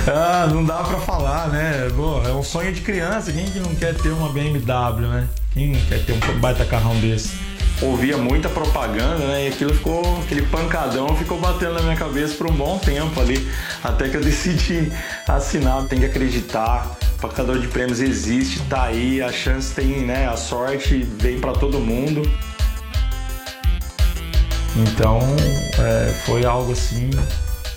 [0.08, 1.88] Ah, não dá pra falar, né?
[1.94, 3.30] Pô, é um sonho de criança.
[3.30, 5.28] Quem que não quer ter uma BMW, né?
[5.52, 7.36] Quem quer ter um baita carrão desse?
[7.82, 9.46] Ouvia muita propaganda, né?
[9.46, 13.46] E aquilo ficou, aquele pancadão ficou batendo na minha cabeça por um bom tempo ali.
[13.82, 14.92] Até que eu decidi
[15.26, 15.86] assinar.
[15.88, 16.96] Tem que acreditar.
[17.18, 19.20] O pancador de prêmios existe, tá aí.
[19.20, 20.28] A chance tem, né?
[20.28, 22.22] A sorte vem pra todo mundo.
[24.76, 25.18] Então,
[25.78, 27.10] é, foi algo assim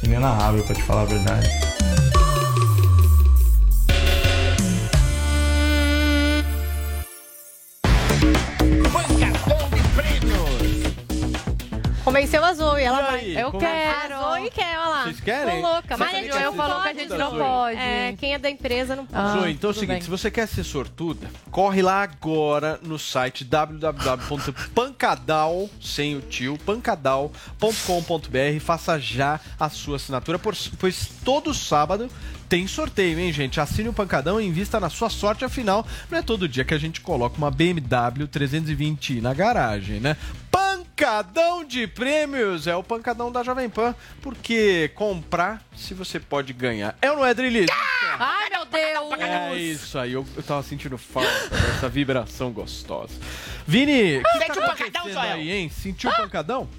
[0.04, 1.65] inenarrável, pra te falar a verdade.
[12.16, 13.20] Convenceu a Zoe, ela vai.
[13.20, 14.16] aí, Eu como- quero.
[14.16, 15.04] A Zoe quer, olha lá.
[15.04, 15.62] Vocês querem?
[15.62, 15.82] Tô louca.
[15.82, 17.78] Você Mas também a gente quer não ser falou que a gente não pode.
[17.78, 19.40] É, quem é da empresa não pode.
[19.40, 20.02] Zoe, então é o seguinte, bem.
[20.02, 28.60] se você quer ser sortuda, corre lá agora no site www.pancadal, sem o tio, pancadal.com.br,
[28.62, 32.10] faça já a sua assinatura, pois todo sábado
[32.48, 33.60] tem sorteio, hein, gente?
[33.60, 36.78] Assine o Pancadão e invista na sua sorte, afinal, não é todo dia que a
[36.78, 40.16] gente coloca uma BMW 320i na garagem, né?
[40.96, 46.98] Pancadão de prêmios é o pancadão da Jovem Pan, porque comprar, se você pode ganhar.
[47.02, 47.68] É ou não é, Drilis?
[48.18, 49.20] Ai, meu Deus!
[49.20, 53.12] É isso aí, eu, eu tava sentindo falta dessa vibração gostosa.
[53.68, 55.34] Vini, que Sente tá o pancadão, Joel.
[55.34, 55.70] aí, hein?
[55.70, 56.70] Sentiu o pancadão?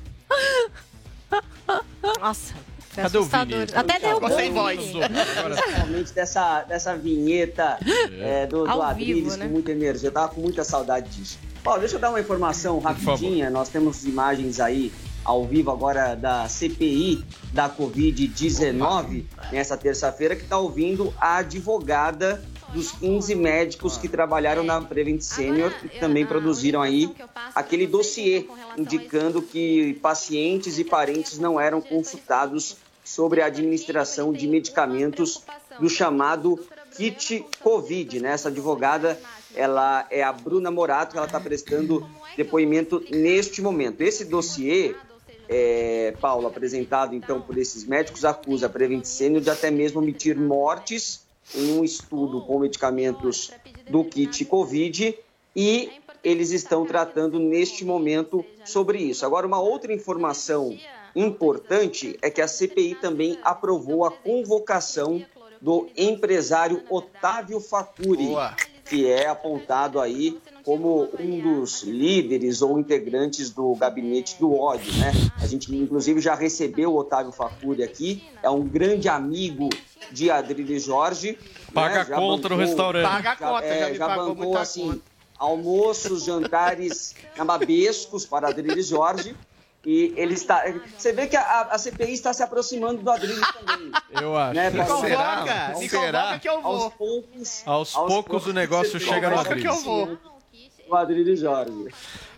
[2.19, 2.55] Nossa,
[2.97, 3.66] foi Cadê o assustador.
[3.66, 3.73] Vini?
[3.74, 4.81] Até deu sem voz.
[4.81, 7.78] Principalmente dessa, dessa vinheta
[8.18, 9.47] é, do, do Ao Adriles vivo, né?
[9.47, 10.09] com muita energia.
[10.09, 11.39] Eu tava com muita saudade disso.
[11.62, 13.51] Paulo, deixa eu dar uma informação rapidinha.
[13.51, 14.93] Nós temos imagens aí
[15.24, 22.43] ao vivo agora da CPI da Covid-19 nessa terça-feira que está ouvindo a advogada
[22.73, 27.12] dos 15 médicos que trabalharam na Prevent Senior e que também produziram aí
[27.55, 28.47] aquele dossiê
[28.77, 32.77] indicando que pacientes e parentes não eram consultados
[33.07, 35.45] sobre a administração de medicamentos
[35.78, 36.59] do chamado
[36.97, 38.33] kit Covid, né?
[38.33, 39.16] Essa advogada,
[39.55, 42.05] ela é a Bruna Morato, ela está prestando
[42.37, 44.01] depoimento neste momento.
[44.01, 44.97] Esse dossiê,
[45.49, 50.37] é, Paulo, apresentado então por esses médicos, acusa a Prevent Senior de até mesmo omitir
[50.37, 51.24] mortes
[51.55, 53.53] em um estudo com medicamentos
[53.89, 55.16] do kit Covid
[55.55, 55.93] e
[56.24, 59.24] eles estão tratando neste momento sobre isso.
[59.24, 60.77] Agora, uma outra informação
[61.21, 65.25] importante é que a CPI também aprovou a convocação
[65.61, 68.29] do empresário Otávio Facuri,
[68.85, 75.13] que é apontado aí como um dos líderes ou integrantes do gabinete do ódio, né?
[75.41, 79.69] A gente inclusive já recebeu o Otávio Facuri aqui, é um grande amigo
[80.11, 81.39] de Adrilho Jorge.
[81.73, 82.01] Paga né?
[82.01, 83.05] a conta no restaurante.
[83.05, 85.01] Paga a conta, é, já já pagou bancou assim
[85.39, 89.37] almoços, jantares nababescos para Adrilho Jorge.
[89.87, 90.65] E ele está.
[90.99, 93.93] Você vê que a, a CPI está se aproximando do Adrilho também.
[94.21, 94.55] Eu acho.
[94.55, 95.01] Né, Paulo?
[95.01, 95.71] Será?
[95.73, 96.39] Aos- Será?
[96.41, 96.73] que eu vou.
[96.83, 97.63] Aos poucos.
[97.65, 99.85] Aos poucos o negócio chega no Adriles.
[100.89, 101.89] O Adrilho Jorge.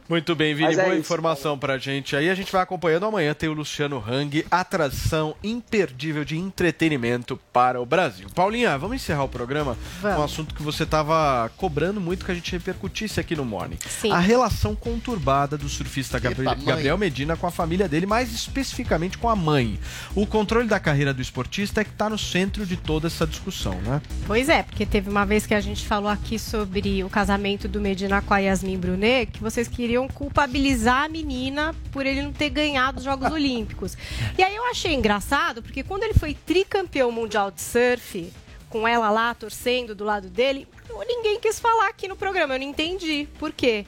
[0.09, 2.16] Muito bem, Vini, Mas é boa isso, informação pra gente.
[2.16, 7.80] Aí a gente vai acompanhando amanhã, tem o Luciano Hang, atração imperdível de entretenimento para
[7.80, 8.26] o Brasil.
[8.35, 12.35] Paulinha, vamos encerrar o programa com um assunto que você estava cobrando muito que a
[12.35, 13.76] gente repercutisse aqui no Morning.
[13.86, 14.10] Sim.
[14.10, 16.64] A relação conturbada do surfista Gabriel, mãe.
[16.64, 19.78] Gabriel Medina com a família dele, mais especificamente com a mãe.
[20.14, 23.74] O controle da carreira do esportista é que está no centro de toda essa discussão,
[23.82, 24.01] né?
[24.26, 27.78] Pois é, porque teve uma vez que a gente falou aqui sobre o casamento do
[27.78, 32.51] Medina com a Yasmin Brunet, que vocês queriam culpabilizar a menina por ele não ter
[32.51, 33.97] ganhado os Jogos Olímpicos.
[34.37, 38.33] E aí eu achei engraçado, porque quando ele foi tricampeão mundial de surf,
[38.69, 40.69] com ela lá torcendo do lado dele,
[41.07, 42.55] ninguém quis falar aqui no programa.
[42.55, 43.87] Eu não entendi por quê.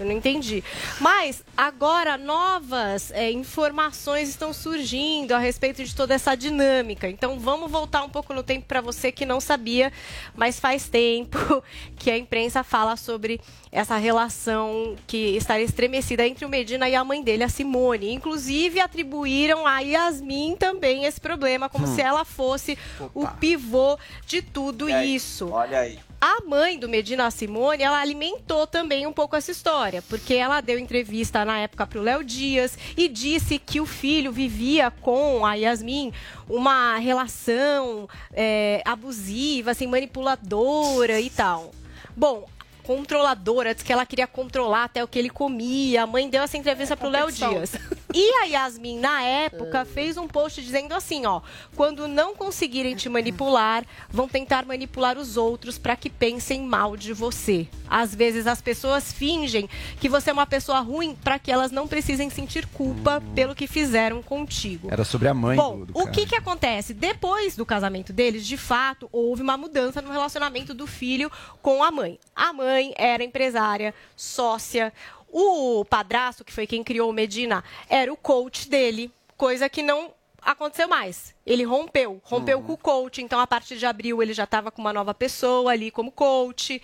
[0.00, 0.64] Eu não entendi.
[0.98, 7.06] Mas agora novas é, informações estão surgindo a respeito de toda essa dinâmica.
[7.06, 9.92] Então vamos voltar um pouco no tempo para você que não sabia,
[10.34, 11.62] mas faz tempo
[11.98, 13.40] que a imprensa fala sobre
[13.70, 18.10] essa relação que estaria estremecida entre o Medina e a mãe dele, a Simone.
[18.12, 21.94] Inclusive atribuíram a Yasmin também esse problema, como Hum.
[21.94, 22.78] se ela fosse
[23.14, 25.50] o pivô de tudo isso.
[25.50, 25.98] Olha aí.
[26.20, 30.78] A mãe do Medina Simone, ela alimentou também um pouco essa história, porque ela deu
[30.78, 35.54] entrevista na época para o Léo Dias e disse que o filho vivia com a
[35.54, 36.12] Yasmin
[36.46, 41.72] uma relação é, abusiva, assim, manipuladora e tal.
[42.14, 42.46] Bom,
[42.82, 46.02] controladora, disse que ela queria controlar até o que ele comia.
[46.02, 47.32] A mãe deu essa entrevista para o Léo.
[47.32, 47.72] Dias.
[48.14, 51.40] E a Yasmin, na época, fez um post dizendo assim, ó,
[51.76, 57.12] quando não conseguirem te manipular, vão tentar manipular os outros para que pensem mal de
[57.12, 57.68] você.
[57.88, 59.68] Às vezes as pessoas fingem
[60.00, 63.66] que você é uma pessoa ruim para que elas não precisem sentir culpa pelo que
[63.66, 64.88] fizeram contigo.
[64.90, 66.94] Era sobre a mãe Bom, do, do o que que acontece?
[66.94, 71.30] Depois do casamento deles, de fato, houve uma mudança no relacionamento do filho
[71.62, 72.18] com a mãe.
[72.34, 74.92] A mãe era empresária, sócia.
[75.32, 80.12] O padrasto, que foi quem criou o Medina, era o coach dele, coisa que não
[80.42, 81.34] aconteceu mais.
[81.46, 83.22] Ele rompeu, rompeu com o coach.
[83.22, 86.80] Então, a partir de abril, ele já estava com uma nova pessoa ali como coach.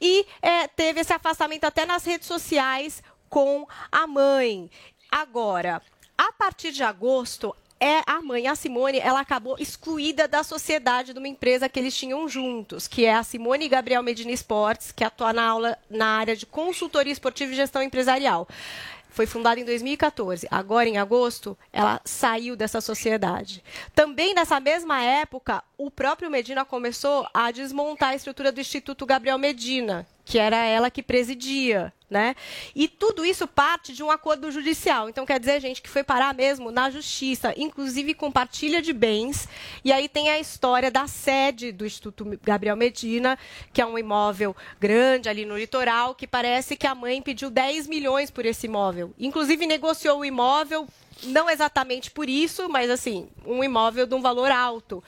[0.00, 4.70] E é, teve esse afastamento até nas redes sociais com a mãe.
[5.10, 5.82] Agora,
[6.16, 11.18] a partir de agosto, é a mãe, a Simone, ela acabou excluída da sociedade de
[11.18, 15.32] uma empresa que eles tinham juntos, que é a Simone Gabriel Medina Esportes, que atua
[15.32, 18.46] na aula na área de consultoria esportiva e gestão empresarial.
[19.08, 20.46] Foi fundada em 2014.
[20.50, 23.62] Agora, em agosto, ela saiu dessa sociedade.
[23.94, 29.36] Também nessa mesma época, o próprio Medina começou a desmontar a estrutura do Instituto Gabriel
[29.36, 32.36] Medina, que era ela que presidia, né?
[32.72, 35.08] E tudo isso parte de um acordo judicial.
[35.08, 39.48] Então quer dizer, gente, que foi parar mesmo na justiça, inclusive com partilha de bens.
[39.84, 43.36] E aí tem a história da sede do Instituto Gabriel Medina,
[43.72, 47.88] que é um imóvel grande ali no litoral, que parece que a mãe pediu 10
[47.88, 49.12] milhões por esse imóvel.
[49.18, 50.86] Inclusive negociou o imóvel
[51.24, 55.02] não exatamente por isso, mas assim, um imóvel de um valor alto.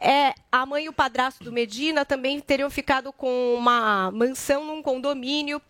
[0.00, 4.82] É, a mãe e o padrasto do Medina também teriam ficado com uma mansão num
[4.82, 5.60] condomínio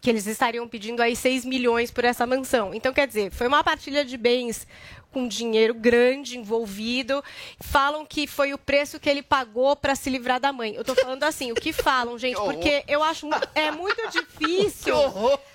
[0.00, 2.72] que eles estariam pedindo aí 6 milhões por essa mansão.
[2.72, 4.66] Então, quer dizer, foi uma partilha de bens
[5.12, 7.22] com dinheiro grande envolvido.
[7.60, 10.74] Falam que foi o preço que ele pagou para se livrar da mãe.
[10.74, 14.94] Eu tô falando assim, o que falam, gente, porque eu acho é muito difícil.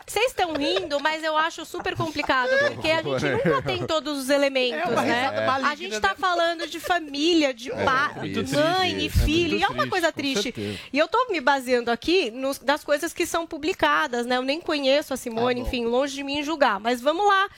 [0.06, 4.30] Vocês estão rindo, mas eu acho super complicado, porque a gente nunca tem todos os
[4.30, 5.46] elementos, É né?
[5.46, 8.44] maligna, A gente tá falando de família, de É, pa- triste.
[8.44, 10.54] de mãe e É filho, muito e é uma coisa triste.
[10.92, 14.36] E eu tô me baseando aqui nos, das coisas que são publicadas, né?
[14.38, 16.80] Eu nem conheço a Simone, enfim, longe de mim julgar.
[16.80, 17.50] Mas vamos lá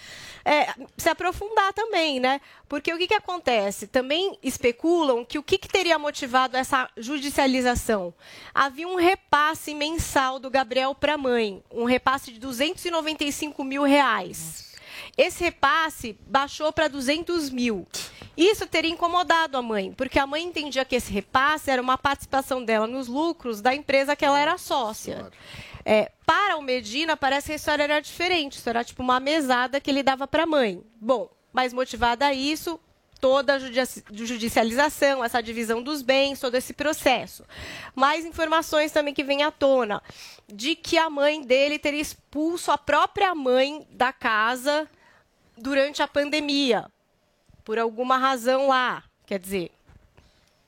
[0.46, 2.40] é, se aprofundar também, né?
[2.70, 3.88] Porque o que, que acontece?
[3.88, 8.14] Também especulam que o que, que teria motivado essa judicialização?
[8.54, 14.76] Havia um repasse mensal do Gabriel para a mãe, um repasse de 295 mil reais.
[15.18, 17.88] Esse repasse baixou para 200 mil.
[18.38, 22.64] Isso teria incomodado a mãe, porque a mãe entendia que esse repasse era uma participação
[22.64, 25.32] dela nos lucros da empresa que ela era sócia.
[25.86, 28.58] É, para o Medina, parece que a história era diferente.
[28.58, 30.84] Isso era tipo uma mesada que ele dava para a mãe.
[31.00, 32.80] Bom, mas motivada a isso,
[33.22, 37.46] toda a judici- judicialização, essa divisão dos bens, todo esse processo.
[37.94, 40.02] Mais informações também que vêm à tona
[40.48, 44.90] de que a mãe dele teria expulso a própria mãe da casa
[45.58, 46.86] durante a pandemia,
[47.64, 49.04] por alguma razão lá.
[49.26, 49.72] Quer dizer,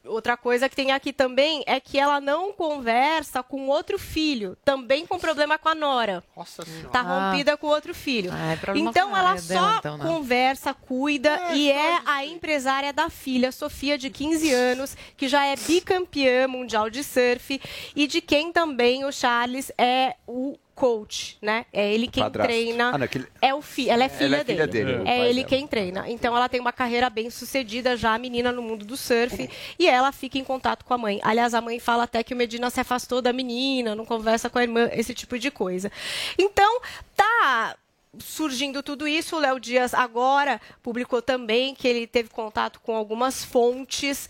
[0.08, 5.06] Outra coisa que tem aqui também é que ela não conversa com outro filho, também
[5.06, 6.24] com problema com a nora.
[6.36, 6.90] Nossa senhora.
[6.90, 7.30] Tá Ah.
[7.32, 8.32] rompida com outro filho.
[8.34, 10.06] Ah, é problema então ela só dela, então, né?
[10.06, 15.56] conversa, cuida e é a empresária da filha, Sofia, de 15 anos, que já é
[15.56, 17.60] bicampeã mundial de surf
[17.96, 21.66] e de quem também o Charles é o coach, né?
[21.74, 22.48] É ele quem Padrasto.
[22.48, 22.90] treina.
[22.94, 24.86] Ah, não, aquele- É o fi ela é filha Ela é filha dele.
[24.92, 25.48] dele, o É pai ele dela.
[25.48, 26.10] quem treina.
[26.10, 29.50] Então ela tem uma carreira bem sucedida já, a menina no mundo do surf,
[29.80, 31.20] e ela fica em contato com a mãe.
[31.24, 34.60] Aliás, a mãe fala até que o Medina se afastou da menina, não conversa com
[34.60, 35.92] a irmã, esse tipo de coisa.
[36.38, 36.80] Então,
[37.16, 37.76] tá
[38.20, 43.44] surgindo tudo isso, o Léo Dias agora publicou também que ele teve contato com algumas
[43.44, 44.28] fontes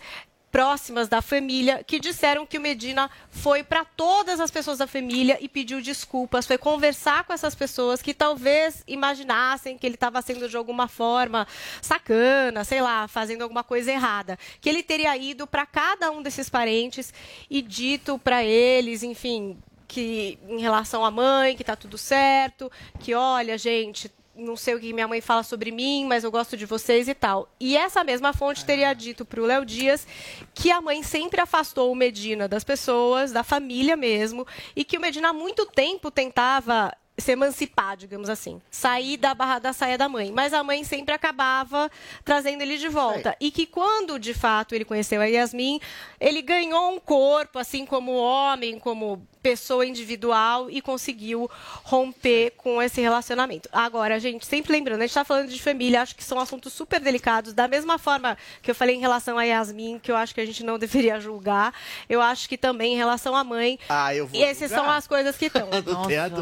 [0.50, 5.38] próximas da família que disseram que o Medina foi para todas as pessoas da família
[5.40, 10.48] e pediu desculpas, foi conversar com essas pessoas que talvez imaginassem que ele estava sendo
[10.48, 11.46] de alguma forma
[11.82, 16.48] sacana, sei lá, fazendo alguma coisa errada, que ele teria ido para cada um desses
[16.48, 17.12] parentes
[17.50, 22.70] e dito para eles, enfim, que em relação à mãe, que tá tudo certo,
[23.00, 26.56] que olha, gente, não sei o que minha mãe fala sobre mim, mas eu gosto
[26.56, 27.48] de vocês e tal.
[27.58, 30.06] E essa mesma fonte teria dito para o Léo Dias
[30.54, 34.46] que a mãe sempre afastou o Medina das pessoas, da família mesmo,
[34.76, 39.58] e que o Medina há muito tempo tentava se emancipar, digamos assim, sair da barra
[39.58, 41.90] da saia da mãe, mas a mãe sempre acabava
[42.24, 43.36] trazendo ele de volta.
[43.40, 45.80] E que quando de fato ele conheceu a Yasmin,
[46.20, 51.50] ele ganhou um corpo assim como homem, como pessoa individual e conseguiu
[51.84, 53.68] romper com esse relacionamento.
[53.72, 57.00] Agora, gente, sempre lembrando, a gente está falando de família, acho que são assuntos super
[57.00, 57.52] delicados.
[57.52, 60.46] Da mesma forma que eu falei em relação a Yasmin, que eu acho que a
[60.46, 61.72] gente não deveria julgar,
[62.08, 63.78] eu acho que também em relação à mãe.
[63.88, 64.84] Ah, eu vou E essas julgar.
[64.84, 65.68] são as coisas que estão.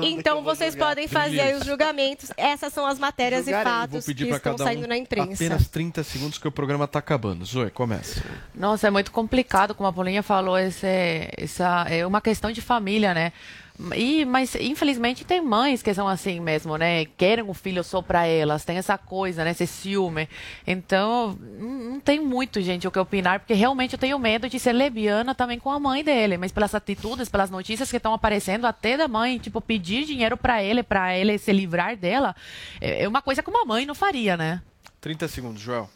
[0.02, 0.88] Então vocês julgar.
[0.88, 2.30] podem fazer aí os julgamentos.
[2.36, 3.62] Essas são as matérias Julgarei.
[3.72, 5.32] e fatos que estão saindo um na imprensa.
[5.34, 7.44] apenas 30 segundos que o programa tá acabando.
[7.44, 8.22] Zoe, começa.
[8.54, 10.86] Nossa, é muito complicado, como a Paulinha falou, esse,
[11.36, 13.32] essa é uma questão de família, né?
[13.94, 17.04] E, mas infelizmente tem mães que são assim mesmo, né?
[17.16, 19.50] Querem o filho só para elas, tem essa coisa, né?
[19.50, 20.28] Esse ciúme.
[20.66, 24.58] Então, não não tem muito, gente, o que opinar, porque realmente eu tenho medo de
[24.58, 26.36] ser lebiana também com a mãe dele.
[26.36, 30.62] Mas pelas atitudes, pelas notícias que estão aparecendo, até da mãe, tipo, pedir dinheiro para
[30.62, 32.34] ele, para ele se livrar dela,
[32.80, 34.62] é é uma coisa que uma mãe não faria, né?
[35.00, 35.88] 30 segundos, Joel.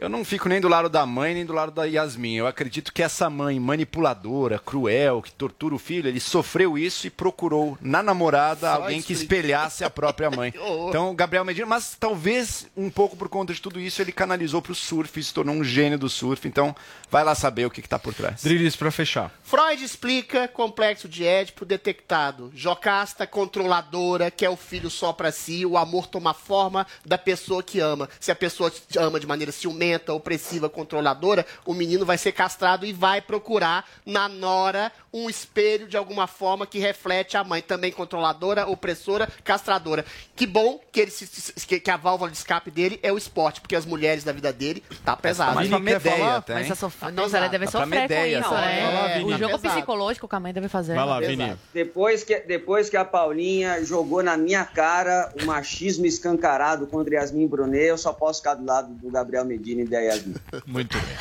[0.00, 2.36] Eu não fico nem do lado da mãe, nem do lado da Yasmin.
[2.36, 7.10] Eu acredito que essa mãe manipuladora, cruel, que tortura o filho, ele sofreu isso e
[7.10, 10.54] procurou na namorada Só alguém que espelhasse a própria mãe.
[10.90, 14.74] Então, Gabriel Medina, mas talvez um pouco por conta de tudo isso, ele canalizou pro
[14.74, 16.48] surf, se tornou um gênio do surf.
[16.48, 16.74] Então,
[17.10, 18.42] vai lá saber o que, que tá por trás.
[18.42, 19.30] Drilis, pra fechar.
[19.42, 22.50] Freud explica complexo de Édipo detectado.
[22.54, 27.78] Jocasta controladora, quer o filho só pra si, o amor toma forma da pessoa que
[27.78, 28.08] ama.
[28.18, 32.84] Se a pessoa te ama de maneira ciumenta, opressiva, controladora, o menino vai ser castrado
[32.86, 37.90] e vai procurar na nora um espelho de alguma forma que reflete a mãe, também
[37.90, 40.04] controladora, opressora, castradora.
[40.36, 43.60] Que bom que ele se- que, que a válvula de escape dele é o esporte,
[43.60, 45.54] porque as mulheres da vida dele tá pesado.
[45.54, 46.72] mais pra Medeia até, Mas hein?
[46.72, 46.96] essa sof...
[46.98, 48.60] Tá Nossa, ela deve Tá sofrer com Medeia, isso, tá?
[48.60, 48.90] né?
[49.20, 49.74] Lá, o jogo Pesado.
[49.76, 50.94] psicológico que a mãe deve fazer.
[50.94, 51.26] Vai lá, né?
[51.26, 51.56] Vini.
[51.72, 57.46] Depois que, depois que a Paulinha jogou na minha cara o machismo escancarado contra Yasmin
[57.46, 60.34] Brunet, eu só posso ficar do lado do Gabriel Medina e da Yasmin.
[60.66, 61.16] Muito bem.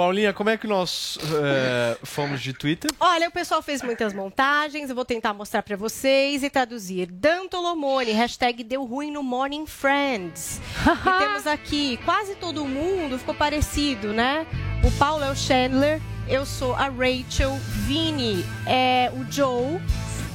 [0.00, 2.90] Paulinha, como é que nós é, fomos de Twitter?
[2.98, 7.04] Olha, o pessoal fez muitas montagens, eu vou tentar mostrar pra vocês e traduzir.
[7.12, 10.58] Dan Tolomone, hashtag deu ruim no Morning Friends.
[10.88, 14.46] e temos aqui, quase todo mundo ficou parecido, né?
[14.82, 19.78] O Paulo é o Chandler, eu sou a Rachel, Vini é o Joe,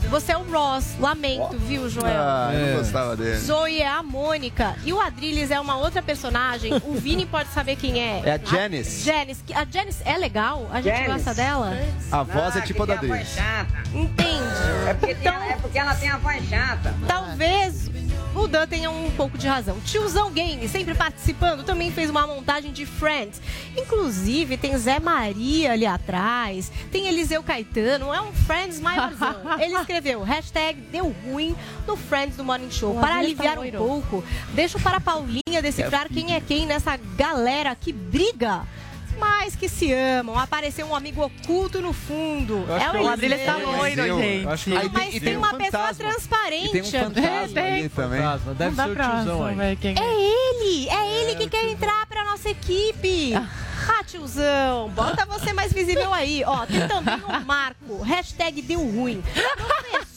[0.09, 2.21] você é o Ross, lamento, viu, Joel?
[2.21, 3.37] Ah, eu não gostava dele.
[3.37, 4.75] Zoe é a Mônica.
[4.83, 6.73] E o Adrilles é uma outra personagem.
[6.85, 8.21] O Vini pode saber quem é.
[8.23, 9.03] É a Janice.
[9.05, 9.43] Janice.
[9.53, 10.67] A Janice é legal?
[10.71, 11.13] A gente Janice.
[11.13, 11.77] gosta dela?
[12.11, 13.25] A voz é tipo a da Adri.
[13.93, 14.43] Entende?
[14.87, 16.93] É porque, tem, é porque ela tem a voz chata.
[17.07, 17.89] Talvez
[18.35, 19.79] o Dan tenha um pouco de razão.
[19.81, 23.41] Tiozão Game, sempre participando, também fez uma montagem de Friends.
[23.77, 29.35] Inclusive, tem Zé Maria ali atrás, tem Eliseu Caetano, é um Friends maiorzão.
[29.59, 31.55] Ele escreveu, hashtag deu ruim
[31.87, 32.97] no Friends do Morning Show.
[32.97, 33.77] O Para tá aliviar um loiro.
[33.77, 38.63] pouco, deixo para a Paulinha decifrar quem é quem nessa galera que briga.
[39.19, 40.37] Mas que se amam.
[40.37, 42.65] Apareceu um amigo oculto no fundo.
[42.69, 43.85] É o é o Eliseu.
[43.85, 44.19] Eliseu.
[44.23, 45.21] Eu acho que é o Mas Eliseu.
[45.21, 46.09] tem uma um pessoa fantasma.
[46.11, 46.65] transparente.
[46.65, 48.21] E tem um fantasma ali também.
[48.21, 49.75] Fantasma, Deve Não ser o tiozão aí.
[49.77, 50.89] quem É ele!
[50.89, 53.33] É ele que quer entrar pra nossa equipe!
[53.87, 56.43] Ah, tiozão, bota você mais visível aí.
[56.43, 59.21] Ó, tem também o Marco, hashtag deu ruim.
[59.21, 60.14] Professor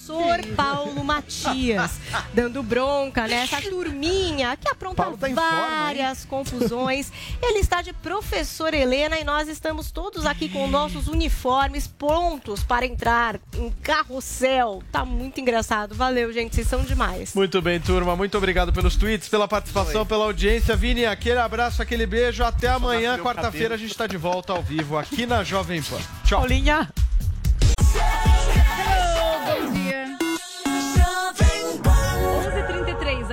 [0.56, 1.98] Paulo Matias,
[2.32, 7.12] dando bronca nessa turminha que apronta tá em forma, várias confusões.
[7.42, 12.86] Ele está de professor Helena e nós estamos todos aqui com nossos uniformes prontos para
[12.86, 14.82] entrar em carrossel.
[14.90, 15.94] Tá muito engraçado.
[15.94, 17.34] Valeu, gente, vocês são demais.
[17.34, 18.16] Muito bem, turma.
[18.16, 20.74] Muito obrigado pelos tweets, pela participação, pela audiência.
[20.74, 22.42] Vini, aquele abraço, aquele beijo.
[22.42, 25.98] Até amanhã, quarta-feira, a gente está de volta ao vivo aqui na Jovem Pan.
[26.24, 26.40] Tchau.
[26.40, 26.88] Paulinha.